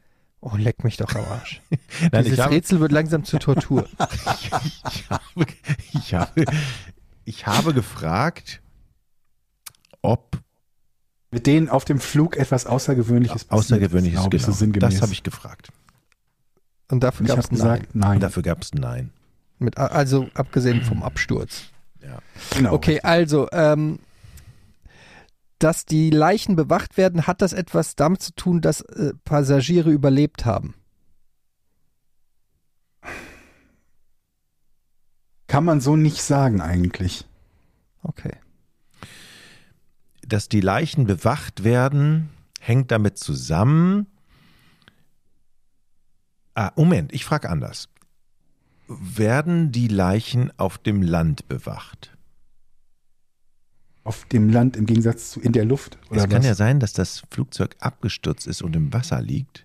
[0.43, 1.63] Oh, leck mich doch am Arsch.
[2.13, 3.89] Nein, Dieses ich habe, Rätsel wird langsam zur Tortur.
[4.41, 5.47] ich, habe,
[5.95, 6.45] ich, habe,
[7.25, 8.61] ich habe gefragt,
[10.03, 10.39] ob
[11.31, 14.45] Mit denen auf dem Flug etwas Außergewöhnliches passiert Außergewöhnliches ist, genau.
[14.45, 14.95] so sinngemäß.
[14.95, 15.69] das habe ich gefragt.
[16.91, 17.79] Und dafür gab es ein Nein.
[17.79, 18.21] gesagt, nein.
[18.21, 19.11] Dafür gab es ein Nein.
[19.59, 21.65] Mit, also abgesehen vom Absturz.
[22.03, 22.19] Ja.
[22.57, 22.75] Genau.
[22.75, 24.01] Okay, also, ähm,
[25.63, 30.45] dass die Leichen bewacht werden, hat das etwas damit zu tun, dass äh, Passagiere überlebt
[30.45, 30.75] haben?
[35.47, 37.27] Kann man so nicht sagen eigentlich.
[38.03, 38.37] Okay.
[40.27, 44.07] Dass die Leichen bewacht werden, hängt damit zusammen.
[46.55, 47.89] Ah, Moment, ich frage anders.
[48.89, 52.17] Werden die Leichen auf dem Land bewacht?
[54.05, 55.97] Auf dem Land im Gegensatz zu in der Luft.
[56.11, 56.47] Oder es kann was?
[56.47, 59.65] ja sein, dass das Flugzeug abgestürzt ist und im Wasser liegt.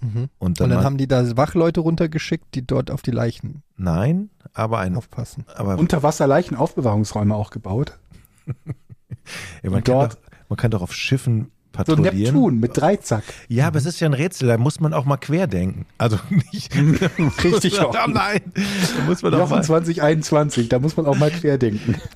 [0.00, 0.28] Mhm.
[0.38, 4.30] Und dann, Und dann haben die da Wachleute runtergeschickt, die dort auf die Leichen nein,
[4.54, 5.44] aber ein aufpassen.
[5.54, 7.98] aber Unterwasserleichenaufbewahrungsräume auch gebaut.
[9.62, 12.14] ja, man, dort- kann doch, man kann doch auf Schiffen So patrouillieren.
[12.34, 13.24] Neptun mit Dreizack.
[13.48, 15.84] Ja, aber es ist ja ein Rätsel, da muss man auch mal querdenken.
[15.98, 16.18] Also
[16.52, 16.74] nicht
[17.44, 19.62] Richtig, Oh, nein, da muss man doch Jochen mal.
[19.64, 21.96] 2021, da muss man auch mal querdenken.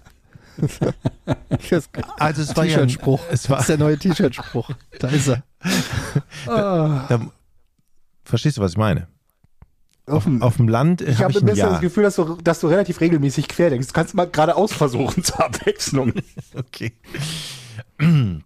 [1.70, 1.88] Das
[2.18, 3.20] Also es war ja ein, T-Shirt-Spruch.
[3.30, 4.70] es Das war ist der neue T-Shirt-Spruch.
[4.98, 5.42] Da ist er.
[6.46, 7.20] da,
[8.24, 9.06] verstehst du, was ich meine?
[10.06, 11.70] Auf, auf dem Land äh, Ich habe ich ein bisschen Jahr.
[11.72, 13.86] das Gefühl, dass du, dass du relativ regelmäßig querdenkst.
[13.88, 16.12] Du kannst mal geradeaus versuchen zur Abwechslung.
[16.56, 16.92] Okay.
[18.00, 18.42] Die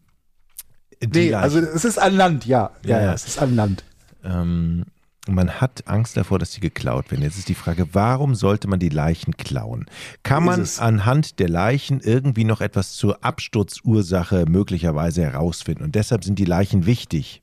[1.12, 2.70] Nee, also es ist an Land, ja.
[2.84, 3.12] Ja, Ja, ja, ja.
[3.14, 3.84] es ist an Land.
[4.24, 4.84] ähm,
[5.28, 7.22] man hat Angst davor, dass sie geklaut werden.
[7.22, 9.86] Jetzt ist die Frage, warum sollte man die Leichen klauen?
[10.22, 10.78] Kann man es.
[10.78, 15.84] anhand der Leichen irgendwie noch etwas zur Absturzursache möglicherweise herausfinden?
[15.84, 17.42] Und deshalb sind die Leichen wichtig.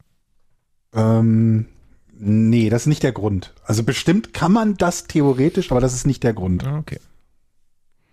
[0.94, 1.66] Ähm,
[2.18, 3.54] nee, das ist nicht der Grund.
[3.66, 6.66] Also bestimmt kann man das theoretisch, aber das ist nicht der Grund.
[6.66, 7.00] Okay.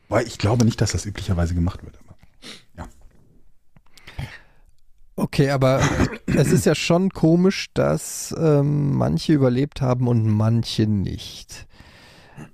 [0.09, 1.99] Weil ich glaube nicht, dass das üblicherweise gemacht wird.
[1.99, 2.11] Aber.
[5.17, 5.81] Okay, aber
[6.27, 11.67] es ist ja schon komisch, dass ähm, manche überlebt haben und manche nicht.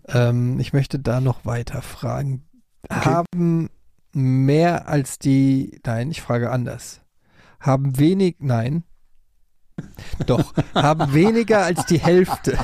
[0.08, 2.44] Ähm, ich möchte da noch weiter fragen.
[2.90, 3.70] Haben
[4.12, 7.02] mehr als die, nein, ich frage anders.
[7.60, 8.84] Haben wenig, nein,
[10.26, 12.58] doch, haben weniger als die Hälfte,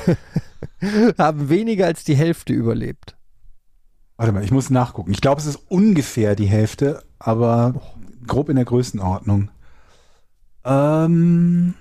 [1.17, 3.15] haben weniger als die Hälfte überlebt.
[4.17, 5.11] Warte mal, ich muss nachgucken.
[5.11, 7.81] Ich glaube, es ist ungefähr die Hälfte, aber
[8.25, 9.49] grob in der Größenordnung.
[10.65, 11.73] Ähm,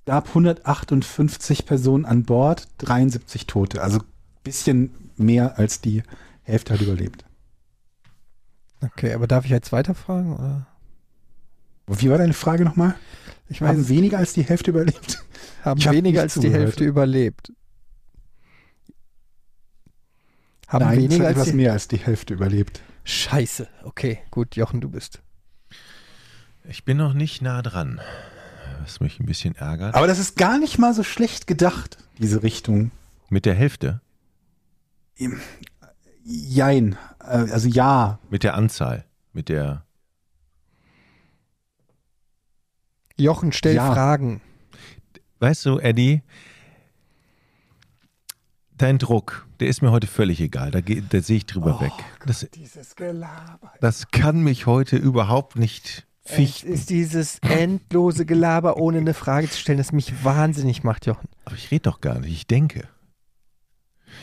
[0.00, 3.82] es gab 158 Personen an Bord, 73 Tote.
[3.82, 4.00] Also
[4.42, 6.02] bisschen mehr als die
[6.42, 7.24] Hälfte hat überlebt.
[8.82, 10.34] Okay, aber darf ich jetzt weiterfragen?
[10.34, 10.66] Oder?
[11.86, 12.94] Wie war deine Frage nochmal?
[13.48, 15.22] Ich Haben weiß, weniger als die Hälfte überlebt?
[15.64, 16.50] haben ich hab weniger als die.
[16.50, 17.52] Hälfte überlebt.
[20.68, 22.80] Haben Nein, weniger als etwas die mehr als die Hälfte überlebt.
[23.04, 23.68] Scheiße.
[23.82, 25.20] Okay, gut, Jochen, du bist.
[26.64, 28.00] Ich bin noch nicht nah dran,
[28.82, 29.94] was mich ein bisschen ärgert.
[29.94, 32.90] Aber das ist gar nicht mal so schlecht gedacht, diese Richtung.
[33.28, 34.00] Mit der Hälfte,
[36.24, 36.96] Jein.
[37.20, 38.18] Äh, Also ja.
[38.30, 39.84] mit der Anzahl, mit der.
[43.16, 43.92] Jochen, stell Ja.
[43.92, 44.40] Fragen.
[45.40, 46.22] Weißt du, Eddie,
[48.76, 50.70] dein Druck, der ist mir heute völlig egal.
[50.70, 51.92] Da, da sehe ich drüber weg.
[52.26, 53.72] Das, Dieses Gelaber.
[53.80, 56.72] das kann mich heute überhaupt nicht Es fichten.
[56.72, 61.28] ist dieses endlose Gelaber, ohne eine Frage zu stellen, das mich wahnsinnig macht, Jochen.
[61.44, 62.88] Aber ich rede doch gar nicht, ich denke.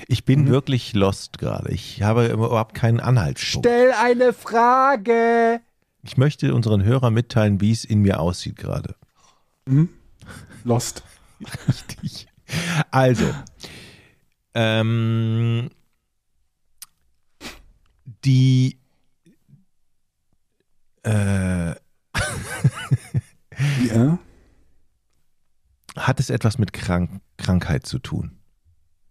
[0.07, 0.47] Ich bin Mhm.
[0.49, 1.71] wirklich lost gerade.
[1.71, 3.65] Ich habe überhaupt keinen Anhaltspunkt.
[3.67, 5.61] Stell eine Frage.
[6.03, 8.95] Ich möchte unseren Hörern mitteilen, wie es in mir aussieht gerade.
[9.67, 9.89] Hm?
[10.63, 11.03] Lost.
[11.67, 12.27] Richtig.
[12.91, 13.25] Also,
[14.53, 15.69] ähm,
[18.25, 18.77] die
[21.03, 21.75] äh,
[23.93, 24.19] Ja.
[25.95, 28.37] hat es etwas mit Krank Krankheit zu tun?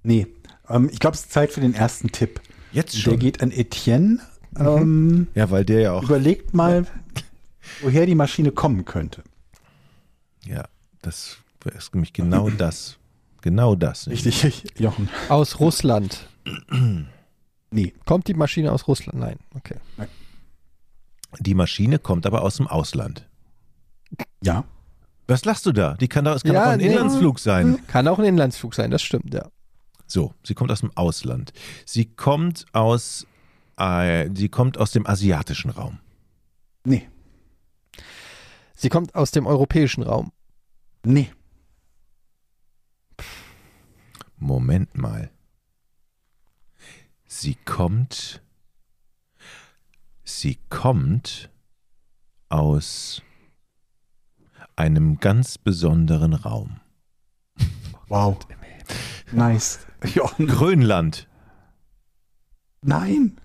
[0.02, 0.26] Nee.
[0.68, 2.40] Ähm, ich glaube, es ist Zeit für den ersten Tipp.
[2.72, 3.18] Jetzt Der schon.
[3.18, 4.20] geht an Etienne.
[4.56, 6.02] Ähm, Ja, weil der ja auch.
[6.04, 6.86] überlegt mal,
[7.82, 9.22] woher die Maschine kommen könnte.
[10.44, 10.68] Ja,
[11.02, 11.38] das
[11.74, 12.98] ist nämlich genau das.
[13.42, 14.06] Genau das.
[14.08, 15.08] Richtig, Jochen.
[15.28, 16.28] Aus Russland.
[17.70, 17.94] Nee.
[18.04, 19.18] Kommt die Maschine aus Russland?
[19.18, 19.38] Nein.
[19.54, 19.76] Okay.
[21.40, 23.28] Die Maschine kommt aber aus dem Ausland.
[24.42, 24.64] Ja.
[25.26, 25.94] Was lachst du da?
[25.94, 26.86] Die kann doch, es kann Ja, doch ein nee.
[26.86, 27.84] Inlandsflug sein.
[27.88, 29.50] Kann auch ein Inlandsflug sein, das stimmt, ja.
[30.06, 31.52] So, sie kommt aus dem Ausland.
[31.84, 33.26] Sie kommt aus,
[33.76, 35.98] äh, sie kommt aus dem asiatischen Raum.
[36.84, 37.08] Nee.
[38.76, 40.30] Sie kommt aus dem europäischen Raum.
[41.04, 41.32] Nee.
[44.36, 45.30] Moment mal.
[47.26, 48.42] Sie kommt,
[50.26, 51.50] sie kommt
[52.48, 53.22] aus
[54.74, 56.80] einem ganz besonderen Raum.
[58.08, 58.38] Wow.
[59.32, 59.80] Nice.
[60.14, 60.46] Jochen.
[60.46, 61.26] Grönland.
[62.82, 63.40] Nein.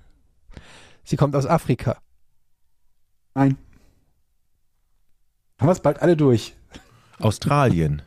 [1.04, 1.98] Sie kommt aus Afrika.
[3.34, 3.58] Nein.
[5.58, 6.56] Haben wir es bald alle durch?
[7.20, 8.02] Australien.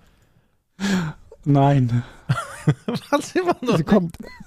[1.44, 2.02] Nein.
[3.10, 3.76] Was immer noch?
[3.76, 4.16] Sie kommt.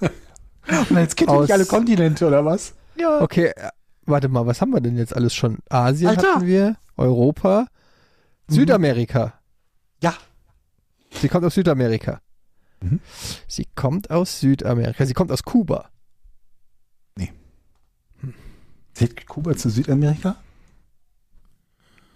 [0.90, 2.74] Und jetzt kennt ihr nicht alle Kontinente, oder was?
[2.94, 3.22] Ja.
[3.22, 3.54] Okay,
[4.08, 5.58] warte mal, was haben wir denn jetzt alles schon?
[5.68, 6.34] Asien Alter.
[6.36, 7.66] hatten wir, Europa,
[8.48, 9.34] Südamerika.
[10.02, 10.14] Ja.
[11.10, 12.20] Sie kommt aus Südamerika.
[12.80, 13.00] Mhm.
[13.46, 15.04] Sie kommt aus Südamerika.
[15.06, 15.90] Sie kommt aus Kuba.
[18.94, 20.34] Zählt Kuba zu Südamerika?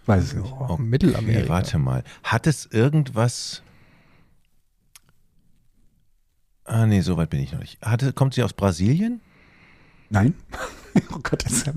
[0.07, 0.51] Weiß es nicht.
[0.53, 1.49] Oh, Okay, Mittelamerika.
[1.49, 2.03] warte mal.
[2.25, 3.63] Hat es irgendwas.
[6.65, 7.81] Ah, nee, so weit bin ich noch nicht.
[7.83, 9.21] Hatte, kommt sie aus Brasilien?
[10.11, 10.35] Nein?
[11.15, 11.73] Oh Gott, das ist ja,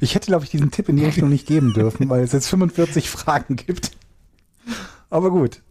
[0.00, 2.48] ich hätte, glaube ich, diesen Tipp in die Richtung nicht geben dürfen, weil es jetzt
[2.48, 3.90] 45 Fragen gibt.
[5.10, 5.62] Aber gut.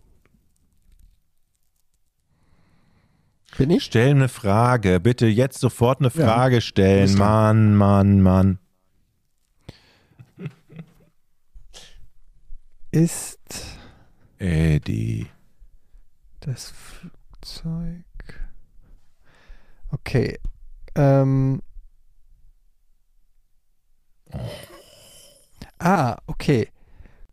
[3.57, 3.83] Bin ich?
[3.83, 4.99] Stell eine Frage.
[4.99, 7.03] Bitte jetzt sofort eine Ja, Frage stellen.
[7.05, 7.75] bist Mann.
[7.75, 8.59] Mann, Mann.
[12.91, 13.39] Ist
[14.37, 15.27] Eddie.
[16.41, 18.03] das Flugzeug.
[19.91, 20.39] Okay.
[20.95, 21.61] Ähm.
[25.79, 26.69] Ah, okay.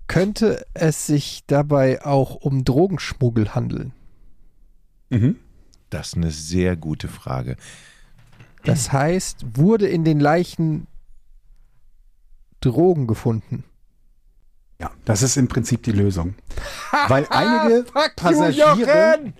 [0.06, 3.92] Könnte es sich dabei auch um Drogenschmuggel handeln?
[5.08, 5.36] Mhm.
[5.88, 7.56] Das ist eine sehr gute Frage.
[8.64, 10.86] Das heißt, wurde in den Leichen
[12.60, 13.64] Drogen gefunden?
[14.80, 16.34] Ja, das ist im Prinzip die Lösung.
[17.08, 17.84] Weil einige
[18.16, 19.32] Passagiere!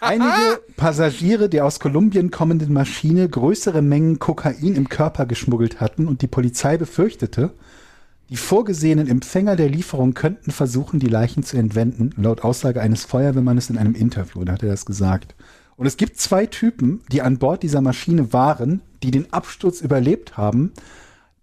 [0.00, 6.22] Einige Passagiere der aus Kolumbien kommenden Maschine größere Mengen Kokain im Körper geschmuggelt hatten und
[6.22, 7.52] die Polizei befürchtete,
[8.28, 13.68] die vorgesehenen Empfänger der Lieferung könnten versuchen, die Leichen zu entwenden, laut Aussage eines Feuerwehrmannes
[13.68, 15.34] in einem Interview, da hat er das gesagt.
[15.76, 20.36] Und es gibt zwei Typen, die an Bord dieser Maschine waren, die den Absturz überlebt
[20.36, 20.72] haben,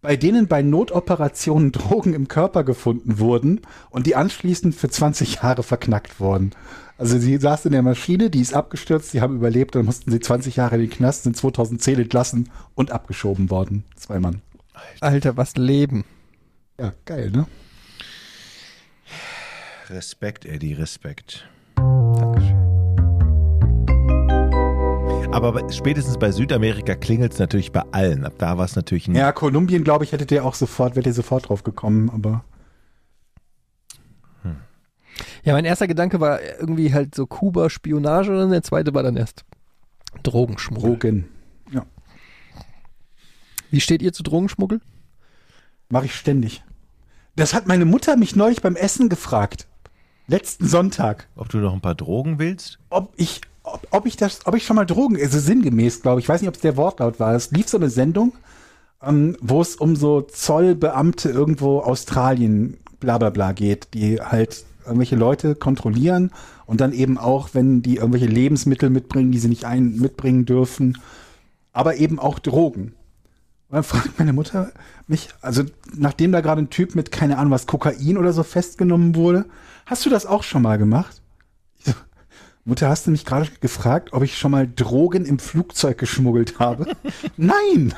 [0.01, 5.63] bei denen bei Notoperationen Drogen im Körper gefunden wurden und die anschließend für 20 Jahre
[5.63, 6.51] verknackt wurden.
[6.99, 10.19] Also sie saß in der Maschine, die ist abgestürzt, die haben überlebt, dann mussten sie
[10.19, 13.85] 20 Jahre in den Knast, sind 2010 entlassen und abgeschoben worden.
[13.95, 14.41] Zwei Mann.
[14.99, 16.03] Alter, was Leben.
[16.77, 17.47] Ja, geil, ne?
[19.89, 21.47] Respekt, Eddie, Respekt.
[21.77, 22.57] Dankeschön.
[25.31, 28.25] Aber spätestens bei Südamerika klingelt es natürlich bei allen.
[28.25, 29.15] Ab da war es natürlich ein.
[29.15, 32.43] Ja, Kolumbien, glaube ich, hättet ihr auch sofort, wärt ihr sofort drauf gekommen, aber
[35.43, 39.43] Ja, mein erster Gedanke war irgendwie halt so Kuba-Spionage und der zweite war dann erst
[40.24, 40.91] Drogenschmuggel.
[40.91, 41.26] Drogen.
[41.72, 41.86] Ja,
[43.72, 44.82] Wie steht ihr zu Drogenschmuggel?
[45.91, 46.63] mache ich ständig.
[47.36, 49.67] Das hat meine Mutter mich neulich beim Essen gefragt.
[50.28, 51.28] Letzten Sonntag.
[51.36, 52.78] Ob du noch ein paar Drogen willst?
[52.91, 56.26] ob ich, ob, ob ich das, ob ich schon mal Drogen, also sinngemäß, glaube ich,
[56.26, 57.34] ich weiß nicht, ob es der Wortlaut war.
[57.34, 58.34] Es lief so eine Sendung,
[59.01, 65.15] ähm, wo es um so Zollbeamte irgendwo Australien, bla bla bla geht, die halt irgendwelche
[65.15, 66.31] Leute kontrollieren
[66.65, 70.97] und dann eben auch, wenn die irgendwelche Lebensmittel mitbringen, die sie nicht ein, mitbringen dürfen,
[71.73, 72.93] aber eben auch Drogen.
[73.69, 74.72] Und dann fragt meine Mutter
[75.07, 75.64] mich, also
[75.95, 79.45] nachdem da gerade ein Typ mit, keine Ahnung was, Kokain oder so festgenommen wurde,
[79.85, 81.22] hast du das auch schon mal gemacht?
[81.77, 81.93] So,
[82.65, 86.88] Mutter, hast du mich gerade gefragt, ob ich schon mal Drogen im Flugzeug geschmuggelt habe?
[87.38, 87.93] Nein!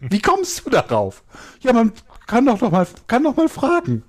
[0.00, 1.22] Wie kommst du darauf?
[1.60, 1.92] Ja, man
[2.26, 4.02] kann doch noch mal, kann doch mal fragen.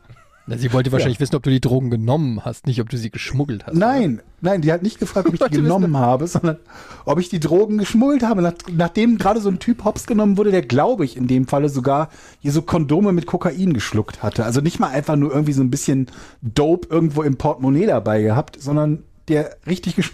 [0.45, 3.09] Na, sie wollte wahrscheinlich wissen, ob du die Drogen genommen hast, nicht ob du sie
[3.09, 3.75] geschmuggelt hast.
[3.75, 6.57] Nein, nein, die hat nicht gefragt, ob ich die genommen habe, sondern
[7.05, 8.41] ob ich die Drogen geschmuggelt habe.
[8.41, 11.69] Nach, nachdem gerade so ein Typ hops genommen wurde, der glaube ich in dem Falle
[11.69, 12.09] sogar
[12.39, 14.45] hier so Kondome mit Kokain geschluckt hatte.
[14.45, 16.07] Also nicht mal einfach nur irgendwie so ein bisschen
[16.41, 20.11] Dope irgendwo im Portemonnaie dabei gehabt, sondern der richtig gesch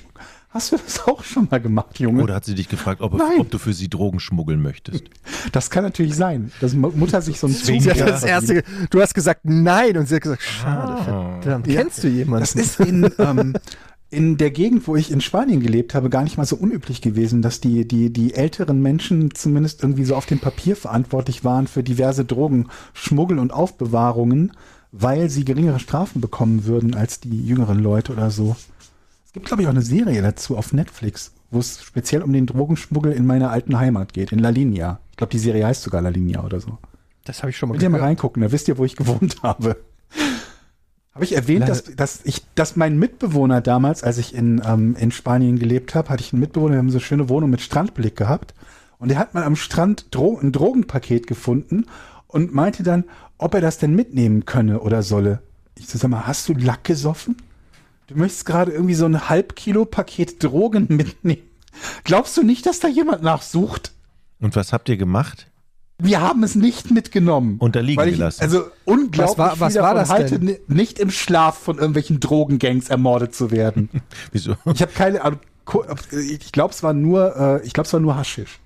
[0.51, 2.23] Hast du das auch schon mal gemacht, Junge?
[2.23, 5.03] Oder hat sie dich gefragt, ob, ob du für sie Drogen schmuggeln möchtest?
[5.51, 8.99] Das kann natürlich sein, dass Mu- Mutter sich so ein Zug hat das erste, du
[8.99, 11.67] hast gesagt nein und sie hat gesagt, schade, verdammt.
[11.67, 11.81] Ja.
[11.81, 12.39] Kennst du jemanden?
[12.41, 13.53] Das ist in, ähm,
[14.09, 17.43] in der Gegend, wo ich in Spanien gelebt habe, gar nicht mal so unüblich gewesen,
[17.43, 21.83] dass die, die, die älteren Menschen zumindest irgendwie so auf dem Papier verantwortlich waren für
[21.83, 24.53] diverse Drogenschmuggel und Aufbewahrungen,
[24.91, 28.55] weil sie geringere Strafen bekommen würden als die jüngeren Leute oder so.
[29.29, 32.47] Es gibt, glaube ich, auch eine Serie dazu auf Netflix, wo es speziell um den
[32.47, 35.01] Drogenschmuggel in meiner alten Heimat geht, in La Linea.
[35.11, 36.79] Ich glaube, die Serie heißt sogar La Linea oder so.
[37.25, 39.35] das habe ich schon mal Könnt ihr mal reingucken, da wisst ihr, wo ich gewohnt
[39.43, 39.75] habe.
[41.13, 45.11] Habe ich erwähnt, dass, dass ich, dass mein Mitbewohner damals, als ich in, ähm, in
[45.11, 48.15] Spanien gelebt habe, hatte ich einen Mitbewohner, wir haben so eine schöne Wohnung mit Strandblick
[48.15, 48.55] gehabt.
[48.97, 51.85] Und der hat mal am Strand Dro ein Drogenpaket gefunden
[52.25, 53.03] und meinte dann,
[53.37, 55.43] ob er das denn mitnehmen könne oder solle.
[55.75, 57.35] Ich so, sag mal, hast du Lack gesoffen?
[58.09, 61.43] Du möchtest gerade irgendwie so ein halb Kilo Paket Drogen mitnehmen.
[62.03, 63.91] Glaubst du nicht, dass da jemand nachsucht?
[64.41, 65.47] Und was habt ihr gemacht?
[66.01, 67.57] Wir haben es nicht mitgenommen.
[67.59, 68.41] Und da liegen ich, gelassen.
[68.41, 70.45] Also unglaublich Was war- was viel war davon das halte, denn?
[70.67, 73.89] ni- nicht im Schlaf von irgendwelchen Drogengangs ermordet zu werden.
[74.31, 74.55] Wieso?
[74.73, 75.39] Ich habe keine Ahnung.
[76.11, 78.59] Ich glaube, es war nur, äh, ich glaube, es war nur Haschisch.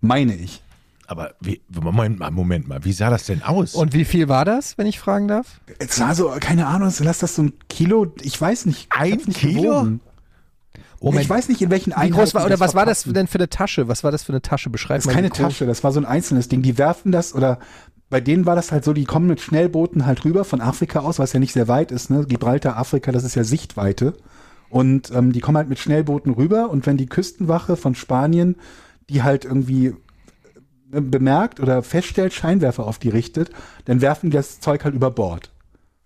[0.00, 0.62] Meine ich.
[1.08, 3.74] Aber wie, Moment mal, Moment mal, wie sah das denn aus?
[3.74, 5.60] Und wie viel war das, wenn ich fragen darf?
[5.78, 8.88] Es war so, keine Ahnung, lass das so ein Kilo, ich weiß nicht.
[8.92, 9.62] ich Ein nicht Kilo?
[9.62, 10.00] gewogen.
[11.00, 11.22] Moment.
[11.24, 12.14] Ich weiß nicht, in welchen Wie Einheiten.
[12.14, 13.86] groß war, oder was war das denn für eine Tasche?
[13.86, 14.70] Was war das für eine Tasche?
[14.70, 15.14] Beschreib Das ist mal.
[15.14, 15.38] keine wie groß.
[15.38, 16.62] Tasche, das war so ein einzelnes Ding.
[16.62, 17.58] Die werfen das oder
[18.08, 21.18] bei denen war das halt so, die kommen mit Schnellbooten halt rüber von Afrika aus,
[21.18, 22.24] was ja nicht sehr weit ist, ne?
[22.26, 24.14] Gibraltar, Afrika, das ist ja Sichtweite.
[24.68, 28.56] Und ähm, die kommen halt mit Schnellbooten rüber und wenn die Küstenwache von Spanien
[29.08, 29.94] die halt irgendwie
[30.90, 33.50] bemerkt oder feststellt, Scheinwerfer auf die richtet,
[33.86, 35.52] dann werfen die das Zeug halt über Bord.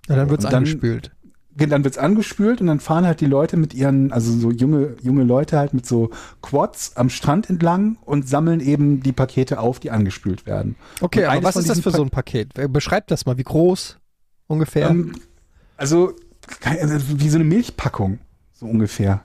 [0.08, 1.12] Ja, dann wird's dann- angespült.
[1.56, 5.24] Dann wird's angespült und dann fahren halt die Leute mit ihren, also so junge, junge
[5.24, 9.90] Leute halt mit so Quads am Strand entlang und sammeln eben die Pakete auf, die
[9.90, 10.76] angespült werden.
[11.02, 12.54] Okay, aber was ist das für Pa- so ein Paket?
[12.72, 13.36] Beschreib das mal.
[13.36, 13.98] Wie groß
[14.46, 14.88] ungefähr?
[14.88, 15.12] Ähm,
[15.76, 16.14] also,
[16.64, 18.20] also wie so eine Milchpackung,
[18.52, 19.22] so ungefähr.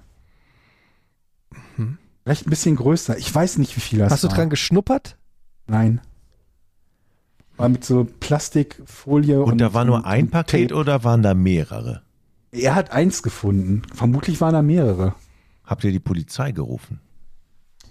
[2.23, 3.18] Vielleicht ein bisschen größer.
[3.18, 4.36] Ich weiß nicht, wie viel das Hast du war.
[4.36, 5.15] dran geschnuppert?
[5.68, 6.02] Nein.
[7.58, 9.54] War mit so Plastikfolie und.
[9.54, 10.80] und da war nur und- ein Paket Tape.
[10.80, 12.02] oder waren da mehrere?
[12.52, 13.82] Er hat eins gefunden.
[13.94, 15.14] Vermutlich waren da mehrere.
[15.64, 17.00] Habt ihr die Polizei gerufen?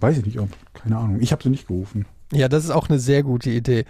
[0.01, 0.51] Weiß ich nicht, ob.
[0.75, 1.21] Keine Ahnung.
[1.21, 2.07] Ich habe sie nicht gerufen.
[2.33, 3.85] Ja, das ist auch eine sehr gute Idee.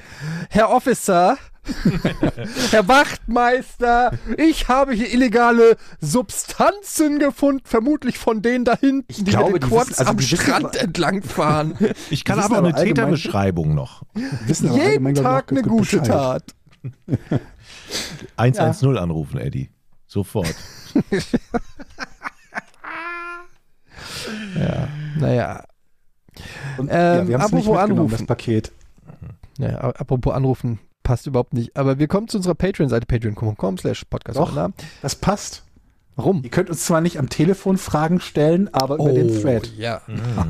[0.50, 1.36] Herr Officer,
[2.70, 9.52] Herr Wachtmeister, ich habe hier illegale Substanzen gefunden, vermutlich von denen da hinten, die glaube,
[9.52, 11.74] mit den Quads wissen- also am Strand aber- entlangfahren.
[12.10, 14.02] Ich kann aber eine aber allgemein- Täterbeschreibung noch.
[14.46, 16.06] Jeden ich, Tag eine gute Bescheid.
[16.06, 16.54] Tat.
[18.36, 19.70] 110 anrufen, Eddie.
[20.06, 20.54] Sofort.
[24.58, 24.88] Ja,
[25.18, 25.64] naja.
[26.78, 28.10] Und, Ähm, ja, wir haben es nicht apropos mitgenommen, anrufen.
[28.18, 28.72] das Paket.
[29.58, 31.76] naja, apropos anrufen, passt überhaupt nicht.
[31.76, 34.38] Aber wir kommen zu unserer Patreon-Seite, patreon.com slash podcast.
[34.38, 34.70] Doch.
[35.02, 35.62] Das passt.
[36.16, 36.42] Warum?
[36.44, 39.72] Ihr könnt uns zwar nicht am Telefon Fragen stellen, aber über den Thread.
[39.76, 40.00] ja.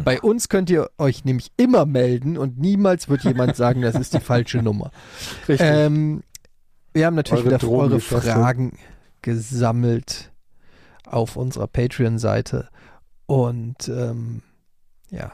[0.05, 4.13] Bei uns könnt ihr euch nämlich immer melden und niemals wird jemand sagen, das ist
[4.13, 4.91] die falsche Nummer.
[5.49, 5.67] Richtig.
[5.69, 6.23] Ähm,
[6.93, 8.01] wir haben natürlich Eure wieder eure.
[8.01, 8.79] Fragen
[9.23, 10.33] gesammelt
[11.07, 12.69] auf unserer Patreon-Seite.
[13.27, 14.43] Und ähm,
[15.11, 15.33] ja,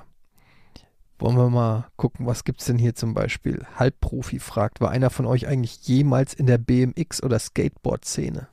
[1.20, 3.66] wollen wir mal gucken, was gibt's denn hier zum Beispiel?
[3.76, 8.48] Halbprofi fragt, war einer von euch eigentlich jemals in der BMX- oder Skateboard-Szene?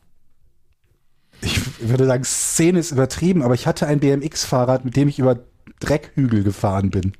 [1.41, 5.39] Ich würde sagen, Szene ist übertrieben, aber ich hatte ein BMX-Fahrrad, mit dem ich über
[5.79, 7.13] Dreckhügel gefahren bin.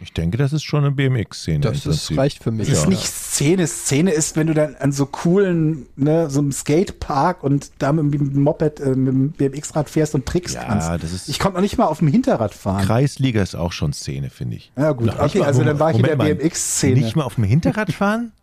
[0.00, 1.60] Ich denke, das ist schon eine BMX-Szene.
[1.60, 2.68] Das ist, reicht für mich.
[2.68, 2.90] Das ist ja.
[2.90, 3.66] nicht Szene.
[3.66, 8.12] Szene ist, wenn du dann an so coolen, ne, so einem Skatepark und da mit
[8.12, 11.02] dem Moped, äh, mit dem BMX-Rad fährst und trickst Ja, kannst.
[11.02, 12.84] das ist- Ich konnte noch nicht mal auf dem Hinterrad fahren.
[12.84, 14.72] Kreisliga ist auch schon Szene, finde ich.
[14.76, 17.00] Ja gut, Nicht okay, mal- also dann war ich in der Moment BMX-Szene.
[17.00, 18.32] Nicht mal auf dem Hinterrad fahren?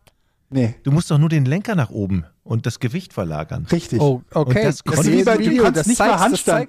[0.53, 3.67] Nee, Du musst doch nur den Lenker nach oben und das Gewicht verlagern.
[3.71, 4.01] richtig.
[4.01, 4.49] Oh, okay.
[4.59, 6.67] Und das das ist wie bei Du kannst das nicht mal Handstand.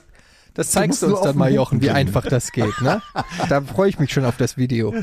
[0.54, 3.02] Das zeigst du nur uns dann mal, Jochen, wie einfach das geht, ne?
[3.48, 4.94] Da freue ich mich schon auf das Video.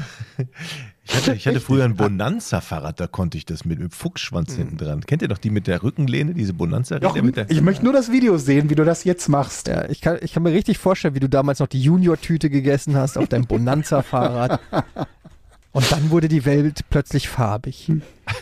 [1.04, 4.78] Ich hatte, ich hatte früher ein Bonanza-Fahrrad, da konnte ich das mit, mit Fuchsschwanz hinten
[4.78, 5.02] dran.
[5.02, 7.94] Kennt ihr noch die mit der Rückenlehne, diese Bonanza-Räder Jochen, mit der ich möchte nur
[7.94, 9.68] das Video sehen, wie du das jetzt machst.
[9.68, 12.96] Ja, ich kann, ich kann mir richtig vorstellen, wie du damals noch die Junior-Tüte gegessen
[12.96, 14.60] hast auf deinem Bonanza-Fahrrad.
[15.72, 17.92] Und dann wurde die Welt plötzlich farbig.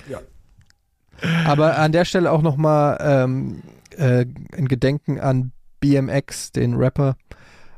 [0.10, 0.20] Ja.
[1.46, 3.64] Aber an der Stelle auch nochmal ähm,
[3.98, 4.26] äh,
[4.56, 7.16] ein Gedenken an BMX, den Rapper,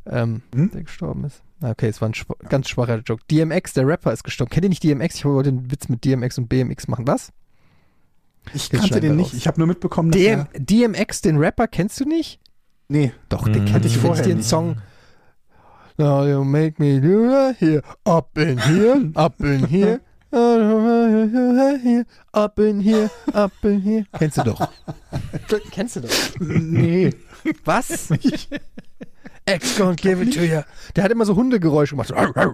[0.06, 0.72] ähm, Hm?
[0.72, 1.42] der gestorben ist.
[1.62, 3.22] Okay, es war ein schwa ganz schwacher Joke.
[3.30, 4.50] DMX, der Rapper, ist gestorben.
[4.50, 5.16] Kennt ihr nicht DMX?
[5.16, 7.06] Ich wollte den Witz mit DMX und BMX machen.
[7.06, 7.32] Was?
[8.54, 9.26] Ich Jetzt kannte den nicht.
[9.28, 9.34] raus.
[9.34, 12.40] Ich habe nur mitbekommen, dass DM, er, DMX, den Rapper, kennst du nicht?
[12.88, 14.48] Nee, Doch, den Hatte kennst ich vorher nicht.
[14.48, 14.78] Song
[15.98, 17.82] Now you make me do that here.
[18.06, 20.00] Up in here, up in here.
[20.32, 24.06] Up in here, up in here.
[24.18, 24.70] Kennst du doch.
[25.72, 26.10] Kennst du doch.
[26.40, 27.10] Nee.
[27.66, 28.10] Was?
[29.46, 30.62] X gonna give it to you.
[30.96, 32.14] Der hat immer so Hundegeräusche gemacht.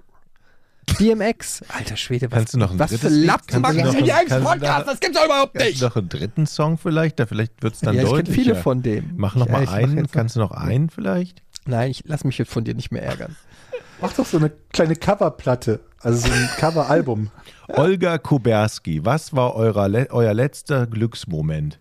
[0.88, 1.64] So, DMX.
[1.70, 3.10] Alter Schwede, was, Kannst du noch ein was für?
[3.10, 4.88] Lappen Kannst machen noch die ein- eigentlich kannst du Podcast?
[4.88, 5.82] da- Das gibt's doch überhaupt nicht.
[5.82, 7.20] du noch einen dritten Song vielleicht?
[7.20, 8.42] Da vielleicht wird es dann ja, ich kenne deutlicher.
[8.44, 9.14] viele von denen.
[9.18, 10.10] Mach noch Ich- mal ich einen.
[10.12, 11.42] Kannst du noch einen vielleicht?
[11.66, 13.36] Nein, ich lass mich jetzt von dir nicht mehr ärgern.
[14.02, 15.80] Mach doch so eine kleine Coverplatte.
[16.02, 17.32] Also so ein Coveralbum.
[17.68, 21.80] Olga Kuberski, was war euer letzter Glücksmoment?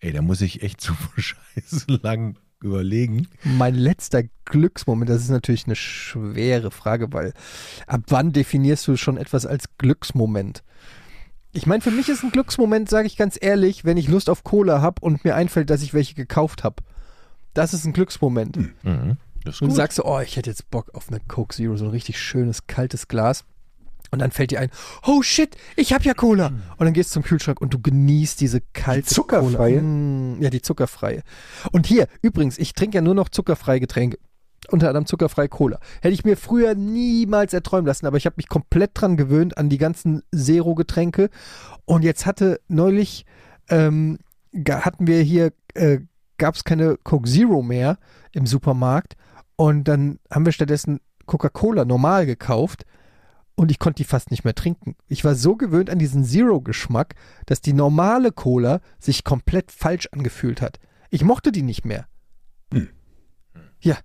[0.00, 3.28] Ey, da muss ich echt zu scheiße lang überlegen.
[3.44, 7.32] Mein letzter Glücksmoment, das ist natürlich eine schwere Frage, weil
[7.86, 10.62] ab wann definierst du schon etwas als Glücksmoment?
[11.52, 14.44] Ich meine, für mich ist ein Glücksmoment, sage ich ganz ehrlich, wenn ich Lust auf
[14.44, 16.82] Cola habe und mir einfällt, dass ich welche gekauft habe.
[17.54, 18.56] Das ist ein Glücksmoment.
[18.82, 19.16] Mhm.
[19.44, 21.76] Das ist Und du sagst so, oh, ich hätte jetzt Bock auf eine Coke Zero,
[21.76, 23.44] so ein richtig schönes, kaltes Glas.
[24.10, 24.70] Und dann fällt dir ein,
[25.06, 26.46] oh shit, ich habe ja Cola.
[26.46, 29.78] Und dann gehst du zum Kühlschrank und du genießt diese kalte zuckerfreie?
[29.78, 29.82] Cola.
[29.82, 31.22] Mm, ja, die zuckerfreie.
[31.72, 34.18] Und hier, übrigens, ich trinke ja nur noch zuckerfreie Getränke.
[34.70, 35.78] Unter anderem zuckerfreie Cola.
[36.02, 39.68] Hätte ich mir früher niemals erträumen lassen, aber ich habe mich komplett dran gewöhnt an
[39.68, 41.30] die ganzen Zero-Getränke.
[41.84, 43.24] Und jetzt hatte neulich,
[43.70, 44.18] ähm,
[44.68, 46.00] hatten wir hier, äh,
[46.38, 47.98] gab es keine Coke Zero mehr
[48.32, 49.16] im Supermarkt.
[49.56, 52.84] Und dann haben wir stattdessen Coca-Cola normal gekauft
[53.58, 54.94] und ich konnte die fast nicht mehr trinken.
[55.08, 57.16] Ich war so gewöhnt an diesen Zero-Geschmack,
[57.46, 60.78] dass die normale Cola sich komplett falsch angefühlt hat.
[61.10, 62.06] Ich mochte die nicht mehr.
[63.80, 63.96] Ja.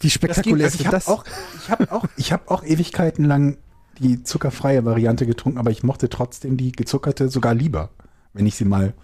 [0.00, 1.06] Wie Das ging, spektakulär also ist ich habe das?
[1.08, 1.24] auch,
[1.56, 3.58] ich hab auch, ich hab auch Ewigkeiten lang
[4.00, 7.90] die zuckerfreie Variante getrunken, aber ich mochte trotzdem die gezuckerte sogar lieber,
[8.32, 8.94] wenn ich sie mal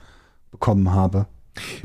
[0.51, 1.27] bekommen habe.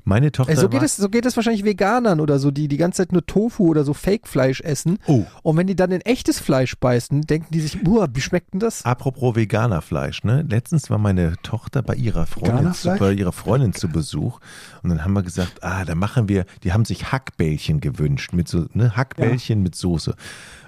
[0.03, 2.77] Meine Tochter Ey, so, geht es, so geht es wahrscheinlich Veganern oder so, die die
[2.77, 4.99] ganze Zeit nur Tofu oder so Fake-Fleisch essen.
[5.07, 5.25] Oh.
[5.43, 8.59] Und wenn die dann in echtes Fleisch beißen, denken die sich, uah, wie schmeckt denn
[8.59, 8.85] das?
[8.85, 10.45] Apropos Veganerfleisch, ne?
[10.47, 14.39] Letztens war meine Tochter bei ihrer Freundin, zu, bei ihrer Freundin zu Besuch
[14.83, 18.47] und dann haben wir gesagt, ah, da machen wir, die haben sich Hackbällchen gewünscht mit
[18.47, 20.15] so, ne, Hackbällchen mit Soße.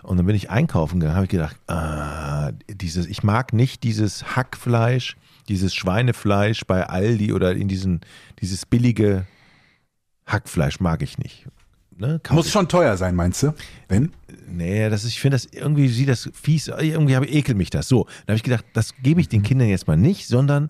[0.04, 4.36] Und dann bin ich einkaufen gegangen, habe ich gedacht, ah, dieses, ich mag nicht dieses
[4.36, 5.16] Hackfleisch,
[5.50, 8.02] dieses Schweinefleisch bei Aldi oder in diesen,
[8.40, 9.26] dieses billige
[10.26, 11.46] Hackfleisch mag ich nicht.
[11.98, 12.20] Ne?
[12.32, 13.54] Muss ich- schon teuer sein, meinst du?
[13.88, 14.12] Wenn?
[14.48, 17.88] Nee, das ist, ich finde das irgendwie sieht das fies, irgendwie habe ekel mich das.
[17.88, 20.70] So, dann habe ich gedacht, das gebe ich den Kindern jetzt mal nicht, sondern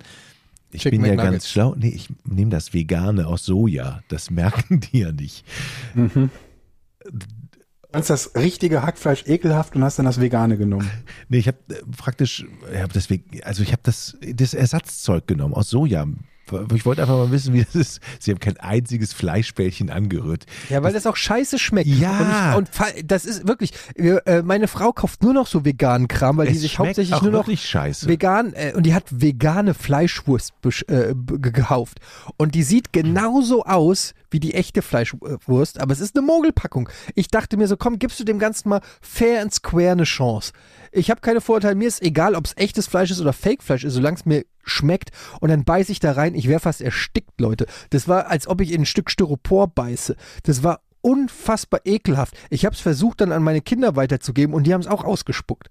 [0.72, 1.76] ich Chicken bin ja ganz schlau.
[1.78, 4.02] Nee, ich nehme das Vegane aus Soja.
[4.10, 5.46] Das merken die ja nicht.
[7.94, 10.90] Fandst das richtige Hackfleisch ekelhaft und hast dann das vegane genommen?
[11.30, 11.60] Nee, ich habe
[11.96, 12.44] praktisch,
[12.74, 13.08] ich hab das,
[13.44, 16.08] also ich habe das, das Ersatzzeug genommen aus Soja.
[16.74, 18.02] Ich wollte einfach mal wissen, wie das ist.
[18.20, 20.46] Sie haben kein einziges Fleischbällchen angerührt.
[20.70, 21.88] Ja, weil das, auch scheiße schmeckt.
[21.88, 22.56] Ja.
[22.56, 26.08] Und, ich, und das ist wirklich, wir, äh, meine Frau kauft nur noch so veganen
[26.08, 28.08] Kram, weil die Es sich schmeckt hauptsächlich nur noch scheiße.
[28.08, 30.54] vegan, äh, und die hat vegane Fleischwurst
[30.88, 32.00] äh, gekauft.
[32.38, 36.90] Und die sieht genauso aus wie die echte Fleischwurst, aber es ist eine Mogelpackung.
[37.16, 40.52] Ich dachte mir so, komm, gibst du dem Ganzen mal fair and square eine Chance.
[40.96, 43.94] Ich habe keine Vorurteile, mir ist egal, ob es echtes Fleisch ist oder Fake-Fleisch ist,
[43.94, 45.10] solange es mir schmeckt
[45.42, 46.36] und dann beiße ich da rein.
[46.36, 47.66] Ich wäre fast erstickt, Leute.
[47.90, 50.16] Das war, als ob ich in ein Stück Styropor beiße.
[50.44, 52.36] Das war unfassbar ekelhaft.
[52.50, 55.70] Ich habe es versucht, dann an meine Kinder weiterzugeben und die haben es auch ausgespuckt.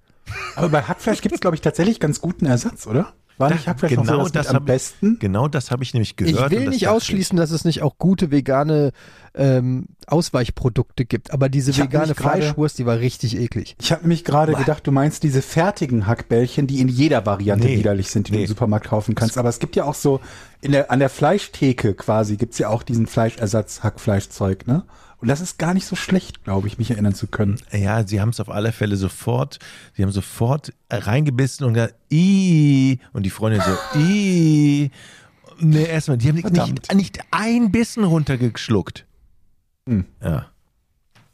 [0.56, 3.12] Aber bei Hackfleisch gibt es, glaube ich, tatsächlich ganz guten Ersatz, oder?
[3.38, 5.18] Hackfleisch noch so genau das, das am ich- besten?
[5.18, 6.52] Genau das habe ich nämlich gehört.
[6.52, 8.92] Ich will das nicht dachte ausschließen, dass es nicht auch gute vegane
[9.34, 13.76] ähm, Ausweichprodukte gibt, aber diese Ich vegane Fleischwurst, die war richtig eklig.
[13.80, 17.78] Ich habe nämlich gerade gedacht, du meinst diese fertigen Hackbällchen, die in jeder Variante Nee.
[17.78, 18.44] widerlich sind, die du Nee.
[18.44, 19.38] im Supermarkt kaufen kannst.
[19.38, 20.20] Aber es gibt ja auch so,
[20.60, 24.84] in der, an der Fleischtheke quasi gibt's ja auch diesen Fleischersatz-Hackfleischzeug, ne?
[25.22, 27.56] Und das ist gar nicht so schlecht, glaube ich, mich erinnern zu können.
[27.70, 29.60] Ja, sie haben es auf alle Fälle sofort,
[29.94, 34.90] sie haben sofort reingebissen und gesagt, Ih, und die Freundin so, Ih.
[35.60, 39.06] Nee, erstmal, die haben nicht, nicht ein Bissen runtergeschluckt.
[39.88, 40.06] Hm.
[40.20, 40.46] Ja.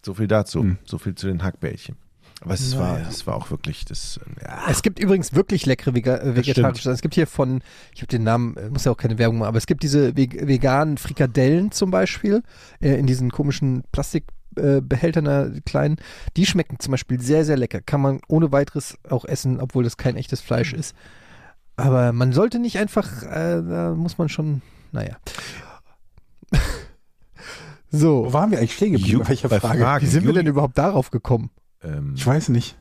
[0.04, 0.60] So viel dazu.
[0.60, 0.78] Hm.
[0.84, 1.96] So viel zu den Hackbällchen.
[2.40, 4.62] Aber es war, es war auch wirklich das, ja.
[4.68, 6.90] Es gibt übrigens wirklich leckere Vega vegetarische.
[6.90, 7.62] Es gibt hier von,
[7.92, 10.16] ich habe den Namen, äh, muss ja auch keine Werbung machen, aber es gibt diese
[10.16, 12.42] veg veganen Frikadellen zum Beispiel
[12.80, 15.96] äh, in diesen komischen Plastikbehältern, äh, kleinen.
[16.36, 17.80] Die schmecken zum Beispiel sehr, sehr lecker.
[17.80, 20.94] Kann man ohne weiteres auch essen, obwohl das kein echtes Fleisch ist.
[21.76, 24.62] Aber man sollte nicht einfach, äh, da muss man schon,
[24.92, 25.16] naja.
[27.90, 29.24] so, Wo waren wir eigentlich stehen geblieben?
[29.26, 29.82] Bei Frage?
[29.82, 30.06] Fragen.
[30.06, 31.50] wie sind wir denn überhaupt darauf gekommen?
[31.82, 32.76] Ähm, Ich weiß nicht.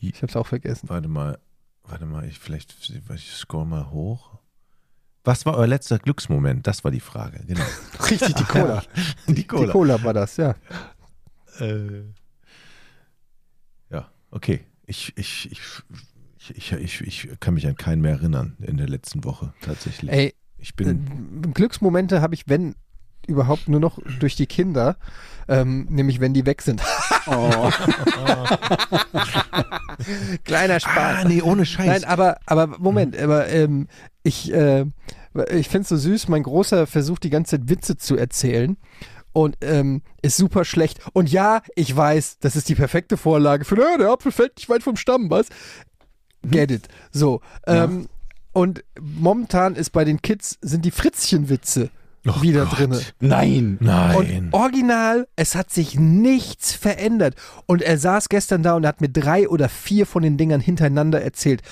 [0.00, 0.88] Ich habe es auch vergessen.
[0.88, 1.38] warte mal,
[1.84, 2.74] warte mal, ich vielleicht,
[3.14, 4.38] ich scroll mal hoch.
[5.24, 6.66] Was war euer letzter Glücksmoment?
[6.66, 7.64] Das war die Frage, genau.
[8.10, 8.82] Richtig, die Cola.
[9.28, 10.54] Die Die Cola war das, ja.
[11.58, 12.02] Äh,
[14.34, 15.60] Okay, ich, ich, ich,
[16.48, 20.10] ich, ich, ich, ich kann mich an keinen mehr erinnern in der letzten Woche tatsächlich.
[20.10, 22.74] Ey, ich bin, äh, Glücksmomente habe ich, wenn
[23.28, 24.96] überhaupt nur noch durch die Kinder,
[25.46, 26.82] ähm, nämlich wenn die weg sind.
[27.26, 27.70] Oh.
[30.44, 31.24] Kleiner Spaß.
[31.24, 31.86] ah, nee, ohne Scheiß.
[31.86, 33.88] Nein, aber, aber Moment, aber ähm,
[34.22, 34.84] ich, äh,
[35.50, 38.76] ich finde es so süß, mein Großer versucht die ganze Zeit Witze zu erzählen
[39.32, 41.00] und ähm, ist super schlecht.
[41.12, 44.68] Und ja, ich weiß, das ist die perfekte Vorlage für, "Ja, der Apfel fällt nicht
[44.68, 45.46] weit vom Stamm, was?
[46.42, 46.88] Get it.
[47.10, 47.40] So.
[47.66, 48.08] Ähm,
[48.52, 51.90] Und momentan ist bei den Kids, sind die Fritzchenwitze
[52.26, 52.78] Oh wieder Gott.
[52.78, 53.00] drinne.
[53.20, 53.76] Nein.
[53.80, 54.16] Nein.
[54.16, 57.34] Und original, es hat sich nichts verändert.
[57.66, 61.20] Und er saß gestern da und hat mir drei oder vier von den Dingern hintereinander
[61.20, 61.62] erzählt.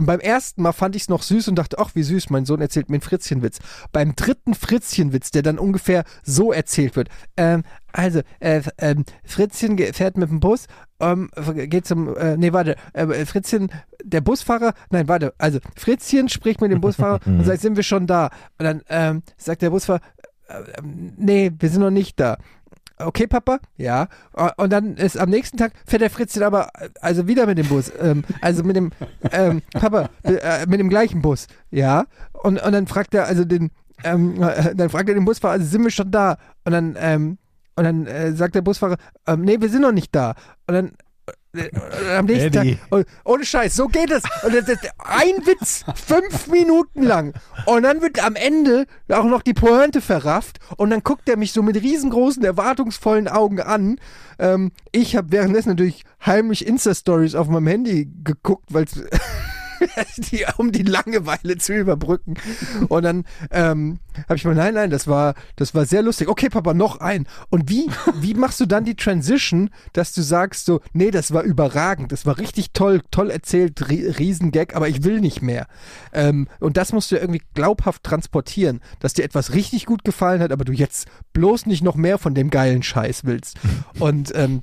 [0.00, 2.46] Und beim ersten Mal fand ich es noch süß und dachte, ach, wie süß, mein
[2.46, 3.58] Sohn erzählt mir einen Fritzchenwitz.
[3.92, 7.10] Beim dritten Fritzchenwitz, der dann ungefähr so erzählt wird.
[7.36, 10.68] Ähm, also, äh, ähm, Fritzchen fährt mit dem Bus,
[11.00, 13.70] ähm, geht zum, äh, nee, warte, äh, Fritzchen,
[14.02, 18.06] der Busfahrer, nein, warte, also, Fritzchen spricht mit dem Busfahrer und sagt, sind wir schon
[18.06, 18.30] da?
[18.58, 20.00] Und dann ähm, sagt der Busfahrer,
[20.48, 22.38] äh, ähm, nee, wir sind noch nicht da.
[23.06, 23.58] Okay, Papa?
[23.76, 24.08] Ja.
[24.56, 26.68] Und dann ist am nächsten Tag fährt der Fritzchen aber
[27.00, 27.92] also wieder mit dem Bus.
[28.00, 28.90] Ähm, also mit dem
[29.32, 31.46] ähm, Papa, äh, mit dem gleichen Bus.
[31.70, 32.04] Ja.
[32.32, 33.70] Und, und dann fragt er also den,
[34.04, 36.36] ähm, äh, dann fragt er den Busfahrer, also sind wir schon da?
[36.64, 37.38] Und dann, ähm,
[37.76, 38.96] und dann äh, sagt der Busfahrer,
[39.26, 40.34] ähm, nee, wir sind noch nicht da.
[40.66, 40.92] Und dann
[42.16, 42.76] am nächsten Eddie.
[42.76, 44.22] Tag, oh, ohne Scheiß, so geht es.
[44.44, 47.34] Und das, das, ein Witz, fünf Minuten lang.
[47.66, 50.58] Und dann wird am Ende auch noch die Pointe verrafft.
[50.76, 53.98] Und dann guckt er mich so mit riesengroßen, erwartungsvollen Augen an.
[54.38, 58.86] Ähm, ich habe währenddessen natürlich heimlich Insta-Stories auf meinem Handy geguckt, weil
[60.16, 62.34] die, um die Langeweile zu überbrücken.
[62.88, 63.98] Und dann ähm,
[64.28, 66.28] habe ich mal, nein, nein, das war, das war sehr lustig.
[66.28, 67.26] Okay, Papa, noch ein.
[67.48, 71.42] Und wie, wie machst du dann die Transition, dass du sagst so, nee, das war
[71.42, 75.66] überragend, das war richtig toll, toll erzählt, ri Riesengag, aber ich will nicht mehr.
[76.12, 80.40] Ähm, und das musst du ja irgendwie glaubhaft transportieren, dass dir etwas richtig gut gefallen
[80.42, 83.58] hat, aber du jetzt bloß nicht noch mehr von dem geilen Scheiß willst.
[83.98, 84.62] Und ähm,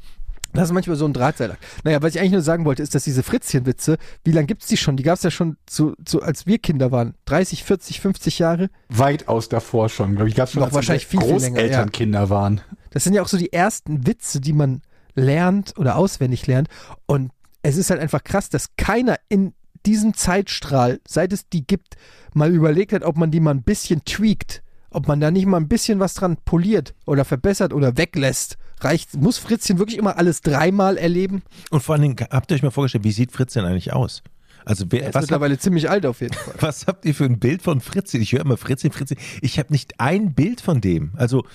[0.54, 1.64] das ist manchmal so ein Drahtseilakt.
[1.84, 4.78] Naja, was ich eigentlich nur sagen wollte, ist, dass diese Fritzchenwitze, wie lange gibt's die
[4.78, 4.98] schon?
[4.98, 7.14] Die gab's ja schon, zu, zu, als wir Kinder waren.
[7.26, 8.70] 30, 40, 50 Jahre.
[8.90, 10.36] Weitaus davor schon, glaube ich.
[10.36, 11.68] Gab schon Noch als wahrscheinlich viel, viel länger, ja.
[11.68, 12.62] Großeltern Kinder waren.
[12.92, 14.82] Das sind ja auch so die ersten Witze, die man
[15.16, 16.70] lernt oder auswendig lernt.
[17.06, 19.54] Und es ist halt einfach krass, dass keiner in
[19.86, 21.96] diesem Zeitstrahl, seit es die gibt,
[22.34, 24.64] mal überlegt hat, ob man die mal ein bisschen tweakt.
[24.90, 28.58] Ob man da nicht mal ein bisschen was dran poliert oder verbessert oder weglässt.
[28.80, 31.42] Reicht, muss Fritzchen wirklich immer alles dreimal erleben?
[31.72, 34.22] Und vor allen Dingen, habt ihr euch mal vorgestellt, wie sieht Fritz denn eigentlich aus?
[34.66, 36.54] Also wer, Er ist was, habt, mittlerweile ziemlich alt auf jeden Fall.
[36.60, 38.22] was habt ihr für ein Bild von Fritzchen?
[38.22, 39.18] Ich höre immer Fritzchen, Fritzchen.
[39.42, 41.12] Ich habe nicht ein Bild von dem.
[41.16, 41.46] Also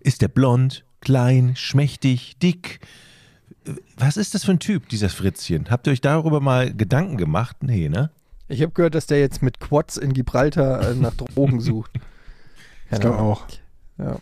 [0.00, 2.80] ist der blond, klein, schmächtig, dick?
[3.96, 5.70] Was ist das für ein Typ, dieses Fritzchen?
[5.70, 7.56] Habt ihr euch darüber mal Gedanken gemacht?
[7.62, 8.10] Nee, ne?
[8.48, 11.92] Ich habe gehört, dass der jetzt mit Quads in Gibraltar äh, nach Drogen sucht.
[12.90, 13.44] Ich glaube auch.
[13.98, 14.16] Ja.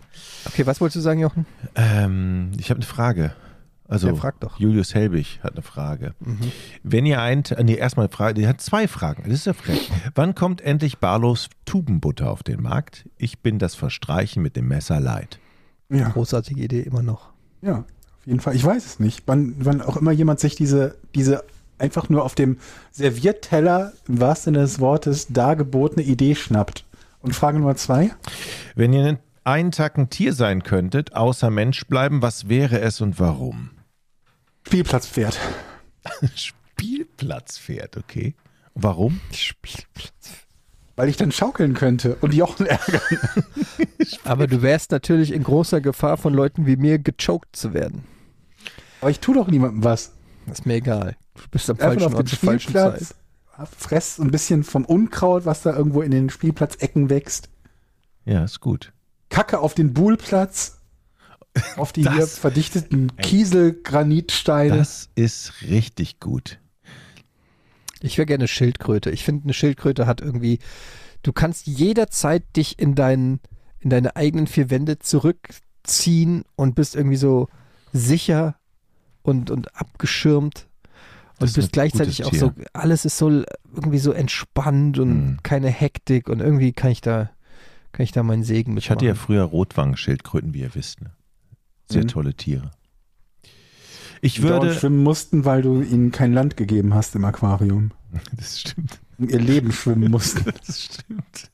[0.47, 1.47] Okay, was wolltest du sagen, Jochen?
[1.74, 3.32] Ähm, ich habe eine Frage.
[3.89, 4.59] Also Ja, frag doch.
[4.59, 6.15] Julius Helbig hat eine Frage.
[6.82, 9.23] Wenn ihr ein, nee, erstmal eine Frage, die hat zwei Fragen.
[9.24, 9.90] Das ist ja frech.
[10.15, 13.09] Wann kommt endlich Barlos Tubenbutter auf den Markt?
[13.16, 15.39] Ich bin das Verstreichen mit dem Messer leid.
[15.89, 16.09] Ja.
[16.09, 17.31] Großartige Idee immer noch.
[17.62, 18.57] Ja, auf jeden Fall.
[18.57, 19.23] Ich weiß es nicht.
[19.27, 21.44] Wann, wann auch immer jemand sich diese, diese
[21.78, 22.59] einfach nur auf dem
[22.90, 26.85] Servierteller, im wahrsten Sinne des Wortes, dargebotene Idee schnappt.
[27.20, 28.11] Und Frage Nummer zwei.
[28.74, 29.19] Wenn ihr einen
[29.70, 33.70] Tag ein Tier sein könntet, außer Mensch bleiben, was wäre es und warum?
[34.66, 35.39] Spielplatzpferd.
[36.35, 38.35] Spielplatzpferd, okay.
[38.74, 39.20] Warum?
[40.97, 43.01] Weil ich dann schaukeln könnte und Jochen ärgern.
[44.24, 48.02] Aber du wärst natürlich in großer Gefahr von Leuten wie mir gechoked zu werden.
[49.01, 50.12] Aber ich tue doch niemandem was.
[50.47, 51.16] Das ist mir egal.
[51.35, 53.14] Du bist am falschen Ort zur falschen Spielplatz,
[53.56, 53.68] Zeit.
[53.68, 57.48] fress ein bisschen vom Unkraut, was da irgendwo in den Spielplatzecken wächst.
[58.24, 58.93] Ja, ist gut.
[59.28, 60.78] Kacke auf den Buhlplatz,
[61.77, 64.77] auf die Das- hier verdichteten Kieselgranitsteine.
[64.78, 66.59] Das ist richtig gut.
[68.01, 69.11] Ich wäre gerne Schildkröte.
[69.11, 70.59] Ich finde, eine Schildkröte hat irgendwie,
[71.23, 73.40] du kannst jederzeit dich in, deinen,
[73.81, 77.48] in deine eigenen vier Wände zurückziehen und bist irgendwie so
[77.93, 78.57] sicher
[79.23, 80.69] und, und abgeschirmt.
[81.39, 83.28] Und ist bist gleichzeitig auch so, alles ist so
[83.74, 85.39] irgendwie so entspannt und Mhm.
[85.43, 87.31] keine Hektik und irgendwie kann ich da,
[87.97, 91.01] kann ich da meinen Segen mit Ich hatte ja früher Rotwangenschildkröten, wie ihr wisst.
[91.01, 91.12] Ne?
[91.90, 92.09] Sehr Mhm.
[92.09, 92.70] tolle Tiere.
[94.20, 94.74] Ich die würde.
[94.74, 97.93] schwimmen mussten, weil du ihnen kein Land gegeben hast im Aquarium.
[98.36, 99.01] Das stimmt.
[99.18, 100.44] Und ihr Leben schwimmen mussten.
[100.66, 101.51] Das stimmt.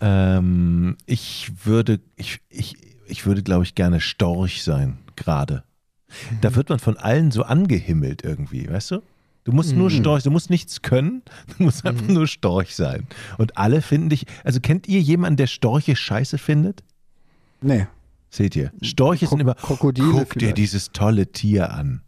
[0.00, 2.76] ähm, ich würde, ich, ich,
[3.06, 5.64] ich würde, glaube ich, gerne Storch sein, gerade.
[6.40, 9.02] Da wird man von allen so angehimmelt irgendwie, weißt du?
[9.44, 11.22] Du musst nur Storch, du musst nichts können,
[11.58, 13.06] du musst einfach nur Storch sein.
[13.36, 16.82] Und alle finden dich, also kennt ihr jemanden, der Storche scheiße findet?
[17.60, 17.86] Nee.
[18.30, 18.72] Seht ihr?
[18.82, 20.56] Storche sind immer, Krokodile guck dir vielleicht.
[20.56, 22.00] dieses tolle Tier an.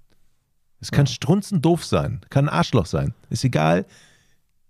[0.80, 3.86] Es kann strunzendoof sein, kann ein Arschloch sein, ist egal.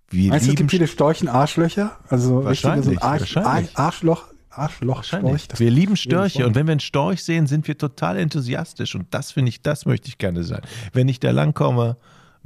[0.08, 1.98] Wir Meinst du, es lieben gibt viele Storchen Arschlöcher?
[2.08, 3.76] Also richtige so ein Wahrscheinlich, Arsch, wahrscheinlich.
[3.78, 5.30] Ar- Arschloch, Arschloch, Wahrscheinlich.
[5.42, 5.48] Storch.
[5.48, 9.06] das- wir lieben Störche und wenn wir einen Storch sehen, sind wir total enthusiastisch und
[9.12, 10.62] das finde ich, das möchte ich gerne sein.
[10.92, 11.96] Wenn ich da langkomme,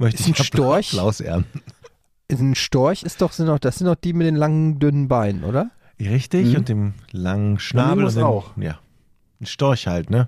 [0.01, 0.89] möchte Ist ich ein Storch?
[0.93, 1.61] Applaus ernten.
[2.31, 5.43] Ein Storch ist doch, sind doch, das sind doch die mit den langen, dünnen Beinen,
[5.43, 5.71] oder?
[5.99, 6.55] Richtig Mhm.
[6.55, 8.57] und dem langen Schnabel Flamingos und dem, auch.
[8.57, 8.79] Ja,
[9.39, 10.27] ein Storch halt, ne?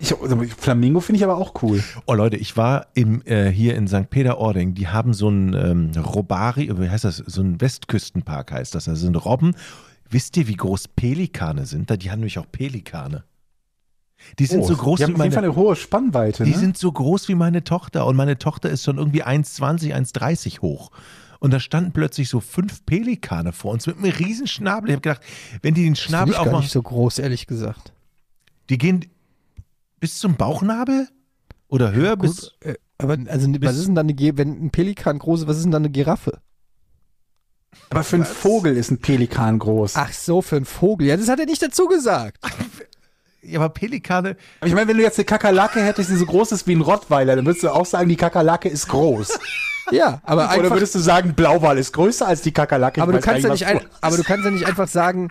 [0.00, 1.82] Ich, also Flamingo finde ich aber auch cool.
[2.06, 4.10] Oh Leute, ich war im, äh, hier in St.
[4.10, 8.88] Peter-Ording, die haben so ein ähm, Robari, wie heißt das, so ein Westküstenpark heißt das,
[8.88, 9.54] also sind Robben.
[10.10, 11.90] Wisst ihr, wie groß Pelikane sind?
[11.90, 13.24] Da, die haben nämlich auch Pelikane.
[14.38, 16.44] Die sind Oh, so groß die wie haben auf jeden Fall meine, eine hohe Spannweite.
[16.44, 16.58] die ne?
[16.58, 20.90] sind so groß wie meine Tochter und meine Tochter ist schon irgendwie 1,20, 1,30 hoch.
[21.40, 24.88] Und da standen plötzlich so fünf Pelikane vor uns mit einem riesen Schnabel.
[24.90, 25.20] Ich habe gedacht,
[25.62, 27.92] wenn die den Das Schnabel ich gar aufmachen, nicht so groß, ehrlich gesagt.
[28.70, 29.04] die gehen
[30.00, 31.08] bis zum Bauchnabel?
[31.68, 32.36] Oder höher bis.
[32.40, 35.56] Gut, äh, aber also, was ist denn dann eine, wenn ein Pelikan groß ist, was
[35.56, 36.40] ist denn dann eine Giraffe?
[37.90, 39.96] aber für einen Vogel ist ein Pelikan groß.
[39.96, 41.08] Ach so, für einen Vogel.
[41.08, 42.38] Ja, das hat er nicht dazu gesagt.
[43.46, 44.36] Ja, aber Pelikane.
[44.60, 46.80] Aber ich meine, wenn du jetzt eine Kakerlake hättest, die so groß ist wie ein
[46.80, 49.38] Rottweiler, dann würdest du auch sagen, die Kakerlake ist groß.
[49.90, 50.70] Ja, aber Oder einfach.
[50.70, 53.02] würdest du sagen, Blauwal ist größer als die Kakerlake?
[53.02, 55.28] Aber du kannst ja nicht, ein, aber du kannst ja nicht einfach sagen,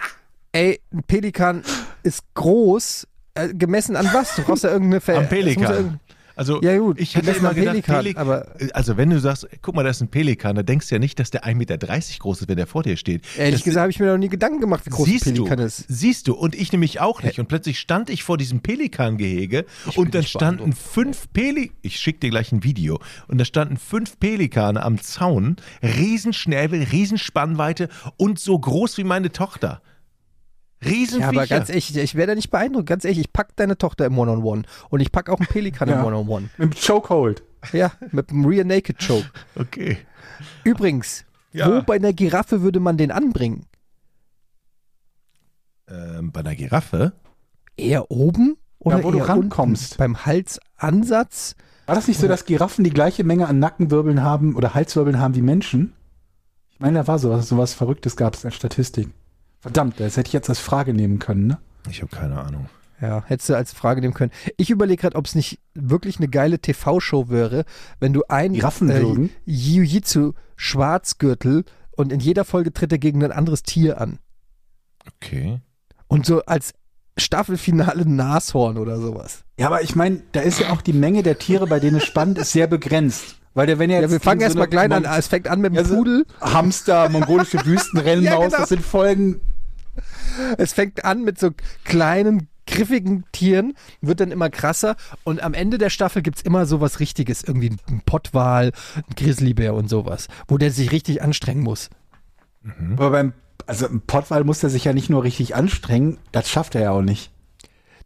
[0.52, 1.64] ey, ein Pelikan
[2.03, 4.35] ist groß, äh, gemessen an was?
[4.35, 5.99] Du brauchst ja irgendeine Ver Am Pelikan.
[6.35, 9.76] Also Ja, gut, ich hätte immer gedacht, Pelikan, Pelik aber- also wenn du sagst, guck
[9.76, 12.41] mal, das ist ein Pelikan, da denkst du ja nicht, dass der 1,30 Meter groß
[12.41, 13.23] ist, wenn der vor dir steht.
[13.38, 15.64] Ehrlich das, gesagt habe ich mir noch nie Gedanken gemacht, wie groß ein Pelikan du,
[15.65, 15.85] ist.
[15.88, 17.39] siehst du und ich nämlich auch nicht.
[17.39, 19.65] Und plötzlich stand ich vor diesem Pelikangehege
[19.95, 24.19] und dann standen fünf Peli, ich schick dir gleich ein Video, und da standen fünf
[24.19, 29.81] Pelikane am Zaun, Riesenschnäbel, Riesenspannweite und so groß wie meine Tochter.
[30.85, 31.19] Riesenviecher.
[31.34, 32.88] Ja, aber ganz ehrlich, ich wäre da nicht beeindruckt.
[32.88, 35.99] Ganz ehrlich, ich pack deine Tochter im One-on-One und ich pack auch einen Pelikan Ja.
[35.99, 36.49] im One-on-One.
[36.57, 37.43] Mit dem Chokehold.
[37.72, 39.30] Ja, mit einem Rear Naked Choke.
[39.55, 39.97] okay.
[40.64, 41.69] Übrigens, Ja.
[41.69, 43.65] wo bei einer Giraffe würde man den anbringen?
[45.88, 47.14] Ähm, bei einer Giraffe?
[47.77, 49.93] Eher oben oder wo du rankommst.
[49.93, 49.97] unten?
[49.97, 51.55] Beim Halsansatz?
[51.85, 55.35] War das nicht so, dass Giraffen die gleiche Menge an Nackenwirbeln haben oder Halswirbeln haben
[55.35, 55.93] wie Menschen?
[56.72, 59.10] Ich meine, da war sowas, sowas Verrücktes gab es in der Statistik.
[59.64, 61.57] Verdammt, das hätte ich jetzt als Frage nehmen können, ne?
[61.90, 62.68] Ich habe keine Ahnung.
[63.02, 64.31] Ja, hättest du als Frage nehmen können.
[64.57, 67.64] Ich überlege gerade, ob es nicht wirklich eine geile TV-Show wäre,
[67.99, 69.30] wenn du ein Giraffen würgen?
[69.45, 74.19] Jiu-Jitsu Schwarzgürtel und in jeder Folge tritt er gegen ein anderes Tier an.
[75.18, 75.60] Okay.
[76.07, 76.73] Und so als
[77.18, 79.44] Staffelfinale Nashorn oder sowas.
[79.60, 82.03] Ja, aber ich meine, da ist ja auch die Menge der Tiere, bei denen es
[82.06, 83.38] spannend ist, sehr begrenzt.
[83.53, 85.06] Weil der, wenn er Ja, jetzt wir fangen gegen erstmal klein an.
[85.06, 86.26] Es fängt an mit dem Ja, so- Pudel.
[86.41, 88.57] Hamster, mongolische Wüstenrennmaus, Ja, genau.
[88.57, 89.41] das sind Folgen.
[90.57, 91.51] Es fängt an mit so
[91.83, 96.99] kleinen, griffigen Tieren, wird dann immer krasser und am Ende der Staffel gibt's immer sowas
[96.99, 97.43] Richtiges.
[97.43, 101.89] Irgendwie ein Pottwal, ein Grizzlybär und sowas, wo der sich richtig anstrengen muss.
[102.93, 103.33] Aber beim,
[103.67, 106.91] also im Pottwal muss er sich ja nicht nur richtig anstrengen, das schafft er ja
[106.91, 107.31] auch nicht.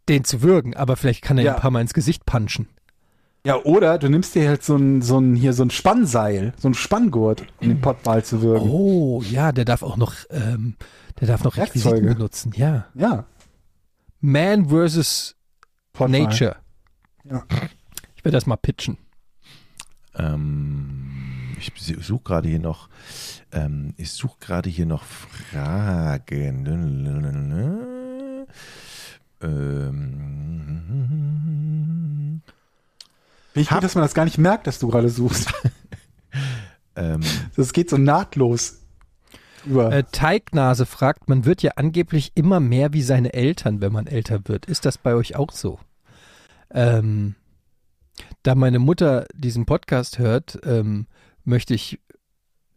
[0.08, 1.54] Den zu würgen, aber vielleicht kann er Ja.
[1.54, 2.68] ein paar Mal ins Gesicht punchen.
[3.46, 6.68] Ja, oder du nimmst dir halt so ein, so ein, hier so ein Spannseil, so
[6.68, 8.68] ein Spanngurt, um den Pottwal zu würgen.
[8.68, 10.74] Oh, ja, der darf auch noch, ähm,
[11.20, 12.14] der darf noch Requisiten Werkzeuge.
[12.14, 12.86] benutzen, ja.
[12.94, 13.24] Ja,
[14.20, 15.36] Man versus
[15.92, 16.22] Pottwal.
[16.22, 16.56] Nature.
[17.24, 17.44] Ja.
[18.16, 18.98] Ich werde das mal pitchen.
[20.14, 21.72] Ähm, ich
[22.04, 22.88] suche gerade hier noch,
[23.52, 26.66] ähm, ich suche gerade hier noch Fragen.
[29.40, 29.92] Ähm,
[33.52, 35.52] Finde ich Hab- gut, dass man das gar nicht merkt, dass du gerade suchst.
[36.96, 37.20] ähm,
[37.56, 38.77] Das geht so nahtlos
[39.64, 39.92] über.
[39.92, 44.48] Äh, Teignase fragt, man wird ja angeblich immer mehr wie seine Eltern, wenn man älter
[44.48, 44.66] wird.
[44.66, 45.78] Ist das bei euch auch so?
[46.70, 47.34] Ähm,
[48.42, 51.06] da meine Mutter diesen Podcast hört, ähm,
[51.44, 52.00] möchte ich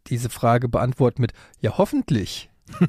[0.08, 2.50] diese Frage beantworten mit Ja, hoffentlich.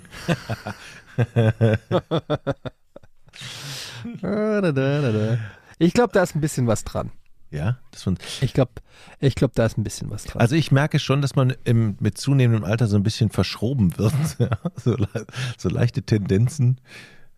[5.79, 7.11] ich glaube, da ist ein bisschen was dran.
[7.53, 8.73] Ja, das von, Ich glaube,
[9.21, 10.41] ich glaub, da ist ein bisschen was dran.
[10.41, 14.15] also ich merke schon, dass man im, mit zunehmendem Alter so ein bisschen verschroben wird.
[14.39, 14.97] Ja, so,
[15.59, 16.81] so leichte Tendenzen.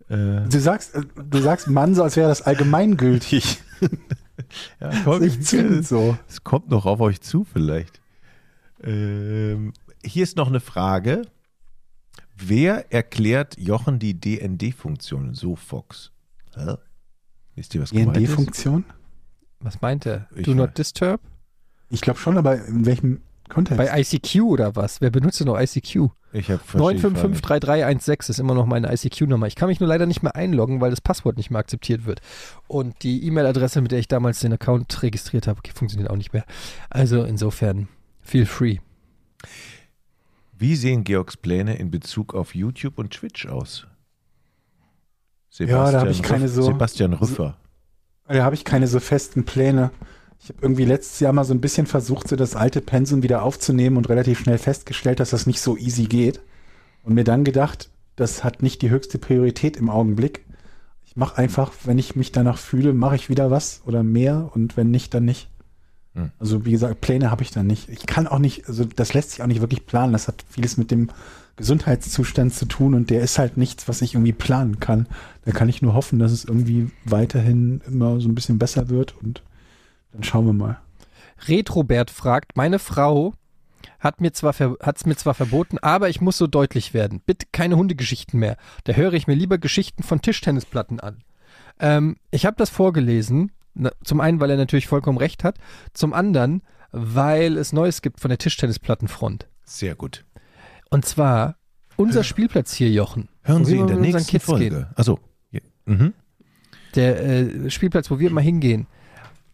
[0.08, 3.60] Äh, du sagst, äh, du sagst Mann so, als wäre das allgemeingültig.
[4.80, 6.16] ja, komm, zwingend so.
[6.28, 8.00] Es kommt noch auf euch zu vielleicht.
[8.82, 9.72] Ähm,
[10.04, 11.22] hier ist noch eine Frage.
[12.36, 15.34] Wer erklärt Jochen die DND-Funktion?
[15.34, 16.12] So Fox.
[16.54, 16.76] Hä?
[17.54, 18.28] Wisst ihr, was gemeint ist?
[18.28, 18.84] DND-Funktion?
[19.64, 20.28] Was meint er?
[20.36, 20.56] Ich Do weiß.
[20.58, 21.20] not disturb?
[21.90, 23.78] Ich glaube schon, aber in welchem Kontext?
[23.78, 25.00] Bei ICQ oder was?
[25.00, 26.10] Wer benutzt denn noch ICQ?
[26.32, 29.46] Ich habe 9553316 ist immer noch meine ICQ-Nummer.
[29.46, 32.20] Ich kann mich nur leider nicht mehr einloggen, weil das Passwort nicht mehr akzeptiert wird.
[32.66, 36.44] Und die E-Mail-Adresse, mit der ich damals den Account registriert habe, funktioniert auch nicht mehr.
[36.90, 37.88] Also insofern,
[38.22, 38.78] feel free.
[40.58, 43.86] Wie sehen Georgs Pläne in Bezug auf YouTube und Twitch aus?
[45.56, 47.56] Ja, da hab ich keine so- Sebastian Rüffer.
[48.26, 49.90] Da habe ich keine so festen Pläne.
[50.40, 53.42] Ich habe irgendwie letztes Jahr mal so ein bisschen versucht, so das alte Pensum wieder
[53.42, 56.40] aufzunehmen und relativ schnell festgestellt, dass das nicht so easy geht.
[57.02, 60.44] Und mir dann gedacht, das hat nicht die höchste Priorität im Augenblick.
[61.04, 64.76] Ich mache einfach, wenn ich mich danach fühle, mache ich wieder was oder mehr und
[64.76, 65.48] wenn nicht, dann nicht.
[66.14, 66.30] Hm.
[66.38, 67.88] Also wie gesagt, Pläne habe ich dann nicht.
[67.88, 70.12] Ich kann auch nicht, also das lässt sich auch nicht wirklich planen.
[70.12, 71.10] Das hat vieles mit dem
[71.56, 75.06] Gesundheitszustand zu tun und der ist halt nichts, was ich irgendwie planen kann.
[75.44, 79.16] Da kann ich nur hoffen, dass es irgendwie weiterhin immer so ein bisschen besser wird
[79.22, 79.42] und
[80.12, 80.78] dann schauen wir mal.
[81.46, 83.34] Retrobert fragt, meine Frau
[84.00, 87.20] hat mir zwar hat es mir zwar verboten, aber ich muss so deutlich werden.
[87.24, 88.56] Bitte keine Hundegeschichten mehr.
[88.84, 91.22] Da höre ich mir lieber Geschichten von Tischtennisplatten an.
[91.80, 93.52] Ähm, ich habe das vorgelesen.
[93.74, 95.58] Na, Zum einen, weil er natürlich vollkommen recht hat.
[95.92, 96.62] Zum anderen,
[96.92, 99.48] weil es Neues gibt von der Tischtennisplattenfront.
[99.64, 100.24] Sehr gut.
[100.94, 101.56] Und zwar
[101.96, 103.28] unser Spielplatz hier, Jochen.
[103.42, 104.70] Hören Sie in der nächsten Kids Folge.
[104.70, 104.86] Gehen.
[104.94, 105.18] Also,
[105.86, 106.14] mhm.
[106.94, 108.86] Der äh, Spielplatz, wo wir mal hingehen.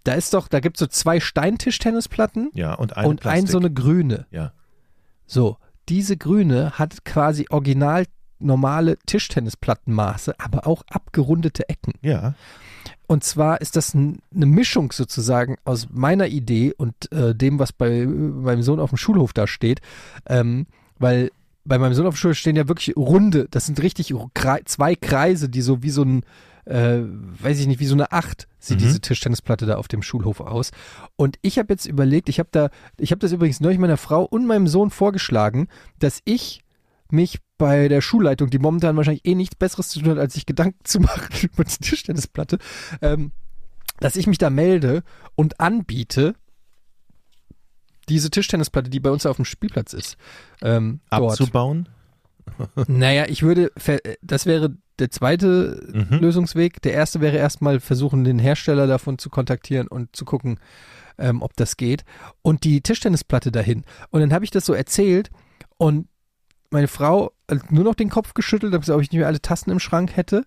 [0.04, 3.58] Da ist doch, da gibt es so zwei Steintischtennisplatten ja, und eine und ein so
[3.58, 4.26] eine grüne.
[4.30, 4.52] Ja.
[5.26, 5.56] So,
[5.88, 8.04] diese grüne hat quasi original
[8.38, 11.94] normale Tischtennisplattenmaße, aber auch abgerundete Ecken.
[12.02, 12.34] Ja.
[13.06, 18.06] Und zwar ist das eine Mischung sozusagen aus meiner Idee und äh, dem, was bei
[18.06, 19.80] meinem Sohn auf dem Schulhof da steht.
[20.26, 20.66] Ähm,
[21.00, 21.30] weil
[21.64, 24.14] bei meinem Sohn auf dem Schulhof stehen ja wirklich runde, das sind richtig
[24.66, 26.22] zwei Kreise, die so wie so ein,
[26.64, 27.00] äh,
[27.42, 28.82] weiß ich nicht, wie so eine Acht sieht Mhm.
[28.84, 30.70] diese Tischtennisplatte da auf dem Schulhof aus.
[31.16, 34.22] Und ich habe jetzt überlegt, ich habe da, ich habe das übrigens neulich meiner Frau
[34.24, 35.68] und meinem Sohn vorgeschlagen,
[35.98, 36.62] dass ich
[37.10, 40.46] mich bei der Schulleitung, die momentan wahrscheinlich eh nichts Besseres zu tun hat, als sich
[40.46, 42.58] Gedanken zu machen über die Tischtennisplatte,
[43.02, 43.32] ähm,
[43.98, 45.02] dass ich mich da melde
[45.34, 46.34] und anbiete,
[48.10, 50.16] diese Tischtennisplatte, die bei uns auf dem Spielplatz ist,
[50.62, 51.40] ähm, dort.
[51.40, 51.88] Abzubauen.
[52.88, 56.18] Naja, ich würde, ver- das wäre der zweite Mhm.
[56.18, 56.82] Lösungsweg.
[56.82, 60.58] Der erste wäre erstmal versuchen, den Hersteller davon zu kontaktieren und zu gucken,
[61.16, 62.04] ähm, ob das geht.
[62.42, 63.84] Und die Tischtennisplatte dahin.
[64.10, 65.30] Und dann habe ich das so erzählt
[65.78, 66.06] und
[66.70, 69.80] meine Frau hat nur noch den Kopf geschüttelt, ob ich nicht mehr alle Tassen im
[69.80, 70.44] Schrank hätte.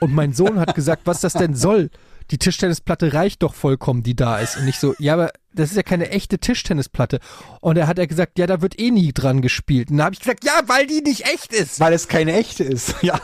[0.00, 1.90] Und mein Sohn hat gesagt, was das denn soll.
[2.30, 4.56] Die Tischtennisplatte reicht doch vollkommen, die da ist.
[4.56, 7.20] Und ich so, ja, aber das ist ja keine echte Tischtennisplatte.
[7.60, 9.90] Und er hat er gesagt, ja, da wird eh nie dran gespielt.
[9.90, 11.80] Und da habe ich gesagt, ja, weil die nicht echt ist.
[11.80, 12.94] Weil es keine echte ist.
[13.02, 13.20] Ja.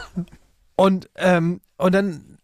[0.76, 2.38] Und, ähm, und dann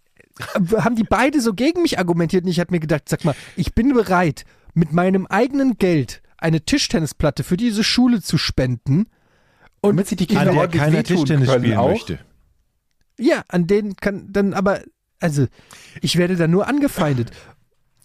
[0.77, 3.75] haben die beide so gegen mich argumentiert und ich habe mir gedacht, sag mal, ich
[3.75, 9.07] bin bereit, mit meinem eigenen Geld eine Tischtennisplatte für diese Schule zu spenden.
[9.81, 11.89] Und Damit sich die An Kinder der ordentlich keiner Tischtennis spielen auch.
[11.91, 12.19] möchte.
[13.19, 14.81] ja, an denen kann dann aber,
[15.21, 15.47] also
[16.03, 17.31] ich werde da nur angefeindet.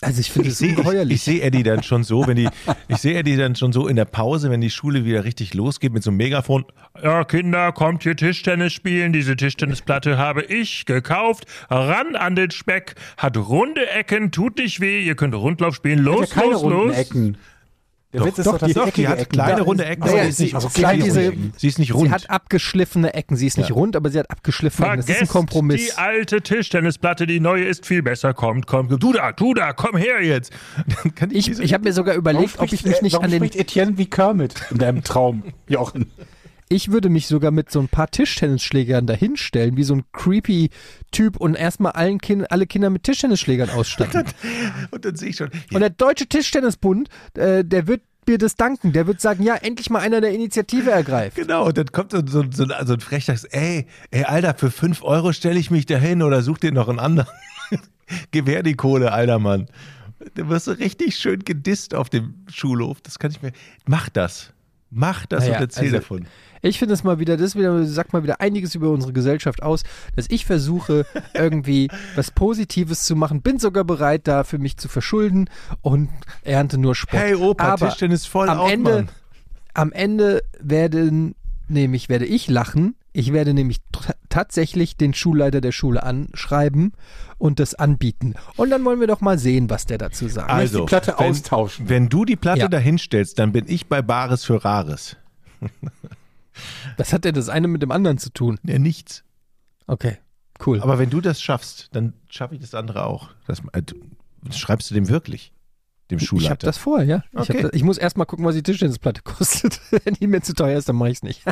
[0.04, 1.18] Also ich finde es sehe ich, ungeheuerlich.
[1.18, 2.50] ich seh Eddie dann schon so, wenn die,
[2.88, 5.94] ich sehe Eddie dann schon so in der Pause, wenn die Schule wieder richtig losgeht
[5.94, 6.66] mit so einem Megafon.
[7.04, 9.14] Ja, Kinder, kommt hier Tischtennis spielen.
[9.14, 11.46] Diese Tischtennisplatte habe ich gekauft.
[11.70, 12.96] Ran an den Speck.
[13.18, 15.04] Hat runde Ecken, tut nicht weh.
[15.06, 16.00] Ihr könnt Rundlauf spielen.
[16.00, 16.98] Los, ja keine los, los.
[16.98, 17.38] Ecken.
[18.14, 19.62] Der Doch, Witz ist doch, doch, dass die- die, doch, die eckige hat Ecken kleine
[19.62, 21.34] runde Ecken, Ja, aber ja, sie ist nicht- also sie kleine diese-.
[21.56, 22.12] Sie ist nicht Sie rund.
[22.12, 23.38] hat abgeschliffene Ecken.
[23.38, 23.76] Sie ist nicht Ja.
[23.76, 24.98] rund, aber sie hat abgeschliffene Ecken.
[25.08, 25.86] Das ist ein Kompromiss.
[25.86, 28.34] die alte Tischtennisplatte, die neue ist viel besser.
[28.34, 28.92] Kommt, kommt.
[29.02, 30.52] Du da, du da, komm her jetzt.
[31.04, 33.14] Dann kann Ich, diese- ich habe mir sogar Warum überlegt, ob ich mich äh, nicht
[33.14, 36.12] warum an den Etienne wie Kermit in deinem Traum, Jochen?
[36.72, 40.70] Ich würde mich sogar mit so ein paar Tischtennisschlägern dahinstellen, wie so ein creepy
[41.12, 44.24] Typ und erstmal allen kind, alle Kinder mit Tischtennisschlägern ausstatten.
[44.92, 45.50] Und dann sehe ich schon.
[45.74, 48.94] und der Deutsche Tischtennisbund, äh, der wird mir das danken.
[48.94, 51.36] Der wird sagen, ja, endlich mal einer der Initiative ergreift.
[51.36, 55.04] Genau, und dann kommt so, so, so, so ein Frechter, ey, ey, Alter, für 5
[55.04, 57.28] Euro stelle ich mich dahin oder such dir noch einen anderen.
[58.32, 59.68] Gewähr die Kohle, alter Mann.
[60.36, 63.02] Du wirst so richtig schön gedisst auf dem Schulhof.
[63.02, 63.52] Das kann ich mir.
[63.86, 64.54] Mach das.
[64.92, 66.28] Mach das Naja, und erzähl also- davon.
[66.62, 69.84] Ich finde es mal wieder, das wieder, sagt mal wieder einiges über unsere Gesellschaft aus,
[70.16, 74.88] dass ich versuche, irgendwie was Positives zu machen, bin sogar bereit, da für mich zu
[74.88, 75.50] verschulden
[75.82, 76.10] und
[76.44, 77.20] ernte nur Spott.
[77.20, 79.10] Hey Opa, Aber Tischtennis voll am out, Ende, Mann.
[79.74, 81.36] am Ende werden
[81.68, 82.96] nämlich werde ich lachen.
[83.14, 83.82] Ich werde nämlich
[84.30, 86.94] tatsächlich den Schulleiter der Schule anschreiben
[87.38, 88.36] und das anbieten.
[88.56, 90.50] Und dann wollen wir doch mal sehen, was der dazu sagt.
[90.50, 91.90] Also, die Platte wenn, austauschen.
[91.90, 92.68] Wenn du die Platte Ja.
[92.70, 95.18] dahinstellst, dann bin ich bei Bares für Rares.
[97.02, 98.60] Was hat denn das eine mit dem anderen zu tun?
[98.64, 99.24] Ja, nichts.
[99.88, 100.18] Okay,
[100.66, 100.82] cool.
[100.82, 103.30] Aber wenn du das schaffst, dann schaffe ich das andere auch.
[103.48, 103.82] Das, äh,
[104.52, 105.52] schreibst du dem wirklich?
[106.10, 106.50] Dem Ich Schulleiter?
[106.52, 107.24] habe das vor, ja.
[107.32, 107.54] Ich, Okay.
[107.54, 109.80] hab das, ich muss erst mal gucken, was die Tischtennisplatte kostet.
[110.04, 111.44] Wenn die mir zu teuer ist, dann mache ich es nicht.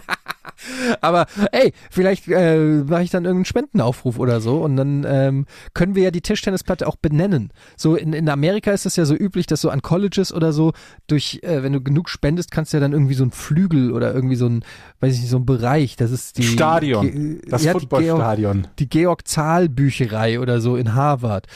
[1.01, 5.95] Aber ey, vielleicht äh, mache ich dann irgendeinen Spendenaufruf oder so und dann ähm, können
[5.95, 7.51] wir ja die Tischtennisplatte auch benennen.
[7.77, 10.73] So in, in Amerika ist es ja so üblich, dass so an Colleges oder so
[11.07, 14.13] durch, äh, wenn du genug spendest, kannst du ja dann irgendwie so ein Flügel oder
[14.13, 14.63] irgendwie so ein,
[14.99, 15.95] weiß ich nicht, so ein Bereich.
[15.95, 17.11] Das ist die Stadion.
[17.11, 18.67] Ge- Das ja, Footballstadion.
[18.79, 21.47] die Georg Zahl Bücherei oder so in Harvard.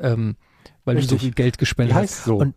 [0.00, 0.36] Ähm,
[0.84, 1.20] weil du so Richtig.
[1.20, 2.24] viel Geld gespendet hast.
[2.24, 2.36] so.
[2.38, 2.54] Und,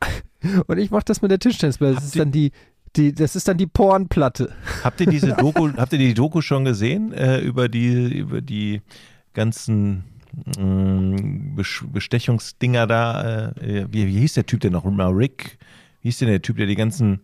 [0.66, 1.94] und ich mache das mit der Tischtennisplatte.
[1.96, 2.50] Das ist dann die,
[2.96, 4.52] die, das ist dann die Pornplatte.
[4.84, 8.82] Habt ihr diese Doku, habt ihr die Doku schon gesehen äh, über die über die
[9.34, 10.04] ganzen
[10.58, 13.52] mh, Besch- Bestechungsdinger da?
[13.60, 15.08] Äh, wie, wie hieß der Typ denn noch mal?
[15.10, 15.58] Rick?
[16.02, 17.20] Wie hieß denn der Typ, der die ganzen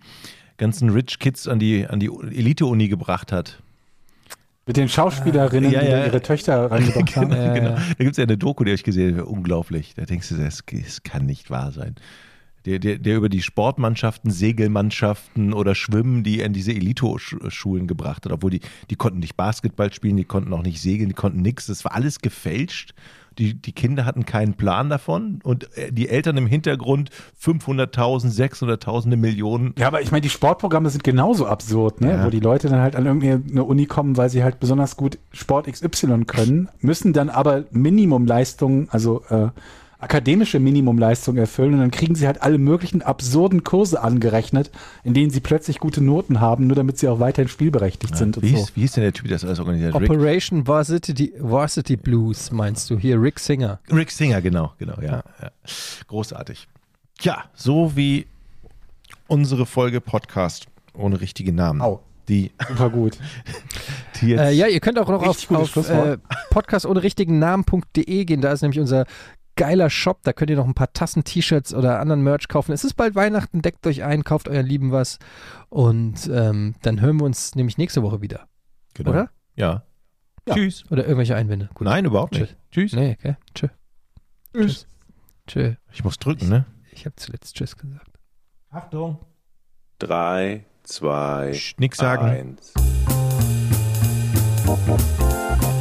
[0.57, 3.61] ganzen Rich Kids an die an die Elite-Uni gebracht hat?
[4.66, 5.99] Mit den Schauspielerinnen, Ja, die ja.
[6.01, 7.32] da ihre Töchter reingebracht haben.
[7.32, 7.70] Ja, genau.
[7.70, 7.74] ja.
[7.77, 9.95] Da gibt es ja eine Doku, die habe ich gesehen, unglaublich.
[9.97, 11.95] Da denkst du, das, das kann nicht wahr sein.
[12.69, 18.27] Der, der, der über die Sportmannschaften, Segelmannschaften oder Schwimmen, die er in diese Elite-Schulen gebracht
[18.27, 21.40] hat, obwohl die, die konnten nicht Basketball spielen, die konnten auch nicht segeln, die konnten
[21.40, 21.66] nichts.
[21.66, 22.93] Das war alles gefälscht.
[23.39, 27.11] Die, die Kinder hatten keinen Plan davon und äh, die Eltern im Hintergrund
[27.43, 29.74] 500.000, 600.000 Millionen.
[29.78, 32.15] Ja, aber ich meine, die Sportprogramme sind genauso absurd, ne?
[32.15, 32.27] Ja.
[32.27, 35.69] wo die Leute dann halt an irgendeine Uni kommen, weil sie halt besonders gut Sport
[35.73, 39.49] XY können, müssen dann aber Minimumleistungen, also äh,
[39.99, 44.70] akademische Minimumleistungen erfüllen und dann kriegen sie halt alle möglichen absurden Kurse angerechnet,
[45.03, 48.45] in denen sie plötzlich gute Noten haben, nur damit sie auch weiterhin spielberechtigt sind und
[48.45, 48.57] Wie so.
[48.59, 50.03] hieß, wie hieß denn der Typ, der das alles organisiert hat?
[50.03, 53.81] Operation Varsity, Varsity Blues meinst du hier, Rick Singer.
[53.91, 55.51] Rick Singer, genau, genau, ja, ja.
[56.07, 56.69] Großartig.
[57.20, 58.27] Ja, so wie
[59.27, 61.81] unsere Folge Podcast ohne richtige Namen.
[61.81, 62.01] Au.
[62.29, 63.19] Die, Super gut.
[64.20, 64.41] die jetzt.
[64.41, 66.20] Äh, ja, ihr könnt auch noch auf, auf äh, Schlusswort.
[66.51, 68.43] podcast ohne richtigen Namen.de gehen.
[68.43, 69.07] Da ist nämlich unser
[69.59, 70.20] geiler Shop.
[70.22, 72.72] Da könnt ihr noch ein paar Tassen, T-Shirts oder anderen Merch kaufen.
[72.72, 73.60] Es ist bald Weihnachten.
[73.60, 75.18] Deckt euch ein, kauft euren Lieben was.
[75.68, 78.48] Und ähm, dann hören wir uns nämlich nächste Woche wieder.
[78.94, 79.10] genau.
[79.10, 79.30] Oder?
[79.55, 79.82] Ja.
[80.47, 80.55] Ja.
[80.55, 80.85] Tschüss.
[80.90, 81.68] Oder irgendwelche Einwände.
[81.74, 81.85] Gut.
[81.85, 82.56] Nein, überhaupt nicht.
[82.70, 82.94] Tschüss.
[82.94, 83.36] Nee, okay.
[83.55, 83.68] Tschö.
[84.55, 84.86] Tschüss.
[85.47, 85.74] Tschö.
[85.93, 86.64] Ich muss drücken, ne?
[86.93, 88.18] Ich habe zuletzt Tschüss gesagt.
[88.70, 89.18] Achtung.
[89.98, 92.24] Drei, zwei, Psst, nix sagen.
[92.24, 92.72] eins.